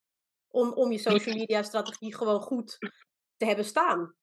om, 0.47 0.73
om 0.73 0.91
je 0.91 0.97
social 0.97 1.35
media 1.35 1.63
strategie 1.63 2.15
gewoon 2.15 2.41
goed 2.41 2.77
te 3.37 3.45
hebben 3.45 3.65
staan? 3.65 4.15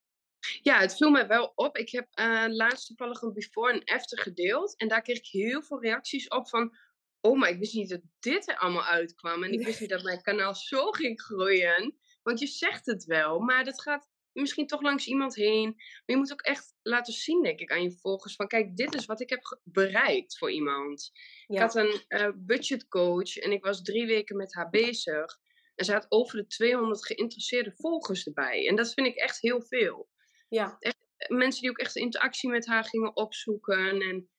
Ja, 0.61 0.79
het 0.79 0.95
viel 0.95 1.09
mij 1.09 1.27
wel 1.27 1.51
op. 1.55 1.77
Ik 1.77 1.91
heb 1.91 2.07
uh, 2.19 2.45
laatst 2.47 2.87
toevallig 2.87 3.21
een 3.21 3.33
before 3.33 3.73
en 3.73 3.83
after 3.83 4.19
gedeeld. 4.19 4.77
En 4.77 4.87
daar 4.87 5.01
kreeg 5.01 5.17
ik 5.17 5.27
heel 5.27 5.61
veel 5.61 5.81
reacties 5.81 6.27
op 6.27 6.49
van... 6.49 6.77
Oh, 7.21 7.39
maar 7.39 7.49
ik 7.49 7.59
wist 7.59 7.73
niet 7.73 7.89
dat 7.89 8.01
dit 8.19 8.49
er 8.49 8.57
allemaal 8.57 8.85
uitkwam. 8.85 9.43
En 9.43 9.51
ik 9.51 9.65
wist 9.65 9.79
niet 9.79 9.89
dat 9.89 10.03
mijn 10.03 10.21
kanaal 10.21 10.55
zo 10.55 10.91
ging 10.91 11.21
groeien. 11.21 11.97
Want 12.23 12.39
je 12.39 12.47
zegt 12.47 12.85
het 12.85 13.03
wel, 13.03 13.39
maar 13.39 13.63
dat 13.63 13.81
gaat 13.81 14.09
misschien 14.31 14.67
toch 14.67 14.81
langs 14.81 15.07
iemand 15.07 15.35
heen. 15.35 15.73
Maar 15.75 16.03
je 16.05 16.17
moet 16.17 16.31
ook 16.31 16.41
echt 16.41 16.75
laten 16.81 17.13
zien, 17.13 17.43
denk 17.43 17.59
ik, 17.59 17.71
aan 17.71 17.83
je 17.83 17.91
volgers. 17.91 18.35
Van 18.35 18.47
kijk, 18.47 18.75
dit 18.75 18.95
is 18.95 19.05
wat 19.05 19.21
ik 19.21 19.29
heb 19.29 19.59
bereikt 19.63 20.37
voor 20.37 20.51
iemand. 20.51 21.11
Ik 21.47 21.59
had 21.59 21.75
een 21.75 22.01
uh, 22.07 22.29
budgetcoach 22.35 23.37
en 23.37 23.51
ik 23.51 23.63
was 23.63 23.81
drie 23.81 24.05
weken 24.05 24.37
met 24.37 24.55
haar 24.55 24.69
bezig. 24.69 25.39
En 25.75 25.85
ze 25.85 25.93
had 25.93 26.05
over 26.09 26.37
de 26.37 26.47
200 26.47 27.05
geïnteresseerde 27.05 27.71
volgers 27.75 28.25
erbij. 28.25 28.67
En 28.67 28.75
dat 28.75 28.93
vind 28.93 29.07
ik 29.07 29.15
echt 29.15 29.41
heel 29.41 29.61
veel. 29.61 30.09
Ja. 30.49 30.75
Echt, 30.79 30.97
eh, 31.17 31.37
mensen 31.37 31.61
die 31.61 31.69
ook 31.69 31.77
echt 31.77 31.95
interactie 31.95 32.49
met 32.49 32.65
haar 32.65 32.83
gingen 32.83 33.15
opzoeken. 33.15 34.01
En 34.01 34.29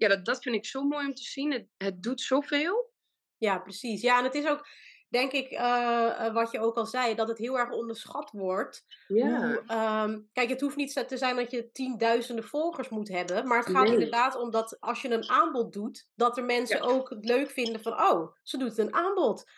ja, 0.00 0.08
dat, 0.08 0.24
dat 0.24 0.42
vind 0.42 0.54
ik 0.54 0.66
zo 0.66 0.82
mooi 0.82 1.06
om 1.06 1.14
te 1.14 1.22
zien. 1.22 1.52
Het, 1.52 1.66
het 1.76 2.02
doet 2.02 2.20
zoveel. 2.20 2.92
Ja, 3.36 3.58
precies. 3.58 4.00
Ja, 4.00 4.18
en 4.18 4.24
het 4.24 4.34
is 4.34 4.46
ook, 4.46 4.66
denk 5.08 5.32
ik, 5.32 5.52
uh, 5.52 6.32
wat 6.32 6.50
je 6.50 6.60
ook 6.60 6.76
al 6.76 6.86
zei, 6.86 7.14
dat 7.14 7.28
het 7.28 7.38
heel 7.38 7.58
erg 7.58 7.70
onderschat 7.70 8.30
wordt. 8.30 8.84
Ja. 9.06 9.38
Hoe, 9.38 9.62
um, 10.08 10.28
kijk, 10.32 10.48
het 10.48 10.60
hoeft 10.60 10.76
niet 10.76 11.08
te 11.08 11.16
zijn 11.16 11.36
dat 11.36 11.50
je 11.50 11.70
tienduizenden 11.70 12.44
volgers 12.44 12.88
moet 12.88 13.08
hebben. 13.08 13.46
Maar 13.46 13.58
het 13.58 13.70
gaat 13.70 13.88
inderdaad 13.88 14.36
om 14.36 14.50
dat 14.50 14.80
als 14.80 15.02
je 15.02 15.10
een 15.10 15.28
aanbod 15.28 15.72
doet, 15.72 16.08
dat 16.14 16.36
er 16.36 16.44
mensen 16.44 16.80
ook 16.80 17.10
het 17.10 17.24
leuk 17.24 17.50
vinden 17.50 17.82
van, 17.82 17.92
oh, 17.92 18.36
ze 18.42 18.58
doet 18.58 18.78
een 18.78 18.94
aanbod. 18.94 19.50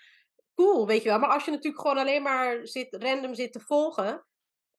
Cool, 0.54 0.86
weet 0.86 1.02
je 1.02 1.08
wel. 1.08 1.18
Maar 1.18 1.30
als 1.30 1.44
je 1.44 1.50
natuurlijk 1.50 1.82
gewoon 1.82 1.98
alleen 1.98 2.22
maar 2.22 2.66
zit, 2.66 2.96
random 2.96 3.34
zit 3.34 3.52
te 3.52 3.60
volgen, 3.60 4.24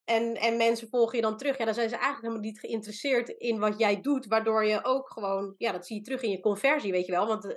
en, 0.05 0.36
en 0.36 0.57
mensen 0.57 0.89
volgen 0.89 1.15
je 1.15 1.22
dan 1.22 1.38
terug. 1.38 1.57
Ja, 1.57 1.65
dan 1.65 1.74
zijn 1.74 1.89
ze 1.89 1.95
eigenlijk 1.95 2.24
helemaal 2.24 2.50
niet 2.50 2.60
geïnteresseerd 2.60 3.29
in 3.29 3.60
wat 3.60 3.79
jij 3.79 4.01
doet. 4.01 4.25
Waardoor 4.25 4.65
je 4.65 4.83
ook 4.83 5.12
gewoon, 5.12 5.55
ja, 5.57 5.72
dat 5.72 5.88
zie 5.88 5.95
je 5.95 6.01
terug 6.01 6.22
in 6.22 6.29
je 6.29 6.39
conversie, 6.39 6.91
weet 6.91 7.05
je 7.05 7.12
wel. 7.12 7.27
Want 7.27 7.45
uh, 7.45 7.51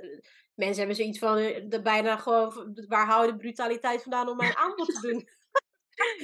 mensen 0.54 0.78
hebben 0.78 0.96
zoiets 0.96 1.18
van, 1.18 1.38
uh, 1.38 1.64
de, 1.68 1.82
bijna 1.82 2.16
gewoon, 2.16 2.76
waar 2.88 3.06
hou 3.06 3.26
je 3.26 3.32
de 3.32 3.38
brutaliteit 3.38 4.02
vandaan 4.02 4.28
om 4.28 4.36
mijn 4.36 4.56
aanbod 4.64 4.86
te 4.86 5.00
doen? 5.00 5.28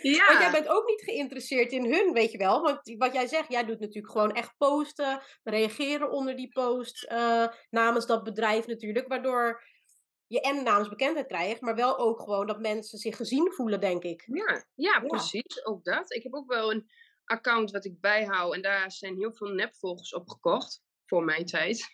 Ja. 0.02 0.26
Want 0.26 0.38
jij 0.38 0.50
bent 0.50 0.69
ook 0.69 0.87
niet 0.87 1.02
geïnteresseerd 1.02 1.73
in 1.73 1.93
hun, 1.93 2.12
weet 2.12 2.33
je 2.33 2.38
wel. 2.38 2.61
Want 2.61 2.95
wat 2.99 3.12
jij 3.12 3.26
zegt, 3.26 3.52
jij 3.52 3.64
doet 3.64 3.81
natuurlijk 3.81 4.12
gewoon 4.12 4.33
echt 4.33 4.55
posten, 4.59 5.23
reageren 5.43 6.11
onder 6.11 6.37
die 6.37 6.49
post, 6.49 7.07
uh, 7.12 7.47
namens 7.71 8.07
dat 8.07 8.23
bedrijf 8.23 8.67
natuurlijk. 8.67 9.09
Waardoor 9.09 9.62
je 10.33 10.41
en 10.41 10.62
naamsbekendheid 10.62 11.27
krijgt, 11.27 11.61
maar 11.61 11.75
wel 11.75 11.99
ook 11.99 12.21
gewoon 12.21 12.47
dat 12.47 12.61
mensen 12.61 12.99
zich 12.99 13.17
gezien 13.17 13.53
voelen, 13.53 13.81
denk 13.81 14.03
ik. 14.03 14.23
Ja, 14.27 14.65
ja, 14.75 15.01
precies. 15.01 15.65
Ook 15.65 15.85
dat. 15.85 16.12
Ik 16.12 16.23
heb 16.23 16.35
ook 16.35 16.53
wel 16.53 16.73
een 16.73 16.91
account 17.25 17.71
wat 17.71 17.85
ik 17.85 18.01
bijhoud 18.01 18.55
en 18.55 18.62
daar 18.62 18.93
zijn 18.93 19.17
heel 19.17 19.33
veel 19.33 19.49
nepvolgers 19.49 20.15
op 20.15 20.29
gekocht. 20.29 20.83
Voor 21.07 21.25
mijn 21.25 21.45
tijd. 21.45 21.91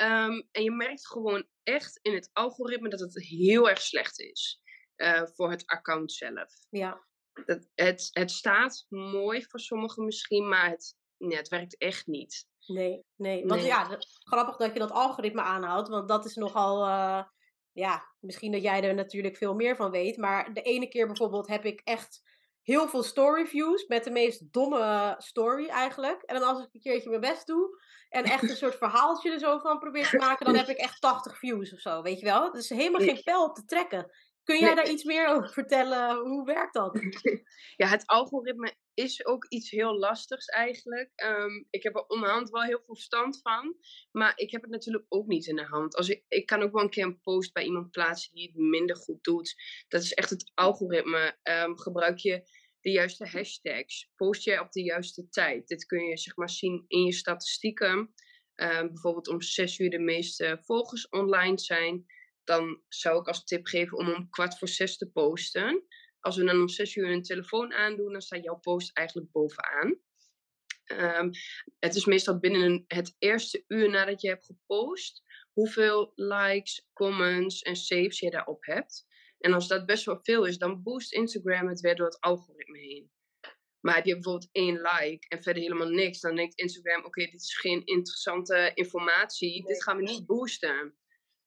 um, 0.00 0.48
en 0.56 0.62
je 0.62 0.70
merkt 0.70 1.06
gewoon 1.06 1.46
echt 1.62 1.98
in 2.02 2.14
het 2.14 2.30
algoritme 2.32 2.88
dat 2.88 3.00
het 3.00 3.26
heel 3.26 3.68
erg 3.68 3.80
slecht 3.80 4.20
is. 4.20 4.60
Uh, 4.96 5.22
voor 5.26 5.50
het 5.50 5.66
account 5.66 6.12
zelf. 6.12 6.52
Ja. 6.70 7.06
Dat, 7.44 7.68
het, 7.74 8.08
het 8.12 8.30
staat 8.30 8.86
mooi 8.88 9.44
voor 9.44 9.60
sommigen 9.60 10.04
misschien, 10.04 10.48
maar 10.48 10.70
het, 10.70 10.96
nee, 11.18 11.36
het 11.36 11.48
werkt 11.48 11.76
echt 11.78 12.06
niet. 12.06 12.46
Nee, 12.66 13.04
nee. 13.16 13.46
Want 13.46 13.60
nee. 13.60 13.70
ja, 13.70 13.98
grappig 14.24 14.56
dat 14.56 14.72
je 14.72 14.78
dat 14.78 14.90
algoritme 14.90 15.42
aanhoudt, 15.42 15.88
want 15.88 16.08
dat 16.08 16.24
is 16.24 16.34
nogal. 16.34 16.86
Uh, 16.86 17.24
ja, 17.72 18.04
misschien 18.20 18.52
dat 18.52 18.62
jij 18.62 18.82
er 18.82 18.94
natuurlijk 18.94 19.36
veel 19.36 19.54
meer 19.54 19.76
van 19.76 19.90
weet. 19.90 20.16
Maar 20.16 20.52
de 20.52 20.62
ene 20.62 20.88
keer 20.88 21.06
bijvoorbeeld 21.06 21.48
heb 21.48 21.64
ik 21.64 21.80
echt 21.84 22.22
heel 22.62 22.88
veel 22.88 23.02
story 23.02 23.46
views 23.46 23.86
met 23.86 24.04
de 24.04 24.10
meest 24.10 24.52
domme 24.52 25.14
story 25.18 25.68
eigenlijk. 25.68 26.22
En 26.22 26.40
dan 26.40 26.48
als 26.48 26.64
ik 26.64 26.68
een 26.72 26.80
keertje 26.80 27.08
mijn 27.08 27.20
best 27.20 27.46
doe 27.46 27.80
en 28.08 28.24
echt 28.24 28.42
een 28.42 28.56
soort 28.56 28.76
verhaaltje 28.76 29.30
er 29.30 29.38
zo 29.38 29.58
van 29.58 29.78
probeer 29.78 30.08
te 30.08 30.16
maken, 30.16 30.46
dan 30.46 30.56
heb 30.56 30.68
ik 30.68 30.76
echt 30.76 31.00
80 31.00 31.38
views 31.38 31.72
of 31.72 31.80
zo, 31.80 32.02
weet 32.02 32.18
je 32.18 32.24
wel? 32.24 32.44
Het 32.44 32.54
is 32.54 32.68
helemaal 32.68 33.00
geen 33.00 33.22
pijl 33.22 33.44
op 33.44 33.54
te 33.54 33.64
trekken. 33.64 34.10
Kun 34.44 34.58
jij 34.58 34.74
daar 34.74 34.90
iets 34.90 35.04
meer 35.04 35.26
over 35.28 35.48
vertellen? 35.48 36.16
Hoe 36.16 36.44
werkt 36.44 36.74
dat? 36.74 37.00
Ja, 37.76 37.88
het 37.88 38.06
algoritme 38.06 38.74
is 38.94 39.26
ook 39.26 39.46
iets 39.48 39.70
heel 39.70 39.98
lastigs 39.98 40.46
eigenlijk. 40.46 41.10
Um, 41.24 41.66
ik 41.70 41.82
heb 41.82 41.94
er 41.94 42.06
onderhand 42.06 42.50
wel 42.50 42.62
heel 42.62 42.82
veel 42.84 42.94
verstand 42.94 43.40
van. 43.42 43.76
Maar 44.10 44.32
ik 44.36 44.50
heb 44.50 44.62
het 44.62 44.70
natuurlijk 44.70 45.04
ook 45.08 45.26
niet 45.26 45.46
in 45.46 45.56
de 45.56 45.64
hand. 45.64 45.96
Als 45.96 46.08
ik, 46.08 46.24
ik 46.28 46.46
kan 46.46 46.62
ook 46.62 46.72
wel 46.72 46.82
een 46.82 46.90
keer 46.90 47.04
een 47.04 47.20
post 47.20 47.52
bij 47.52 47.64
iemand 47.64 47.90
plaatsen 47.90 48.34
die 48.34 48.46
het 48.46 48.56
minder 48.56 48.96
goed 48.96 49.24
doet. 49.24 49.54
Dat 49.88 50.02
is 50.02 50.12
echt 50.12 50.30
het 50.30 50.50
algoritme. 50.54 51.38
Um, 51.42 51.78
gebruik 51.78 52.18
je 52.18 52.42
de 52.80 52.90
juiste 52.90 53.26
hashtags? 53.26 54.10
Post 54.16 54.44
je 54.44 54.60
op 54.60 54.72
de 54.72 54.82
juiste 54.82 55.28
tijd? 55.28 55.68
Dit 55.68 55.86
kun 55.86 56.04
je 56.04 56.18
zeg 56.18 56.36
maar 56.36 56.50
zien 56.50 56.84
in 56.88 57.04
je 57.04 57.12
statistieken. 57.12 58.14
Um, 58.54 58.88
bijvoorbeeld 58.88 59.28
om 59.28 59.42
zes 59.42 59.78
uur 59.78 59.90
de 59.90 59.98
meeste 59.98 60.58
volgers 60.62 61.08
online 61.08 61.58
zijn 61.58 62.06
dan 62.44 62.82
zou 62.88 63.20
ik 63.20 63.26
als 63.26 63.44
tip 63.44 63.66
geven 63.66 63.98
om 63.98 64.14
om 64.14 64.30
kwart 64.30 64.58
voor 64.58 64.68
zes 64.68 64.96
te 64.96 65.10
posten. 65.10 65.84
Als 66.20 66.36
we 66.36 66.44
dan 66.44 66.60
om 66.60 66.68
zes 66.68 66.96
uur 66.96 67.10
een 67.10 67.22
telefoon 67.22 67.72
aandoen, 67.72 68.12
dan 68.12 68.20
staat 68.20 68.44
jouw 68.44 68.58
post 68.58 68.96
eigenlijk 68.96 69.30
bovenaan. 69.32 70.00
Um, 70.86 71.30
het 71.78 71.94
is 71.94 72.04
meestal 72.04 72.38
binnen 72.38 72.84
het 72.86 73.14
eerste 73.18 73.64
uur 73.68 73.90
nadat 73.90 74.20
je 74.20 74.28
hebt 74.28 74.44
gepost, 74.44 75.22
hoeveel 75.52 76.12
likes, 76.14 76.88
comments 76.92 77.62
en 77.62 77.76
saves 77.76 78.18
je 78.18 78.30
daarop 78.30 78.64
hebt. 78.64 79.06
En 79.38 79.52
als 79.52 79.68
dat 79.68 79.86
best 79.86 80.04
wel 80.04 80.18
veel 80.22 80.44
is, 80.44 80.58
dan 80.58 80.82
boost 80.82 81.12
Instagram 81.12 81.68
het 81.68 81.80
weer 81.80 81.96
door 81.96 82.06
het 82.06 82.20
algoritme 82.20 82.78
heen. 82.78 83.10
Maar 83.80 83.94
heb 83.94 84.04
je 84.04 84.14
bijvoorbeeld 84.14 84.48
één 84.52 84.74
like 84.74 85.28
en 85.28 85.42
verder 85.42 85.62
helemaal 85.62 85.88
niks, 85.88 86.20
dan 86.20 86.36
denkt 86.36 86.58
Instagram: 86.58 87.04
oké, 87.04 87.24
dit 87.24 87.40
is 87.40 87.56
geen 87.56 87.84
interessante 87.84 88.70
informatie, 88.74 89.66
dit 89.66 89.82
gaan 89.82 89.96
we 89.96 90.02
niet 90.02 90.26
boosten. 90.26 90.96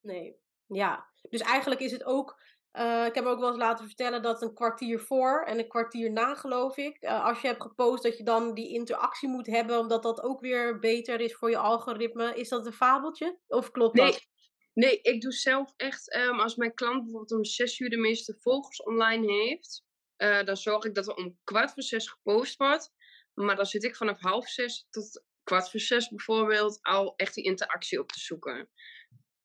Nee. 0.00 0.44
Ja, 0.66 1.06
dus 1.28 1.40
eigenlijk 1.40 1.80
is 1.80 1.92
het 1.92 2.04
ook. 2.04 2.44
Uh, 2.72 3.06
ik 3.06 3.14
heb 3.14 3.24
ook 3.24 3.38
wel 3.38 3.48
eens 3.48 3.58
laten 3.58 3.86
vertellen 3.86 4.22
dat 4.22 4.42
een 4.42 4.54
kwartier 4.54 5.00
voor 5.00 5.44
en 5.44 5.58
een 5.58 5.68
kwartier 5.68 6.12
na, 6.12 6.34
geloof 6.34 6.76
ik. 6.76 7.02
Uh, 7.02 7.24
als 7.24 7.40
je 7.40 7.46
hebt 7.46 7.62
gepost, 7.62 8.02
dat 8.02 8.16
je 8.16 8.24
dan 8.24 8.54
die 8.54 8.72
interactie 8.72 9.28
moet 9.28 9.46
hebben, 9.46 9.78
omdat 9.78 10.02
dat 10.02 10.22
ook 10.22 10.40
weer 10.40 10.78
beter 10.78 11.20
is 11.20 11.34
voor 11.34 11.50
je 11.50 11.58
algoritme. 11.58 12.34
Is 12.34 12.48
dat 12.48 12.66
een 12.66 12.72
fabeltje? 12.72 13.38
Of 13.46 13.70
klopt 13.70 13.94
nee. 13.94 14.06
dat? 14.06 14.26
Nee, 14.72 15.00
ik 15.00 15.20
doe 15.20 15.32
zelf 15.32 15.72
echt, 15.76 16.16
um, 16.16 16.40
als 16.40 16.56
mijn 16.56 16.74
klant 16.74 17.02
bijvoorbeeld 17.02 17.32
om 17.32 17.44
zes 17.44 17.78
uur 17.78 17.90
de 17.90 17.96
meeste 17.96 18.36
volgers 18.38 18.82
online 18.82 19.32
heeft, 19.32 19.84
uh, 20.16 20.42
dan 20.42 20.56
zorg 20.56 20.84
ik 20.84 20.94
dat 20.94 21.08
er 21.08 21.14
om 21.14 21.38
kwart 21.44 21.72
voor 21.72 21.82
zes 21.82 22.08
gepost 22.08 22.56
wordt. 22.56 22.92
Maar 23.34 23.56
dan 23.56 23.66
zit 23.66 23.84
ik 23.84 23.96
vanaf 23.96 24.20
half 24.20 24.48
zes 24.48 24.86
tot 24.90 25.24
kwart 25.42 25.70
voor 25.70 25.80
zes 25.80 26.08
bijvoorbeeld 26.08 26.78
al 26.82 27.14
echt 27.16 27.34
die 27.34 27.44
interactie 27.44 28.00
op 28.00 28.12
te 28.12 28.20
zoeken 28.20 28.70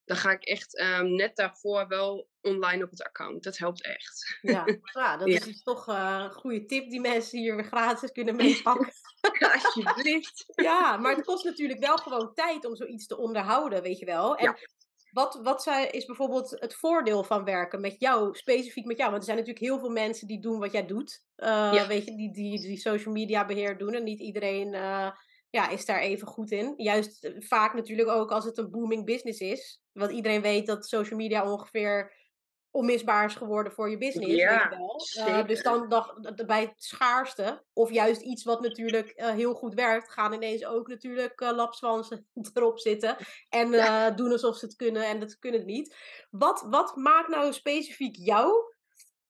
dan 0.04 0.16
ga 0.16 0.30
ik 0.30 0.44
echt 0.44 0.80
um, 0.80 1.14
net 1.14 1.36
daarvoor 1.36 1.88
wel 1.88 2.28
online 2.40 2.84
op 2.84 2.90
het 2.90 3.02
account. 3.02 3.42
Dat 3.42 3.58
helpt 3.58 3.82
echt. 3.82 4.38
Ja, 4.42 4.64
ja 4.94 5.16
dat 5.16 5.28
is 5.28 5.44
dus 5.44 5.62
toch 5.62 5.88
uh, 5.88 6.20
een 6.24 6.32
goede 6.32 6.64
tip 6.64 6.90
die 6.90 7.00
mensen 7.00 7.38
hier 7.38 7.56
weer 7.56 7.64
gratis 7.64 8.12
kunnen 8.12 8.36
meepakken. 8.42 8.92
Alsjeblieft. 9.52 10.44
ja, 10.54 10.96
maar 10.96 11.16
het 11.16 11.24
kost 11.24 11.44
natuurlijk 11.44 11.80
wel 11.80 11.96
gewoon 11.96 12.34
tijd 12.34 12.64
om 12.64 12.76
zoiets 12.76 13.06
te 13.06 13.18
onderhouden, 13.18 13.82
weet 13.82 13.98
je 13.98 14.06
wel. 14.06 14.36
En 14.36 14.44
ja. 14.44 14.56
Wat, 15.12 15.40
wat 15.42 15.66
is 15.90 16.04
bijvoorbeeld 16.04 16.50
het 16.50 16.74
voordeel 16.74 17.24
van 17.24 17.44
werken 17.44 17.80
met 17.80 17.96
jou, 17.98 18.34
specifiek 18.36 18.84
met 18.84 18.96
jou? 18.96 19.10
Want 19.10 19.22
er 19.22 19.28
zijn 19.28 19.38
natuurlijk 19.38 19.66
heel 19.66 19.78
veel 19.78 19.90
mensen 19.90 20.26
die 20.26 20.40
doen 20.40 20.58
wat 20.58 20.72
jij 20.72 20.86
doet. 20.86 21.24
Uh, 21.36 21.48
ja. 21.48 21.86
Weet 21.86 22.04
je, 22.04 22.16
die, 22.16 22.32
die, 22.32 22.60
die 22.60 22.76
social 22.76 23.14
media 23.14 23.46
beheer 23.46 23.78
doen. 23.78 23.94
En 23.94 24.04
niet 24.04 24.20
iedereen 24.20 24.72
uh, 24.72 25.10
ja, 25.52 25.68
is 25.68 25.84
daar 25.84 26.00
even 26.00 26.26
goed 26.26 26.50
in. 26.50 26.74
Juist 26.76 27.32
vaak 27.38 27.74
natuurlijk 27.74 28.08
ook 28.08 28.30
als 28.30 28.44
het 28.44 28.58
een 28.58 28.70
booming 28.70 29.04
business 29.04 29.40
is. 29.40 29.82
Want 29.92 30.12
iedereen 30.12 30.42
weet 30.42 30.66
dat 30.66 30.86
social 30.86 31.18
media 31.18 31.52
ongeveer 31.52 32.12
onmisbaar 32.70 33.24
is 33.24 33.34
geworden 33.34 33.72
voor 33.72 33.90
je 33.90 33.98
business. 33.98 34.32
Ja, 34.32 34.68
weet 34.68 34.78
je 35.12 35.24
wel. 35.24 35.28
Uh, 35.28 35.46
dus 35.46 35.62
dan 35.62 35.88
dag, 35.88 36.14
bij 36.46 36.60
het 36.60 36.74
schaarste, 36.76 37.64
of 37.72 37.90
juist 37.90 38.20
iets 38.20 38.44
wat 38.44 38.60
natuurlijk 38.60 39.12
uh, 39.16 39.30
heel 39.30 39.54
goed 39.54 39.74
werkt, 39.74 40.12
gaan 40.12 40.32
ineens 40.32 40.64
ook 40.64 40.88
natuurlijk 40.88 41.40
uh, 41.40 41.50
lapswansen 41.54 42.26
erop 42.54 42.78
zitten. 42.78 43.16
En 43.48 43.70
ja. 43.70 44.10
doen 44.10 44.32
alsof 44.32 44.56
ze 44.56 44.64
het 44.64 44.76
kunnen 44.76 45.06
en 45.06 45.20
dat 45.20 45.38
kunnen 45.38 45.60
het 45.60 45.68
niet. 45.68 45.96
Wat, 46.30 46.66
wat 46.70 46.96
maakt 46.96 47.28
nou 47.28 47.52
specifiek 47.52 48.16
jou 48.16 48.74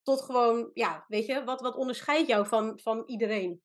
tot 0.02 0.22
gewoon, 0.22 0.70
ja, 0.74 1.04
weet 1.08 1.26
je, 1.26 1.44
wat, 1.44 1.60
wat 1.60 1.76
onderscheidt 1.76 2.28
jou 2.28 2.46
van, 2.46 2.80
van 2.82 3.02
iedereen? 3.06 3.62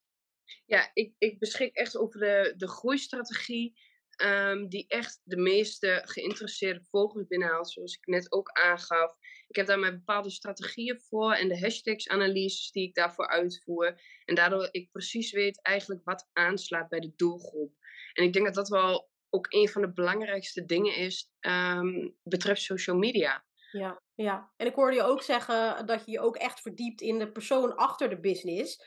Ja, 0.66 0.90
ik, 0.94 1.14
ik 1.18 1.40
beschik 1.40 1.76
echt 1.76 1.98
over 1.98 2.20
de, 2.20 2.54
de 2.58 2.68
groeistrategie 2.68 3.80
ehm, 4.10 4.68
die 4.68 4.86
echt 4.88 5.22
de 5.24 5.38
meeste 5.38 6.02
geïnteresseerde 6.06 6.84
volgers 6.90 7.28
binnenhaalt, 7.28 7.72
zoals 7.72 7.96
ik 7.96 8.06
net 8.06 8.32
ook 8.32 8.50
aangaf. 8.52 9.18
Ik 9.48 9.56
heb 9.56 9.66
daar 9.66 9.80
mijn 9.80 9.98
bepaalde 9.98 10.30
strategieën 10.30 11.02
voor 11.02 11.34
en 11.34 11.48
de 11.48 11.60
hashtags-analyses 11.60 12.72
die 12.72 12.88
ik 12.88 12.96
daarvoor 12.96 13.28
uitvoer. 13.28 14.02
En 14.26 14.36
daardoor 14.36 14.68
ik 14.72 14.92
precies 14.92 15.32
weet 15.32 15.62
eigenlijk 15.62 16.02
wat 16.04 16.30
aanslaat 16.34 16.90
bij 16.90 17.00
de 17.00 17.14
doelgroep. 17.16 17.74
En 18.14 18.24
ik 18.24 18.34
denk 18.34 18.46
dat 18.46 18.56
dat 18.56 18.70
wel 18.70 19.10
ook 19.30 19.46
een 19.50 19.70
van 19.70 19.82
de 19.82 19.94
belangrijkste 19.94 20.66
dingen 20.66 20.96
is 20.96 21.32
um, 21.40 22.16
betreft 22.24 22.62
social 22.62 22.98
media. 22.98 23.46
Ja, 23.72 24.02
ja, 24.16 24.54
en 24.58 24.68
ik 24.68 24.76
hoorde 24.76 24.96
je 24.96 25.04
ook 25.04 25.22
zeggen 25.22 25.86
dat 25.86 26.06
je 26.06 26.12
je 26.12 26.20
ook 26.20 26.36
echt 26.36 26.62
verdiept 26.62 27.02
in 27.02 27.20
de 27.20 27.32
persoon 27.32 27.76
achter 27.76 28.10
de 28.10 28.20
business. 28.20 28.82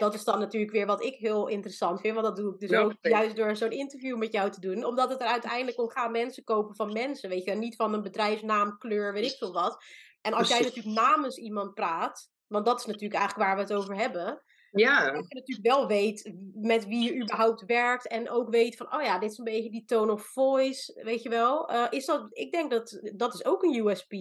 Dat 0.00 0.14
is 0.14 0.24
dan 0.24 0.38
natuurlijk 0.38 0.72
weer 0.72 0.86
wat 0.86 1.04
ik 1.04 1.14
heel 1.14 1.48
interessant 1.48 2.00
vind. 2.00 2.14
Want 2.14 2.26
dat 2.26 2.36
doe 2.36 2.54
ik 2.54 2.60
dus 2.60 2.72
ook 2.72 2.94
juist 3.00 3.36
door 3.36 3.56
zo'n 3.56 3.70
interview 3.70 4.16
met 4.16 4.32
jou 4.32 4.50
te 4.50 4.60
doen. 4.60 4.84
Omdat 4.84 5.10
het 5.10 5.20
er 5.20 5.26
uiteindelijk 5.26 5.80
om 5.80 5.88
gaat 5.88 6.10
mensen 6.10 6.44
kopen 6.44 6.76
van 6.76 6.92
mensen. 6.92 7.28
Weet 7.28 7.44
je, 7.44 7.54
niet 7.54 7.76
van 7.76 7.94
een 7.94 8.02
bedrijfsnaam, 8.02 8.78
kleur, 8.78 9.12
weet 9.12 9.32
ik 9.32 9.38
veel 9.38 9.52
wat. 9.52 9.84
En 10.20 10.32
als 10.32 10.48
jij 10.48 10.60
natuurlijk 10.60 10.96
namens 10.96 11.36
iemand 11.36 11.74
praat. 11.74 12.30
Want 12.46 12.66
dat 12.66 12.78
is 12.78 12.86
natuurlijk 12.86 13.20
eigenlijk 13.20 13.48
waar 13.48 13.56
we 13.56 13.62
het 13.62 13.72
over 13.72 13.96
hebben. 13.96 14.42
Ja. 14.70 15.10
Dat 15.10 15.24
je 15.28 15.34
natuurlijk 15.34 15.66
wel 15.66 15.86
weet 15.86 16.32
met 16.54 16.86
wie 16.86 17.02
je 17.02 17.22
überhaupt 17.22 17.64
werkt. 17.64 18.08
En 18.08 18.30
ook 18.30 18.50
weet 18.50 18.76
van, 18.76 18.94
oh 18.94 19.02
ja, 19.02 19.18
dit 19.18 19.30
is 19.30 19.38
een 19.38 19.44
beetje 19.44 19.70
die 19.70 19.84
tone 19.84 20.12
of 20.12 20.22
voice, 20.22 21.00
weet 21.02 21.22
je 21.22 21.28
wel. 21.28 21.72
Uh, 21.72 21.86
is 21.90 22.04
dat, 22.06 22.26
ik 22.30 22.52
denk 22.52 22.70
dat 22.70 23.00
dat 23.14 23.34
is 23.34 23.44
ook 23.44 23.62
een 23.62 23.86
USP. 23.86 24.12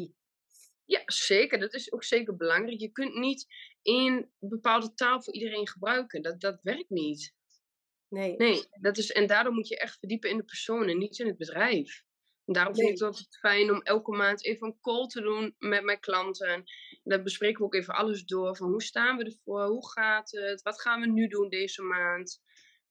Ja, 0.86 1.02
zeker. 1.06 1.60
Dat 1.60 1.74
is 1.74 1.94
ook 1.94 2.04
zeker 2.04 2.36
belangrijk. 2.36 2.80
Je 2.80 2.92
kunt 2.92 3.16
niet 3.16 3.46
één 3.86 4.32
bepaalde 4.40 4.94
taal 4.94 5.24
voor 5.24 5.34
iedereen 5.34 5.68
gebruiken. 5.68 6.22
Dat, 6.22 6.42
dat 6.42 6.60
werkt 6.62 6.90
niet. 6.90 7.34
Nee. 8.10 8.36
Nee, 8.36 8.64
dat 8.82 8.98
is, 8.98 9.12
en 9.12 9.28
daardoor 9.28 9.54
moet 9.54 9.68
je 9.68 9.80
echt 9.80 10.00
verdiepen 10.00 10.30
in 10.30 10.38
de 10.38 10.44
persoon 10.44 10.88
en 10.88 10.98
niet 10.98 11.20
in 11.20 11.28
het 11.28 11.38
bedrijf. 11.38 12.04
En 12.46 12.54
daarom 12.54 12.76
vind 12.76 12.88
ik 12.88 12.94
het 12.94 13.04
altijd 13.04 13.38
fijn 13.40 13.72
om 13.72 13.82
elke 13.82 14.12
maand 14.12 14.46
even 14.46 14.68
een 14.68 14.80
call 14.82 15.08
te 15.08 15.22
doen 15.22 15.56
met 15.58 15.84
mijn 15.84 16.00
klanten. 16.00 16.48
En 16.48 16.64
dan 17.04 17.24
bespreken 17.24 17.60
we 17.60 17.66
ook 17.66 17.74
even 17.74 17.96
alles 17.96 18.26
door. 18.26 18.56
Van 18.56 18.70
hoe 18.70 18.84
staan 18.84 19.18
we 19.18 19.24
ervoor? 19.24 19.66
Hoe 19.66 19.90
gaat 19.90 20.32
het? 20.32 20.62
Wat 20.62 20.82
gaan 20.82 21.02
we 21.02 21.08
nu 21.08 21.28
doen 21.28 21.50
deze 21.50 21.82
maand? 21.82 22.42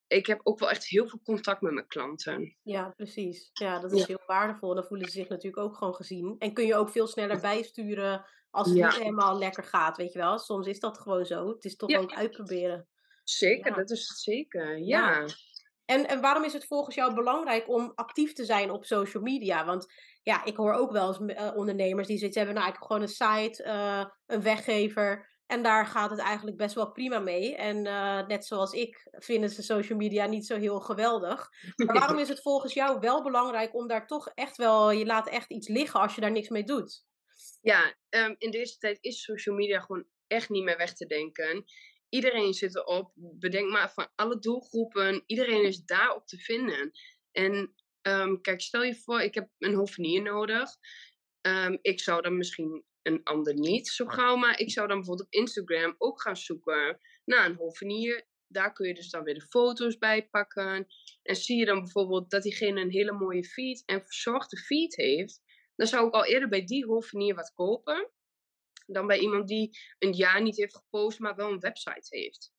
Ik 0.06 0.26
heb 0.26 0.40
ook 0.42 0.58
wel 0.58 0.70
echt 0.70 0.86
heel 0.86 1.08
veel 1.08 1.20
contact 1.22 1.60
met 1.60 1.72
mijn 1.72 1.86
klanten. 1.86 2.56
Ja, 2.62 2.90
precies. 2.96 3.50
Ja, 3.52 3.80
dat 3.80 3.92
is 3.92 4.06
heel 4.06 4.22
waardevol. 4.26 4.74
Dan 4.74 4.84
voelen 4.84 5.06
ze 5.06 5.12
zich 5.12 5.28
natuurlijk 5.28 5.62
ook 5.62 5.76
gewoon 5.76 5.94
gezien. 5.94 6.36
En 6.38 6.52
kun 6.52 6.66
je 6.66 6.76
ook 6.76 6.90
veel 6.90 7.06
sneller 7.06 7.40
bijsturen 7.40 8.26
als 8.54 8.68
het 8.68 8.76
niet 8.76 8.94
helemaal 8.94 9.38
lekker 9.38 9.64
gaat, 9.64 9.96
weet 9.96 10.12
je 10.12 10.18
wel. 10.18 10.38
Soms 10.38 10.66
is 10.66 10.80
dat 10.80 10.98
gewoon 10.98 11.24
zo. 11.24 11.48
Het 11.48 11.64
is 11.64 11.76
toch 11.76 11.96
ook 11.96 12.14
uitproberen. 12.14 12.88
Zeker, 13.24 13.74
dat 13.74 13.90
is 13.90 14.22
zeker. 14.22 14.78
ja. 14.78 15.26
En, 15.84 16.08
en 16.08 16.20
waarom 16.20 16.44
is 16.44 16.52
het 16.52 16.66
volgens 16.66 16.94
jou 16.94 17.14
belangrijk 17.14 17.68
om 17.68 17.92
actief 17.94 18.32
te 18.32 18.44
zijn 18.44 18.70
op 18.70 18.84
social 18.84 19.22
media? 19.22 19.64
Want 19.64 19.92
ja, 20.22 20.44
ik 20.44 20.56
hoor 20.56 20.72
ook 20.72 20.92
wel 20.92 21.08
eens 21.08 21.38
uh, 21.38 21.56
ondernemers 21.56 22.08
die 22.08 22.18
zoiets 22.18 22.36
hebben, 22.36 22.54
nou 22.54 22.66
ik 22.66 22.72
heb 22.72 22.82
gewoon 22.82 23.02
een 23.02 23.08
site, 23.08 23.64
uh, 23.66 24.04
een 24.26 24.42
weggever. 24.42 25.32
En 25.46 25.62
daar 25.62 25.86
gaat 25.86 26.10
het 26.10 26.18
eigenlijk 26.18 26.56
best 26.56 26.74
wel 26.74 26.92
prima 26.92 27.18
mee. 27.18 27.56
En 27.56 27.86
uh, 27.86 28.26
net 28.26 28.46
zoals 28.46 28.72
ik 28.72 29.08
vinden 29.10 29.50
ze 29.50 29.62
social 29.62 29.98
media 29.98 30.26
niet 30.26 30.46
zo 30.46 30.56
heel 30.56 30.80
geweldig. 30.80 31.48
Maar 31.76 31.94
waarom 31.94 32.18
is 32.24 32.28
het 32.28 32.42
volgens 32.42 32.74
jou 32.74 33.00
wel 33.00 33.22
belangrijk 33.22 33.74
om 33.74 33.86
daar 33.86 34.06
toch 34.06 34.28
echt 34.34 34.56
wel, 34.56 34.90
je 34.90 35.06
laat 35.06 35.28
echt 35.28 35.50
iets 35.50 35.68
liggen 35.68 36.00
als 36.00 36.14
je 36.14 36.20
daar 36.20 36.32
niks 36.32 36.48
mee 36.48 36.64
doet? 36.64 37.04
Ja, 37.64 37.94
um, 38.10 38.34
in 38.38 38.50
deze 38.50 38.78
tijd 38.78 38.98
is 39.00 39.22
social 39.22 39.54
media 39.56 39.80
gewoon 39.80 40.06
echt 40.26 40.48
niet 40.48 40.64
meer 40.64 40.76
weg 40.76 40.94
te 40.94 41.06
denken. 41.06 41.64
Iedereen 42.08 42.54
zit 42.54 42.76
erop. 42.76 43.12
Bedenk 43.14 43.70
maar 43.70 43.92
van 43.92 44.08
alle 44.14 44.38
doelgroepen. 44.38 45.22
Iedereen 45.26 45.64
is 45.64 45.84
daarop 45.84 46.26
te 46.26 46.38
vinden. 46.38 46.90
En 47.32 47.74
um, 48.02 48.40
kijk, 48.40 48.60
stel 48.60 48.82
je 48.82 48.94
voor, 48.94 49.20
ik 49.20 49.34
heb 49.34 49.48
een 49.58 49.74
hovenier 49.74 50.22
nodig. 50.22 50.70
Um, 51.40 51.78
ik 51.82 52.00
zou 52.00 52.22
dan 52.22 52.36
misschien 52.36 52.84
een 53.02 53.20
ander 53.22 53.54
niet 53.54 53.88
zo 53.88 54.06
gauw, 54.06 54.36
maar 54.36 54.58
ik 54.58 54.70
zou 54.70 54.88
dan 54.88 54.96
bijvoorbeeld 54.96 55.26
op 55.26 55.40
Instagram 55.40 55.94
ook 55.98 56.22
gaan 56.22 56.36
zoeken 56.36 57.00
naar 57.24 57.46
een 57.46 57.56
hovenier. 57.56 58.26
Daar 58.46 58.72
kun 58.72 58.88
je 58.88 58.94
dus 58.94 59.10
dan 59.10 59.24
weer 59.24 59.34
de 59.34 59.46
foto's 59.48 59.98
bij 59.98 60.28
pakken. 60.28 60.86
En 61.22 61.36
zie 61.36 61.58
je 61.58 61.64
dan 61.64 61.80
bijvoorbeeld 61.80 62.30
dat 62.30 62.42
diegene 62.42 62.80
een 62.80 62.90
hele 62.90 63.12
mooie 63.12 63.44
feed 63.44 63.82
en 63.86 64.04
verzorgde 64.04 64.56
feed 64.56 64.96
heeft. 64.96 65.42
Dan 65.76 65.86
zou 65.86 66.06
ik 66.06 66.14
al 66.14 66.24
eerder 66.24 66.48
bij 66.48 66.64
die 66.64 66.86
hovenier 66.86 67.34
wat 67.34 67.52
kopen 67.54 68.10
dan 68.86 69.06
bij 69.06 69.18
iemand 69.18 69.48
die 69.48 69.78
een 69.98 70.12
jaar 70.12 70.42
niet 70.42 70.56
heeft 70.56 70.76
gepost, 70.76 71.18
maar 71.18 71.34
wel 71.34 71.50
een 71.50 71.60
website 71.60 72.06
heeft. 72.16 72.52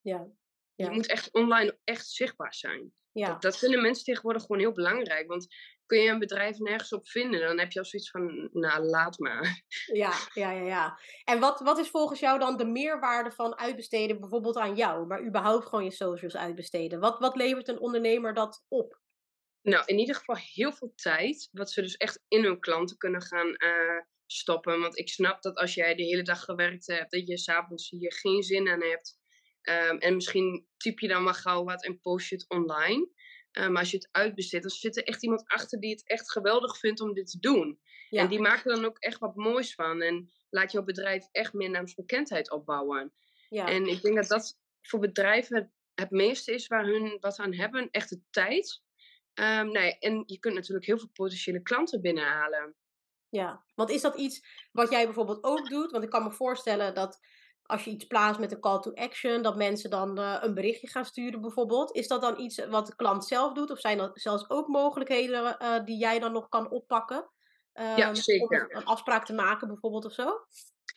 Ja. 0.00 0.26
ja. 0.74 0.84
Je 0.84 0.90
moet 0.90 1.06
echt 1.06 1.32
online 1.32 1.78
echt 1.84 2.08
zichtbaar 2.08 2.54
zijn. 2.54 2.92
Ja. 3.12 3.28
Dat, 3.28 3.42
dat, 3.42 3.58
vinden 3.58 3.82
mensen 3.82 4.04
tegenwoordig 4.04 4.42
gewoon 4.42 4.58
heel 4.58 4.72
belangrijk. 4.72 5.28
Want 5.28 5.46
kun 5.86 5.98
je 5.98 6.10
een 6.10 6.18
bedrijf 6.18 6.58
nergens 6.58 6.92
op 6.92 7.08
vinden, 7.08 7.40
dan 7.40 7.58
heb 7.58 7.72
je 7.72 7.78
al 7.78 7.84
zoiets 7.84 8.10
van, 8.10 8.48
nou, 8.52 8.82
laat 8.82 9.18
maar. 9.18 9.64
Ja, 9.86 10.12
ja, 10.32 10.50
ja, 10.50 10.64
ja. 10.64 11.00
En 11.24 11.40
wat, 11.40 11.60
wat 11.60 11.78
is 11.78 11.88
volgens 11.88 12.20
jou 12.20 12.38
dan 12.38 12.56
de 12.56 12.64
meerwaarde 12.64 13.30
van 13.30 13.58
uitbesteden, 13.58 14.20
bijvoorbeeld 14.20 14.56
aan 14.56 14.76
jou, 14.76 15.06
maar 15.06 15.24
überhaupt 15.24 15.64
gewoon 15.64 15.84
je 15.84 15.90
socials 15.90 16.36
uitbesteden? 16.36 17.00
Wat, 17.00 17.18
wat 17.18 17.36
levert 17.36 17.68
een 17.68 17.80
ondernemer 17.80 18.34
dat 18.34 18.64
op? 18.68 19.00
Nou, 19.66 19.82
in 19.86 19.98
ieder 19.98 20.14
geval 20.14 20.36
heel 20.36 20.72
veel 20.72 20.92
tijd, 20.94 21.48
wat 21.52 21.70
ze 21.70 21.82
dus 21.82 21.96
echt 21.96 22.24
in 22.28 22.44
hun 22.44 22.60
klanten 22.60 22.96
kunnen 22.96 23.22
gaan 23.22 23.46
uh, 23.46 24.00
stoppen. 24.26 24.80
Want 24.80 24.98
ik 24.98 25.08
snap 25.08 25.42
dat 25.42 25.56
als 25.56 25.74
jij 25.74 25.94
de 25.94 26.02
hele 26.02 26.22
dag 26.22 26.40
gewerkt 26.40 26.86
hebt, 26.86 27.10
dat 27.10 27.26
je 27.26 27.38
s'avonds 27.38 27.90
hier 27.90 28.12
geen 28.12 28.42
zin 28.42 28.68
aan 28.68 28.82
hebt. 28.82 29.18
Um, 29.62 29.98
en 29.98 30.14
misschien 30.14 30.66
typ 30.76 30.98
je 30.98 31.08
dan 31.08 31.22
maar 31.22 31.34
gauw 31.34 31.64
wat 31.64 31.84
en 31.84 32.00
post 32.00 32.28
je 32.28 32.34
het 32.34 32.48
online. 32.48 33.08
Um, 33.52 33.72
maar 33.72 33.80
als 33.80 33.90
je 33.90 33.96
het 33.96 34.08
uitbesteedt, 34.10 34.62
dan 34.62 34.72
zit 34.72 34.96
er 34.96 35.04
echt 35.04 35.22
iemand 35.22 35.44
achter 35.46 35.80
die 35.80 35.90
het 35.90 36.08
echt 36.08 36.32
geweldig 36.32 36.78
vindt 36.78 37.00
om 37.00 37.14
dit 37.14 37.30
te 37.30 37.38
doen. 37.38 37.80
Ja. 38.08 38.22
En 38.22 38.28
die 38.28 38.40
maken 38.40 38.70
er 38.70 38.76
dan 38.76 38.84
ook 38.84 38.98
echt 38.98 39.18
wat 39.18 39.36
moois 39.36 39.74
van. 39.74 40.02
En 40.02 40.30
laat 40.50 40.72
jouw 40.72 40.82
bedrijf 40.82 41.28
echt 41.32 41.52
meer 41.52 41.70
naamsbekendheid 41.70 42.50
opbouwen. 42.50 43.12
Ja. 43.48 43.68
En 43.68 43.86
ik 43.86 44.02
denk 44.02 44.16
dat 44.16 44.28
dat 44.28 44.58
voor 44.82 45.00
bedrijven 45.00 45.56
het, 45.56 45.70
het 45.94 46.10
meeste 46.10 46.52
is 46.52 46.66
waar 46.66 46.84
hun 46.84 47.16
wat 47.20 47.38
aan 47.38 47.54
hebben. 47.54 47.88
Echt 47.90 48.08
de 48.08 48.20
tijd. 48.30 48.84
Um, 49.38 49.70
nou 49.72 49.84
ja, 49.86 49.98
en 49.98 50.22
je 50.26 50.38
kunt 50.38 50.54
natuurlijk 50.54 50.86
heel 50.86 50.98
veel 50.98 51.10
potentiële 51.12 51.62
klanten 51.62 52.00
binnenhalen. 52.00 52.74
Ja, 53.28 53.64
want 53.74 53.90
is 53.90 54.00
dat 54.00 54.16
iets 54.16 54.46
wat 54.72 54.90
jij 54.90 55.04
bijvoorbeeld 55.04 55.44
ook 55.44 55.68
doet? 55.68 55.90
Want 55.90 56.04
ik 56.04 56.10
kan 56.10 56.22
me 56.22 56.32
voorstellen 56.32 56.94
dat 56.94 57.18
als 57.62 57.84
je 57.84 57.90
iets 57.90 58.06
plaatst 58.06 58.40
met 58.40 58.52
een 58.52 58.60
call 58.60 58.80
to 58.80 58.92
action, 58.94 59.42
dat 59.42 59.56
mensen 59.56 59.90
dan 59.90 60.18
uh, 60.18 60.36
een 60.40 60.54
berichtje 60.54 60.88
gaan 60.88 61.04
sturen 61.04 61.40
bijvoorbeeld. 61.40 61.94
Is 61.96 62.08
dat 62.08 62.20
dan 62.20 62.40
iets 62.40 62.66
wat 62.66 62.86
de 62.86 62.96
klant 62.96 63.24
zelf 63.24 63.52
doet? 63.52 63.70
Of 63.70 63.80
zijn 63.80 63.98
er 63.98 64.10
zelfs 64.14 64.50
ook 64.50 64.68
mogelijkheden 64.68 65.56
uh, 65.62 65.84
die 65.84 65.98
jij 65.98 66.18
dan 66.18 66.32
nog 66.32 66.48
kan 66.48 66.70
oppakken? 66.70 67.30
Ja, 67.72 68.14
zeker. 68.14 68.68
Om 68.68 68.76
een 68.76 68.84
afspraak 68.84 69.24
te 69.24 69.34
maken 69.34 69.68
bijvoorbeeld 69.68 70.04
of 70.04 70.12
zo? 70.12 70.46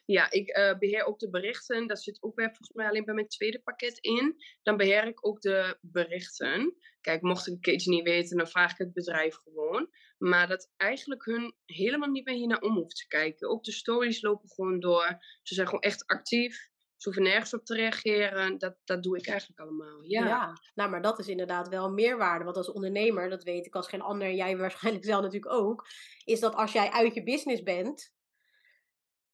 Ja, 0.06 0.32
ik 0.32 0.58
uh, 0.58 0.78
beheer 0.78 1.06
ook 1.06 1.20
de 1.20 1.30
berichten. 1.30 1.88
Dat 1.88 2.04
zit 2.04 2.18
ook 2.22 2.36
bij, 2.36 2.46
volgens 2.46 2.72
mij 2.74 2.88
alleen 2.88 3.06
bij 3.06 3.14
mijn 3.14 3.28
tweede 3.28 3.62
pakket 3.62 3.98
in. 3.98 4.36
Dan 4.64 4.78
beheer 4.78 5.08
ik 5.08 5.28
ook 5.28 5.42
de 5.42 5.78
berichten. 5.82 6.76
Kijk, 7.02 7.22
mocht 7.22 7.48
ik 7.48 7.54
een 7.54 7.60
keertje 7.60 7.90
niet 7.90 8.04
weten, 8.04 8.38
dan 8.38 8.48
vraag 8.48 8.72
ik 8.72 8.78
het 8.78 8.94
bedrijf 8.94 9.36
gewoon. 9.36 9.90
Maar 10.18 10.48
dat 10.48 10.72
eigenlijk 10.78 11.26
hun 11.26 11.56
helemaal 11.66 12.10
niet 12.10 12.26
meer 12.26 12.36
hier 12.36 12.48
naar 12.48 12.62
om 12.62 12.76
hoeft 12.76 12.96
te 12.96 13.08
kijken. 13.08 13.50
Ook 13.50 13.64
de 13.64 13.72
stories 13.72 14.22
lopen 14.22 14.50
gewoon 14.50 14.80
door. 14.80 15.18
Ze 15.44 15.54
zijn 15.54 15.68
gewoon 15.68 15.82
echt 15.82 16.06
actief. 16.06 16.70
Ze 16.98 17.10
hoeven 17.10 17.24
nergens 17.24 17.54
op 17.54 17.66
te 17.66 17.76
reageren. 17.76 18.58
Dat, 18.58 18.76
dat 18.84 19.04
doe 19.04 19.18
ik 19.18 19.28
eigenlijk 19.28 19.60
allemaal. 19.60 20.04
Ja. 20.04 20.26
ja, 20.26 20.54
nou, 20.74 20.90
maar 20.90 21.02
dat 21.02 21.20
is 21.20 21.28
inderdaad 21.28 21.68
wel 21.68 21.92
meerwaarde. 21.92 22.44
Want 22.44 22.58
als 22.58 22.72
ondernemer, 22.72 23.30
dat 23.30 23.44
weet 23.44 23.66
ik 23.66 23.76
als 23.76 23.88
geen 23.88 24.02
ander, 24.02 24.34
jij 24.34 24.58
waarschijnlijk 24.58 25.06
zelf 25.06 25.22
natuurlijk 25.22 25.54
ook, 25.54 25.88
is 26.26 26.40
dat 26.40 26.56
als 26.56 26.72
jij 26.72 26.90
uit 26.90 27.14
je 27.14 27.24
business 27.24 27.64
bent, 27.64 28.14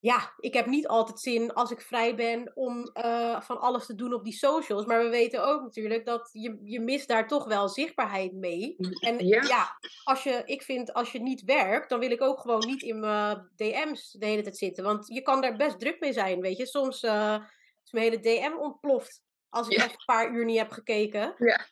ja, 0.06 0.34
ik 0.40 0.54
heb 0.54 0.66
niet 0.66 0.88
altijd 0.88 1.20
zin 1.20 1.54
als 1.54 1.72
ik 1.72 1.82
vrij 1.82 2.16
ben 2.16 2.52
om 2.56 2.92
uh, 2.94 3.42
van 3.42 3.60
alles 3.60 3.86
te 3.86 3.96
doen 3.96 4.14
op 4.14 4.24
die 4.24 4.34
socials. 4.34 4.86
Maar 4.86 5.04
we 5.04 5.10
weten 5.10 5.46
ook 5.48 5.62
natuurlijk 5.62 6.06
dat 6.06 6.30
je, 6.32 6.60
je 6.64 6.80
mist 6.80 7.08
daar 7.08 7.28
toch 7.28 7.46
wel 7.46 7.70
zichtbaarheid 7.70 8.34
mee. 8.34 8.76
En 9.00 9.28
ja. 9.28 9.44
ja. 9.44 9.78
als 10.04 10.24
je, 10.24 10.42
ik 10.46 10.62
vind 10.62 10.94
als 10.94 11.12
je 11.12 11.22
niet 11.22 11.44
werkt, 11.44 11.90
dan 11.90 12.00
wil 12.00 12.12
ik 12.12 12.22
ook 12.22 12.40
gewoon 12.40 12.66
niet 12.66 12.82
in 12.82 13.00
mijn 13.00 13.50
DM's 13.56 14.12
de 14.12 14.26
hele 14.26 14.42
tijd 14.42 14.58
zitten. 14.58 14.84
Want 14.84 15.08
je 15.08 15.22
kan 15.22 15.42
daar 15.42 15.56
best 15.56 15.80
druk 15.80 16.00
mee 16.00 16.14
zijn, 16.14 16.42
weet 16.42 16.58
je. 16.58 16.66
Soms 16.66 17.04
uh, 17.04 17.38
is 17.84 17.92
mijn 17.92 18.06
hele 18.06 18.20
DM 18.20 18.58
ontploft. 18.60 19.25
Als 19.56 19.68
ik 19.68 19.78
echt 19.78 19.92
een 19.92 20.06
paar 20.06 20.34
uur 20.34 20.46
niet 20.46 20.58
heb 20.58 20.72
gekeken. 20.72 21.36
Ja. 21.38 21.66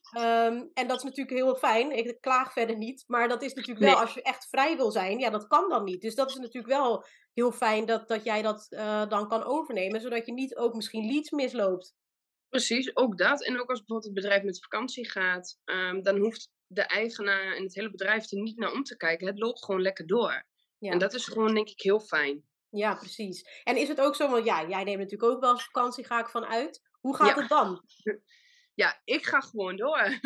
Um, 0.48 0.69
en 0.74 0.88
dat 0.88 0.98
is 0.98 1.04
natuurlijk 1.04 1.38
heel 1.38 1.56
fijn. 1.56 1.91
Ik 1.91 2.17
klaag 2.22 2.54
verder 2.54 2.78
niet. 2.78 3.04
Maar 3.08 3.28
dat 3.28 3.41
is 3.41 3.54
natuurlijk 3.54 3.86
wel, 3.86 4.00
als 4.00 4.13
je 4.13 4.22
echt 4.22 4.48
vrij 4.50 4.76
wil 4.76 4.91
zijn, 4.91 5.19
ja, 5.19 5.30
dat 5.30 5.48
kan 5.48 5.69
dan 5.69 5.84
niet. 5.84 6.02
Dus 6.02 6.15
dat 6.15 6.30
is 6.30 6.36
natuurlijk 6.36 6.74
wel 6.74 7.06
heel 7.34 7.52
fijn 7.52 7.86
dat, 7.86 8.08
dat 8.08 8.24
jij 8.24 8.41
dat 8.41 8.67
uh, 8.69 9.10
dan 9.10 9.28
kan 9.28 9.43
overnemen. 9.43 10.02
Zodat 10.02 10.26
je 10.26 10.34
niet 10.34 10.56
ook 10.56 10.74
misschien 10.74 11.06
leads 11.06 11.32
misloopt. 11.32 11.96
Precies, 12.50 12.96
ook 12.96 13.17
dat. 13.17 13.43
En 13.43 13.62
ook 13.62 13.69
als 13.69 13.80
bijvoorbeeld 13.80 14.04
het 14.04 14.24
bedrijf 14.24 14.43
met 14.43 14.62
vakantie 14.62 15.10
gaat, 15.10 15.60
um, 15.65 16.04
dan 16.04 16.17
hoeft 16.17 16.52
de 16.67 16.82
eigenaar 16.82 17.56
en 17.56 17.63
het 17.63 17.76
hele 17.76 17.91
bedrijf 17.91 18.32
er 18.32 18.41
niet 18.41 18.58
naar 18.58 18.72
om 18.72 18.84
te 18.84 18.98
kijken. 18.98 19.28
Het 19.28 19.39
loopt 19.39 19.65
gewoon 19.65 19.82
lekker 19.82 20.08
door. 20.08 20.46
Ja. 20.78 20.91
En 20.91 21.00
dat 21.00 21.13
is 21.13 21.26
gewoon, 21.26 21.54
denk 21.54 21.69
ik, 21.69 21.82
heel 21.82 22.00
fijn. 22.00 22.43
Ja, 22.69 22.96
precies. 22.96 23.62
En 23.63 23.78
is 23.78 23.88
het 23.88 24.02
ook 24.02 24.15
zo, 24.15 24.30
want 24.30 24.46
ja, 24.46 24.67
jij 24.67 24.84
neemt 24.84 25.00
natuurlijk 25.00 25.32
ook 25.32 25.41
wel 25.41 25.52
eens 25.52 25.63
vakantie, 25.63 26.06
ga 26.06 26.19
ik 26.19 26.30
van 26.30 26.46
uit. 26.46 26.91
Hoe 27.04 27.16
gaat 27.16 27.36
het 27.36 27.50
dan? 27.50 27.84
Ja, 28.74 29.02
ik 29.04 29.26
ga 29.26 29.39
gewoon 29.39 29.76
door. 29.76 30.20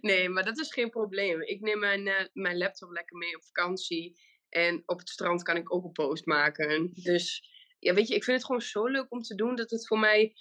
nee, 0.00 0.28
maar 0.28 0.44
dat 0.44 0.58
is 0.58 0.72
geen 0.72 0.90
probleem. 0.90 1.42
Ik 1.42 1.60
neem 1.60 1.78
mijn, 1.78 2.06
uh, 2.06 2.24
mijn 2.32 2.58
laptop 2.58 2.90
lekker 2.90 3.16
mee 3.16 3.36
op 3.36 3.44
vakantie. 3.44 4.20
En 4.48 4.82
op 4.86 4.98
het 4.98 5.08
strand 5.08 5.42
kan 5.42 5.56
ik 5.56 5.74
ook 5.74 5.84
een 5.84 5.92
post 5.92 6.26
maken. 6.26 6.90
Dus 6.92 7.48
ja, 7.78 7.94
weet 7.94 8.08
je, 8.08 8.14
ik 8.14 8.24
vind 8.24 8.36
het 8.36 8.46
gewoon 8.46 8.60
zo 8.60 8.86
leuk 8.86 9.12
om 9.12 9.22
te 9.22 9.34
doen 9.34 9.56
dat 9.56 9.70
het 9.70 9.86
voor 9.86 9.98
mij 9.98 10.34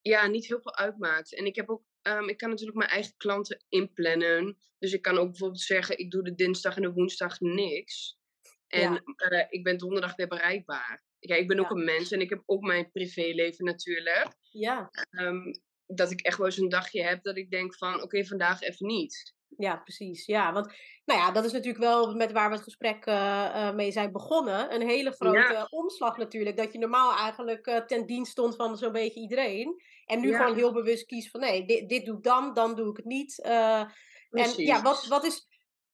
ja, 0.00 0.26
niet 0.26 0.46
heel 0.46 0.60
veel 0.60 0.76
uitmaakt. 0.76 1.34
En 1.34 1.46
ik 1.46 1.56
heb 1.56 1.70
ook, 1.70 1.84
um, 2.02 2.28
ik 2.28 2.36
kan 2.36 2.48
natuurlijk 2.50 2.78
mijn 2.78 2.90
eigen 2.90 3.16
klanten 3.16 3.64
inplannen. 3.68 4.58
Dus 4.78 4.92
ik 4.92 5.02
kan 5.02 5.18
ook 5.18 5.28
bijvoorbeeld 5.28 5.60
zeggen, 5.60 5.98
ik 5.98 6.10
doe 6.10 6.22
de 6.22 6.34
dinsdag 6.34 6.76
en 6.76 6.82
de 6.82 6.92
woensdag 6.92 7.40
niks. 7.40 8.18
En 8.66 9.02
uh, 9.32 9.44
ik 9.48 9.64
ben 9.64 9.78
donderdag 9.78 10.16
weer 10.16 10.28
bereikbaar. 10.28 11.05
Ja, 11.18 11.34
ik 11.34 11.48
ben 11.48 11.60
ook 11.60 11.70
een 11.70 11.84
mens 11.84 12.10
en 12.12 12.20
ik 12.20 12.30
heb 12.30 12.42
ook 12.46 12.62
mijn 12.62 12.90
privéleven 12.90 13.64
natuurlijk. 13.64 14.36
Ja. 14.50 14.90
Um, 15.10 15.60
dat 15.86 16.10
ik 16.10 16.20
echt 16.20 16.38
wel 16.38 16.46
eens 16.46 16.58
een 16.58 16.68
dagje 16.68 17.02
heb 17.02 17.22
dat 17.22 17.36
ik 17.36 17.50
denk 17.50 17.76
van, 17.76 18.02
oké, 18.02 18.24
vandaag 18.24 18.62
even 18.62 18.86
niet. 18.86 19.34
Ja, 19.56 19.76
precies. 19.76 20.26
Ja, 20.26 20.52
want 20.52 20.72
nou 21.04 21.20
ja, 21.20 21.30
dat 21.30 21.44
is 21.44 21.52
natuurlijk 21.52 21.84
wel 21.84 22.14
met 22.14 22.32
waar 22.32 22.48
we 22.48 22.54
het 22.54 22.64
gesprek 22.64 23.06
uh, 23.06 23.74
mee 23.74 23.90
zijn 23.92 24.12
begonnen. 24.12 24.74
Een 24.74 24.88
hele 24.88 25.12
grote 25.12 25.66
omslag 25.70 26.16
natuurlijk. 26.16 26.56
Dat 26.56 26.72
je 26.72 26.78
normaal 26.78 27.16
eigenlijk 27.16 27.66
uh, 27.66 27.76
ten 27.76 28.06
dienst 28.06 28.30
stond 28.30 28.56
van 28.56 28.76
zo'n 28.76 28.92
beetje 28.92 29.20
iedereen. 29.20 29.82
En 30.04 30.20
nu 30.20 30.34
gewoon 30.34 30.54
heel 30.54 30.72
bewust 30.72 31.06
kiest 31.06 31.30
van 31.30 31.40
nee, 31.40 31.66
dit, 31.66 31.88
dit 31.88 32.04
doe 32.04 32.16
ik 32.16 32.22
dan, 32.22 32.54
dan 32.54 32.74
doe 32.74 32.90
ik 32.90 32.96
het 32.96 33.06
niet. 33.06 33.42
en 33.42 33.88
ja, 34.56 34.82
wat, 34.82 35.06
wat 35.06 35.24
is 35.24 35.46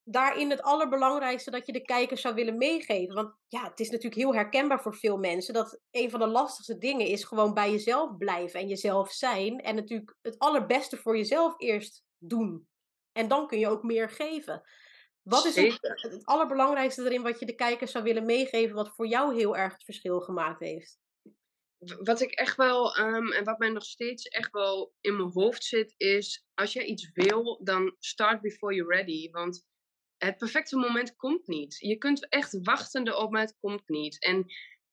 daarin 0.04 0.50
het 0.50 0.62
allerbelangrijkste 0.62 1.50
dat 1.50 1.66
je 1.66 1.72
de 1.72 1.82
kijkers 1.82 2.20
zou 2.20 2.34
willen 2.34 2.56
meegeven? 2.56 3.14
Want 3.14 3.34
ja, 3.48 3.64
het 3.64 3.80
is 3.80 3.90
natuurlijk 3.90 4.20
heel 4.20 4.34
herkenbaar 4.34 4.82
voor 4.82 4.96
veel 4.96 5.16
mensen 5.16 5.54
dat 5.54 5.80
een 5.90 6.10
van 6.10 6.20
de 6.20 6.26
lastigste 6.26 6.78
dingen 6.78 7.06
is 7.06 7.24
gewoon 7.24 7.54
bij 7.54 7.70
jezelf 7.70 8.16
blijven 8.16 8.60
en 8.60 8.68
jezelf 8.68 9.12
zijn. 9.12 9.60
En 9.60 9.74
natuurlijk 9.74 10.16
het 10.22 10.38
allerbeste 10.38 10.96
voor 10.96 11.16
jezelf 11.16 11.54
eerst 11.58 12.04
doen. 12.18 12.68
En 13.12 13.28
dan 13.28 13.46
kun 13.46 13.58
je 13.58 13.68
ook 13.68 13.82
meer 13.82 14.10
geven. 14.10 14.62
Wat 15.22 15.44
is 15.44 15.56
het, 15.56 15.78
het, 15.80 16.24
allerbelangrijkste 16.24 17.04
erin 17.04 17.22
wat 17.22 17.38
je 17.38 17.46
de 17.46 17.54
kijkers 17.54 17.90
zou 17.90 18.04
willen 18.04 18.26
meegeven, 18.26 18.74
wat 18.74 18.94
voor 18.94 19.06
jou 19.06 19.34
heel 19.34 19.56
erg 19.56 19.72
het 19.72 19.84
verschil 19.84 20.20
gemaakt 20.20 20.60
heeft? 20.60 21.00
Wat 22.02 22.20
ik 22.20 22.30
echt 22.30 22.56
wel, 22.56 22.98
um, 22.98 23.32
en 23.32 23.44
wat 23.44 23.58
mij 23.58 23.68
nog 23.68 23.84
steeds 23.84 24.26
echt 24.26 24.52
wel 24.52 24.92
in 25.00 25.16
mijn 25.16 25.30
hoofd 25.32 25.64
zit, 25.64 25.94
is 25.96 26.44
als 26.54 26.72
jij 26.72 26.84
iets 26.84 27.10
wil, 27.12 27.60
dan 27.64 27.96
start 27.98 28.40
before 28.40 28.74
you're 28.74 28.96
ready. 28.96 29.30
Want 29.30 29.66
het 30.26 30.38
perfecte 30.38 30.76
moment 30.76 31.16
komt 31.16 31.46
niet. 31.46 31.76
Je 31.78 31.96
kunt 31.96 32.28
echt 32.28 32.58
wachten 32.62 33.08
erop, 33.08 33.30
maar 33.30 33.40
het 33.40 33.56
komt 33.60 33.88
niet. 33.88 34.24
En 34.24 34.46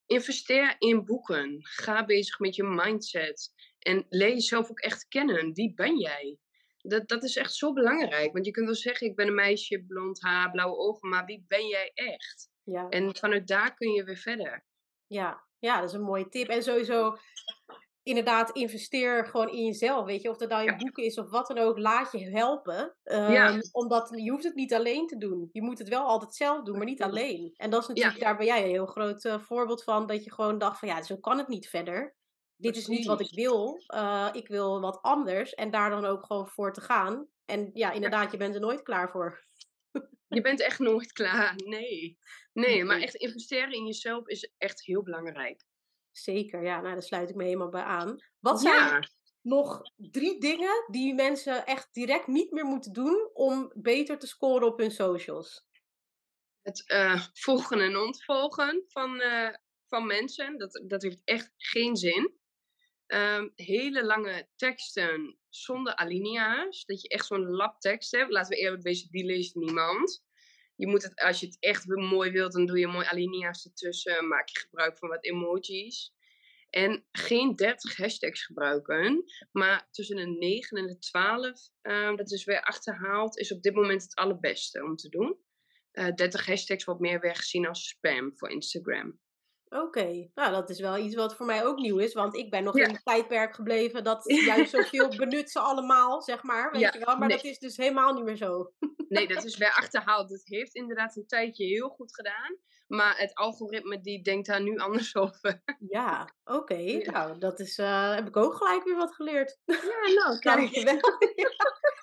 investeer 0.06 0.76
in 0.78 1.04
boeken. 1.04 1.58
Ga 1.60 2.04
bezig 2.04 2.38
met 2.38 2.54
je 2.54 2.62
mindset. 2.62 3.52
En 3.78 4.06
leer 4.08 4.28
jezelf 4.28 4.70
ook 4.70 4.80
echt 4.80 5.08
kennen. 5.08 5.52
Wie 5.52 5.74
ben 5.74 5.98
jij? 5.98 6.38
Dat, 6.78 7.08
dat 7.08 7.24
is 7.24 7.36
echt 7.36 7.54
zo 7.54 7.72
belangrijk. 7.72 8.32
Want 8.32 8.46
je 8.46 8.50
kunt 8.50 8.66
wel 8.66 8.74
zeggen, 8.74 9.06
ik 9.06 9.16
ben 9.16 9.26
een 9.26 9.34
meisje, 9.34 9.84
blond 9.84 10.22
haar, 10.22 10.50
blauwe 10.50 10.76
ogen, 10.76 11.08
maar 11.08 11.24
wie 11.24 11.44
ben 11.48 11.66
jij 11.66 11.90
echt? 11.94 12.50
Ja. 12.64 12.88
En 12.88 13.16
vanuit 13.16 13.46
daar 13.46 13.74
kun 13.74 13.92
je 13.92 14.04
weer 14.04 14.16
verder. 14.16 14.64
Ja, 15.06 15.44
ja, 15.58 15.80
dat 15.80 15.88
is 15.88 15.94
een 15.94 16.02
mooie 16.02 16.28
tip. 16.28 16.48
En 16.48 16.62
sowieso, 16.62 17.16
inderdaad, 18.02 18.50
investeer 18.50 19.26
gewoon 19.26 19.48
in 19.48 19.64
jezelf. 19.64 20.06
Weet 20.06 20.22
je, 20.22 20.30
of 20.30 20.36
dat 20.36 20.48
nou 20.48 20.64
je 20.64 20.76
boeken 20.76 21.04
is 21.04 21.18
of 21.18 21.30
wat 21.30 21.46
dan 21.46 21.58
ook, 21.58 21.78
laat 21.78 22.12
je 22.12 22.30
helpen. 22.30 22.96
Um, 23.04 23.60
Omdat 23.72 24.10
je 24.14 24.30
hoeft 24.30 24.44
het 24.44 24.54
niet 24.54 24.74
alleen 24.74 25.06
te 25.06 25.16
doen. 25.16 25.48
Je 25.52 25.62
moet 25.62 25.78
het 25.78 25.88
wel 25.88 26.02
altijd 26.02 26.34
zelf 26.34 26.64
doen, 26.64 26.76
maar 26.76 26.86
niet 26.86 27.02
alleen. 27.02 27.52
En 27.56 27.70
dat 27.70 27.82
is 27.82 27.88
natuurlijk, 27.88 28.20
daar 28.20 28.36
ben 28.36 28.46
jij 28.46 28.62
een 28.62 28.70
heel 28.70 28.86
groot 28.86 29.24
uh, 29.24 29.38
voorbeeld 29.38 29.84
van. 29.84 30.06
Dat 30.06 30.24
je 30.24 30.32
gewoon 30.32 30.58
dacht 30.58 30.78
van 30.78 30.88
ja, 30.88 31.02
zo 31.02 31.16
kan 31.16 31.38
het 31.38 31.48
niet 31.48 31.68
verder 31.68 32.18
dit 32.60 32.76
is 32.76 32.86
niet 32.86 33.06
wat 33.06 33.20
ik 33.20 33.34
wil. 33.34 33.82
Uh, 33.94 34.28
ik 34.32 34.48
wil 34.48 34.80
wat 34.80 35.02
anders. 35.02 35.54
En 35.54 35.70
daar 35.70 35.90
dan 35.90 36.04
ook 36.04 36.26
gewoon 36.26 36.48
voor 36.48 36.72
te 36.72 36.80
gaan. 36.80 37.28
En 37.44 37.70
ja, 37.72 37.92
inderdaad, 37.92 38.32
je 38.32 38.36
bent 38.36 38.54
er 38.54 38.60
nooit 38.60 38.82
klaar 38.82 39.10
voor. 39.10 39.44
Je 40.28 40.40
bent 40.40 40.60
echt 40.60 40.78
nooit 40.78 41.12
klaar. 41.12 41.54
Nee. 41.56 42.18
Nee, 42.52 42.84
maar 42.84 43.00
echt 43.00 43.14
investeren 43.14 43.72
in 43.72 43.86
jezelf 43.86 44.26
is 44.26 44.52
echt 44.58 44.84
heel 44.84 45.02
belangrijk. 45.02 45.64
Zeker, 46.10 46.62
ja. 46.62 46.80
Nou, 46.80 46.92
daar 46.92 47.02
sluit 47.02 47.30
ik 47.30 47.36
me 47.36 47.44
helemaal 47.44 47.68
bij 47.68 47.82
aan. 47.82 48.16
Wat 48.38 48.60
zijn 48.60 49.08
nog 49.42 49.80
drie 49.96 50.40
dingen 50.40 50.84
die 50.90 51.14
mensen 51.14 51.66
echt 51.66 51.88
direct 51.92 52.26
niet 52.26 52.50
meer 52.50 52.64
moeten 52.64 52.92
doen 52.92 53.30
om 53.32 53.72
beter 53.74 54.18
te 54.18 54.26
scoren 54.26 54.66
op 54.66 54.78
hun 54.78 54.90
socials? 54.90 55.68
Het 56.62 56.84
uh, 56.86 57.22
volgen 57.32 57.80
en 57.80 57.96
ontvolgen 57.96 58.84
van, 58.88 59.20
uh, 59.20 59.54
van 59.86 60.06
mensen, 60.06 60.58
dat, 60.58 60.82
dat 60.86 61.02
heeft 61.02 61.20
echt 61.24 61.52
geen 61.56 61.96
zin. 61.96 62.38
Um, 63.06 63.52
hele 63.54 64.04
lange 64.04 64.48
teksten 64.56 65.38
zonder 65.48 65.96
alinea's. 65.96 66.84
Dat 66.84 67.02
je 67.02 67.08
echt 67.08 67.26
zo'n 67.26 67.50
lab 67.50 67.80
tekst 67.80 68.10
hebt. 68.10 68.30
Laten 68.30 68.50
we 68.50 68.62
eerlijk 68.62 68.82
wezen, 68.82 69.10
die 69.10 69.24
leest 69.24 69.54
niemand. 69.54 70.24
Je 70.80 70.86
moet 70.86 71.02
het, 71.02 71.20
als 71.20 71.40
je 71.40 71.46
het 71.46 71.56
echt 71.60 71.86
mooi 71.86 72.30
wilt, 72.30 72.52
dan 72.52 72.66
doe 72.66 72.78
je 72.78 72.86
mooi 72.86 73.06
alinea's 73.06 73.64
ertussen. 73.64 74.28
Maak 74.28 74.48
je 74.48 74.58
gebruik 74.58 74.98
van 74.98 75.08
wat 75.08 75.24
emojis. 75.24 76.14
En 76.70 77.04
geen 77.12 77.56
30 77.56 77.96
hashtags 77.96 78.44
gebruiken, 78.44 79.24
maar 79.52 79.88
tussen 79.90 80.16
de 80.16 80.26
9 80.26 80.78
en 80.78 80.86
de 80.86 80.98
12, 80.98 81.46
um, 81.46 81.92
ehm, 81.92 82.16
dat 82.16 82.30
is 82.30 82.44
weer 82.44 82.62
achterhaald, 82.62 83.38
is 83.38 83.52
op 83.52 83.62
dit 83.62 83.74
moment 83.74 84.02
het 84.02 84.14
allerbeste 84.14 84.84
om 84.84 84.96
te 84.96 85.08
doen. 85.08 85.38
Uh, 85.92 86.06
eh, 86.06 86.14
30 86.14 86.46
hashtags 86.46 86.84
wordt 86.84 87.00
meer 87.00 87.20
weer 87.20 87.36
gezien 87.36 87.66
als 87.66 87.88
spam 87.88 88.32
voor 88.36 88.50
Instagram. 88.50 89.20
Oké, 89.70 90.30
nou 90.34 90.50
dat 90.50 90.70
is 90.70 90.80
wel 90.80 90.96
iets 90.96 91.14
wat 91.14 91.36
voor 91.36 91.46
mij 91.46 91.64
ook 91.64 91.78
nieuw 91.78 91.98
is, 91.98 92.14
want 92.14 92.36
ik 92.36 92.50
ben 92.50 92.64
nog 92.64 92.76
in 92.76 92.90
het 92.90 93.04
tijdperk 93.04 93.54
gebleven 93.54 94.04
dat 94.04 94.22
juist 94.46 94.70
zoveel 94.70 95.08
benut 95.16 95.50
ze 95.50 95.58
allemaal, 95.58 96.22
zeg 96.22 96.42
maar, 96.42 96.70
weet 96.70 96.92
je 96.92 97.02
wel, 97.04 97.16
maar 97.16 97.28
dat 97.28 97.44
is 97.44 97.58
dus 97.58 97.76
helemaal 97.76 98.12
niet 98.12 98.24
meer 98.24 98.36
zo. 98.36 98.72
Nee, 99.08 99.28
dat 99.28 99.44
is 99.44 99.56
weer 99.56 99.72
achterhaald. 99.72 100.30
Het 100.30 100.42
heeft 100.44 100.74
inderdaad 100.74 101.16
een 101.16 101.26
tijdje 101.26 101.64
heel 101.64 101.88
goed 101.88 102.14
gedaan, 102.14 102.56
maar 102.86 103.18
het 103.18 103.34
algoritme 103.34 104.00
die 104.00 104.22
denkt 104.22 104.46
daar 104.46 104.62
nu 104.62 104.78
anders 104.78 105.16
over. 105.22 105.62
Ja, 105.88 106.34
oké, 106.44 107.10
nou 107.10 107.38
dat 107.38 107.60
is, 107.60 107.78
uh, 107.78 108.14
heb 108.14 108.26
ik 108.26 108.36
ook 108.36 108.54
gelijk 108.54 108.84
weer 108.84 108.96
wat 108.96 109.14
geleerd. 109.14 109.58
Ja, 109.64 110.22
nou 110.24 110.38
kijk. 110.38 110.68
je 110.68 110.84
wel. 110.84 110.94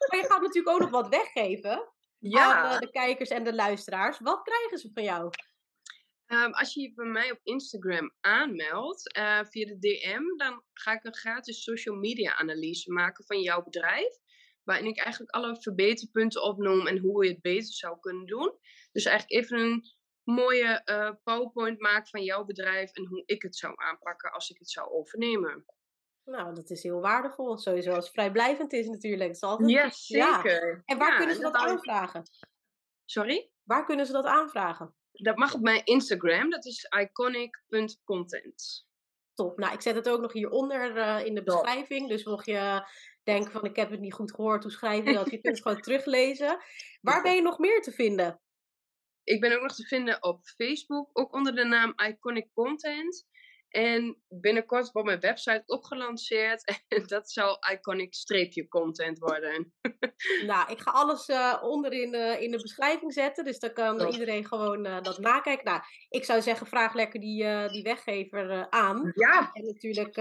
maar 0.08 0.20
je 0.20 0.26
gaat 0.30 0.42
natuurlijk 0.42 0.70
ook 0.70 0.80
nog 0.80 0.90
wat 0.90 1.10
weggeven 1.10 1.94
ja. 2.18 2.56
aan 2.56 2.74
uh, 2.74 2.80
de 2.80 2.90
kijkers 2.90 3.30
en 3.30 3.44
de 3.44 3.56
luisteraars. 3.56 4.20
Wat 4.20 4.42
krijgen 4.42 4.78
ze 4.78 4.90
van 4.94 5.04
jou? 5.04 5.30
Um, 6.28 6.54
als 6.54 6.74
je 6.74 6.82
je 6.82 6.94
bij 6.94 7.06
mij 7.06 7.32
op 7.32 7.40
Instagram 7.44 8.14
aanmeldt 8.22 9.18
uh, 9.18 9.40
via 9.44 9.66
de 9.66 9.78
DM, 9.80 10.38
dan 10.38 10.64
ga 10.74 10.92
ik 10.92 11.04
een 11.04 11.16
gratis 11.16 11.64
social 11.64 11.96
media 11.96 12.36
analyse 12.36 12.92
maken 12.92 13.26
van 13.26 13.42
jouw 13.42 13.64
bedrijf. 13.64 14.18
Waarin 14.64 14.86
ik 14.86 14.98
eigenlijk 14.98 15.32
alle 15.32 15.62
verbeterpunten 15.62 16.44
opnoem 16.44 16.88
en 16.88 16.98
hoe 16.98 17.26
je 17.26 17.32
het 17.32 17.42
beter 17.42 17.74
zou 17.74 18.00
kunnen 18.00 18.26
doen. 18.26 18.58
Dus 18.92 19.06
eigenlijk 19.06 19.44
even 19.44 19.60
een 19.60 19.84
mooie 20.24 20.82
uh, 20.86 21.12
PowerPoint 21.24 21.80
maak 21.80 22.10
van 22.10 22.24
jouw 22.24 22.46
bedrijf 22.46 22.92
en 22.92 23.06
hoe 23.06 23.24
ik 23.26 23.42
het 23.42 23.56
zou 23.56 23.74
aanpakken 23.76 24.32
als 24.32 24.50
ik 24.50 24.58
het 24.58 24.70
zou 24.70 24.90
overnemen. 24.90 25.66
Nou, 26.24 26.56
dat 26.56 26.70
is 26.70 26.84
heel 26.84 27.00
waardevol. 27.00 27.58
Sowieso 27.58 27.92
als 27.92 28.10
vrijblijvend 28.10 28.74
is 28.74 28.88
natuurlijk. 28.88 29.28
Dat 29.28 29.36
is 29.36 29.42
altijd... 29.42 29.70
Ja, 29.70 29.90
zeker. 29.90 30.82
En 30.86 30.98
waar 30.98 31.18
kunnen 31.18 31.36
ze 31.36 31.42
dat 31.42 31.56
aanvragen? 31.56 32.24
Sorry? 33.06 33.52
Waar 33.64 33.86
kunnen 33.86 34.06
ze 34.06 34.12
dat 34.12 34.26
aanvragen? 34.26 34.96
Dat 35.24 35.38
mag 35.38 35.54
op 35.54 35.62
mijn 35.62 35.84
Instagram. 35.84 36.50
Dat 36.50 36.66
is 36.66 36.88
iconic.content. 37.00 38.86
Top. 39.34 39.58
Nou, 39.58 39.74
ik 39.74 39.82
zet 39.82 39.96
het 39.96 40.10
ook 40.10 40.22
nog 40.22 40.34
hieronder 40.34 40.98
uh, 40.98 41.26
in 41.26 41.36
de 41.36 41.44
beschrijving. 41.44 42.10
Dus 42.10 42.24
mocht 42.26 42.46
je 42.46 42.88
denken 43.24 43.52
van 43.52 43.66
ik 43.66 43.76
heb 43.76 43.90
het 43.90 44.00
niet 44.00 44.14
goed 44.14 44.34
gehoord, 44.34 44.64
hoe 44.64 44.72
schrijf 44.72 45.06
je 45.06 45.14
dat? 45.14 45.30
Je 45.32 45.42
kunt 45.42 45.56
het 45.56 45.62
gewoon 45.62 45.82
teruglezen. 45.82 46.58
Waar 47.02 47.22
ben 47.22 47.36
je 47.36 47.42
nog 47.42 47.58
meer 47.58 47.82
te 47.82 47.92
vinden? 47.92 48.42
Ik 49.24 49.40
ben 49.40 49.56
ook 49.56 49.62
nog 49.62 49.76
te 49.76 49.88
vinden 49.88 50.24
op 50.24 50.46
Facebook, 50.46 51.10
ook 51.14 51.34
onder 51.34 51.56
de 51.56 51.66
naam 51.66 51.94
Iconic 51.96 52.50
Content. 52.54 53.26
En 53.70 54.18
binnenkort 54.28 54.92
wordt 54.92 55.08
mijn 55.08 55.20
website 55.20 55.64
opgelanceerd. 55.66 56.64
En 56.88 57.04
dat 57.08 57.32
zal 57.32 57.58
iconic-content 57.72 59.20
worden. 59.20 59.74
nou, 60.52 60.72
ik 60.72 60.80
ga 60.80 60.92
alles 60.92 61.28
uh, 61.28 61.58
onderin 61.62 62.14
uh, 62.14 62.42
in 62.42 62.52
de 62.52 62.62
beschrijving 62.62 63.14
zetten. 63.14 63.46
Dus 63.46 63.60
dan 63.60 63.74
kan 63.74 64.08
iedereen 64.12 64.46
gewoon 64.46 64.86
uh, 64.86 65.02
dat 65.02 65.20
nakijken. 65.20 65.66
Nou, 65.66 65.82
ik 66.10 66.24
zou 66.24 66.42
zeggen, 66.42 66.68
vraag 66.68 66.94
lekker 66.94 67.20
die, 67.20 67.68
die 67.68 67.84
weggever 67.84 68.70
aan. 68.70 69.12
Ja. 69.16 69.50
En 69.54 69.66
natuurlijk, 69.66 70.16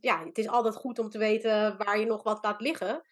ja, 0.00 0.24
het 0.24 0.38
is 0.38 0.48
altijd 0.48 0.76
goed 0.76 0.98
om 0.98 1.08
te 1.08 1.18
weten 1.18 1.76
waar 1.76 1.98
je 1.98 2.06
nog 2.06 2.22
wat 2.22 2.44
laat 2.44 2.60
liggen. 2.60 3.02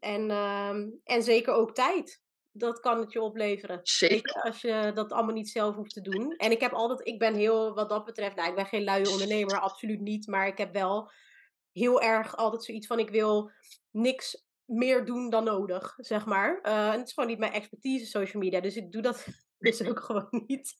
En, 0.00 0.30
ehm, 0.30 0.88
en 1.04 1.22
zeker 1.22 1.52
ook 1.52 1.74
tijd 1.74 2.22
dat 2.58 2.80
kan 2.80 3.00
het 3.00 3.12
je 3.12 3.22
opleveren. 3.22 3.80
Zeker. 3.82 4.42
Als 4.42 4.60
je 4.60 4.90
dat 4.94 5.12
allemaal 5.12 5.34
niet 5.34 5.48
zelf 5.48 5.74
hoeft 5.74 5.92
te 5.92 6.00
doen. 6.00 6.36
En 6.36 6.50
ik 6.50 6.60
heb 6.60 6.72
altijd, 6.72 7.08
ik 7.08 7.18
ben 7.18 7.34
heel, 7.34 7.74
wat 7.74 7.88
dat 7.88 8.04
betreft, 8.04 8.36
nou, 8.36 8.48
ik 8.48 8.54
ben 8.54 8.66
geen 8.66 8.84
luie 8.84 9.10
ondernemer, 9.10 9.60
absoluut 9.60 10.00
niet. 10.00 10.26
Maar 10.26 10.46
ik 10.46 10.58
heb 10.58 10.72
wel 10.72 11.10
heel 11.72 12.00
erg 12.00 12.36
altijd 12.36 12.64
zoiets 12.64 12.86
van, 12.86 12.98
ik 12.98 13.10
wil 13.10 13.50
niks 13.90 14.46
meer 14.64 15.04
doen 15.04 15.30
dan 15.30 15.44
nodig, 15.44 15.94
zeg 15.96 16.26
maar. 16.26 16.60
Uh, 16.62 16.92
en 16.92 16.98
het 16.98 17.06
is 17.06 17.12
gewoon 17.12 17.28
niet 17.28 17.38
mijn 17.38 17.52
expertise, 17.52 18.06
social 18.06 18.42
media. 18.42 18.60
Dus 18.60 18.76
ik 18.76 18.92
doe 18.92 19.02
dat 19.02 19.26
dus 19.58 19.84
ook 19.84 20.00
gewoon 20.00 20.44
niet. 20.46 20.74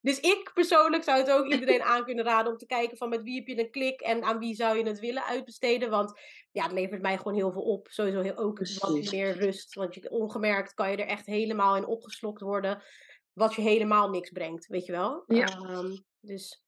Dus 0.00 0.20
ik 0.20 0.50
persoonlijk 0.54 1.04
zou 1.04 1.18
het 1.18 1.30
ook 1.30 1.46
iedereen 1.52 1.82
aan 1.82 2.04
kunnen 2.04 2.24
raden 2.24 2.52
om 2.52 2.58
te 2.58 2.66
kijken 2.66 2.96
van 2.96 3.08
met 3.08 3.22
wie 3.22 3.38
heb 3.38 3.46
je 3.46 3.58
een 3.58 3.70
klik 3.70 4.00
en 4.00 4.22
aan 4.22 4.38
wie 4.38 4.54
zou 4.54 4.78
je 4.78 4.84
het 4.84 4.98
willen 4.98 5.24
uitbesteden. 5.24 5.90
Want 5.90 6.20
ja, 6.50 6.62
het 6.62 6.72
levert 6.72 7.02
mij 7.02 7.16
gewoon 7.16 7.34
heel 7.34 7.52
veel 7.52 7.62
op. 7.62 7.88
Sowieso 7.90 8.20
heel, 8.20 8.36
ook 8.36 8.58
wat 8.78 9.10
meer 9.10 9.32
rust. 9.32 9.74
Want 9.74 9.94
je, 9.94 10.10
ongemerkt 10.10 10.74
kan 10.74 10.90
je 10.90 10.96
er 10.96 11.06
echt 11.06 11.26
helemaal 11.26 11.76
in 11.76 11.86
opgeslokt 11.86 12.40
worden. 12.40 12.82
Wat 13.32 13.54
je 13.54 13.62
helemaal 13.62 14.10
niks 14.10 14.30
brengt, 14.30 14.66
weet 14.66 14.86
je 14.86 14.92
wel. 14.92 15.24
Ja. 15.26 15.46
Ehm, 15.46 15.96
dus 16.20 16.62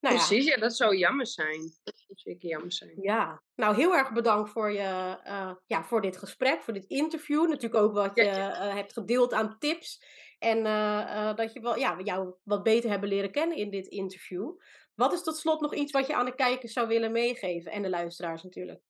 nou 0.00 0.14
Precies, 0.14 0.46
ja. 0.46 0.56
dat 0.56 0.76
zou 0.76 0.96
jammer 0.96 1.26
zijn. 1.26 1.60
Dat 1.82 1.98
zou 1.98 2.12
zeker 2.14 2.48
jammer 2.48 2.72
zijn. 2.72 2.96
Ja, 3.00 3.42
nou 3.54 3.74
heel 3.74 3.94
erg 3.94 4.12
bedankt 4.12 4.50
voor, 4.50 4.72
je, 4.72 5.18
uh, 5.26 5.52
ja, 5.66 5.84
voor 5.84 6.00
dit 6.00 6.16
gesprek, 6.16 6.62
voor 6.62 6.74
dit 6.74 6.84
interview. 6.84 7.48
Natuurlijk 7.48 7.82
ook 7.82 7.92
wat 7.92 8.16
je 8.16 8.22
uh, 8.22 8.74
hebt 8.74 8.92
gedeeld 8.92 9.32
aan 9.32 9.58
tips. 9.58 10.04
En 10.40 10.58
uh, 10.58 11.34
dat 11.34 11.52
je 11.52 11.60
wel, 11.60 11.76
ja, 11.76 12.00
jou 12.04 12.34
wat 12.42 12.62
beter 12.62 12.90
hebben 12.90 13.08
leren 13.08 13.30
kennen 13.30 13.56
in 13.56 13.70
dit 13.70 13.86
interview. 13.86 14.50
Wat 14.94 15.12
is 15.12 15.22
tot 15.22 15.36
slot 15.36 15.60
nog 15.60 15.74
iets 15.74 15.92
wat 15.92 16.06
je 16.06 16.14
aan 16.14 16.24
de 16.24 16.34
kijkers 16.34 16.72
zou 16.72 16.88
willen 16.88 17.12
meegeven? 17.12 17.72
En 17.72 17.82
de 17.82 17.88
luisteraars 17.88 18.42
natuurlijk. 18.42 18.80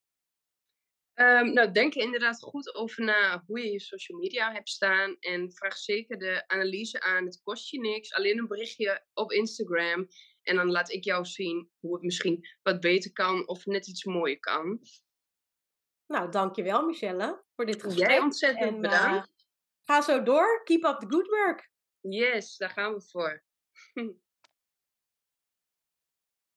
Um, 1.15 1.53
nou, 1.53 1.71
denk 1.71 1.95
er 1.95 2.01
inderdaad 2.01 2.41
goed 2.41 2.75
over 2.75 3.03
na 3.03 3.43
hoe 3.45 3.59
je 3.59 3.71
je 3.71 3.79
social 3.79 4.19
media 4.19 4.51
hebt 4.51 4.69
staan. 4.69 5.15
En 5.19 5.51
vraag 5.53 5.77
zeker 5.77 6.17
de 6.17 6.43
analyse 6.47 7.01
aan. 7.01 7.25
Het 7.25 7.41
kost 7.43 7.69
je 7.69 7.79
niks. 7.79 8.13
Alleen 8.13 8.37
een 8.37 8.47
berichtje 8.47 9.05
op 9.13 9.31
Instagram. 9.31 10.07
En 10.41 10.55
dan 10.55 10.71
laat 10.71 10.91
ik 10.91 11.03
jou 11.03 11.25
zien 11.25 11.71
hoe 11.79 11.93
het 11.93 12.03
misschien 12.03 12.47
wat 12.61 12.79
beter 12.79 13.11
kan 13.11 13.47
of 13.47 13.65
net 13.65 13.87
iets 13.87 14.03
mooier 14.03 14.39
kan. 14.39 14.79
Nou, 16.07 16.31
dankjewel 16.31 16.85
Michelle 16.85 17.43
voor 17.55 17.65
dit 17.65 17.83
gesprek. 17.83 18.07
Jij 18.07 18.19
ontzettend 18.19 18.73
en, 18.73 18.81
bedankt. 18.81 19.27
Uh, 19.27 19.40
ga 19.85 20.01
zo 20.01 20.23
door. 20.23 20.63
Keep 20.63 20.85
up 20.85 20.99
the 20.99 21.07
good 21.07 21.27
work. 21.27 21.69
Yes, 22.01 22.57
daar 22.57 22.69
gaan 22.69 22.93
we 22.93 23.01
voor. 23.01 23.43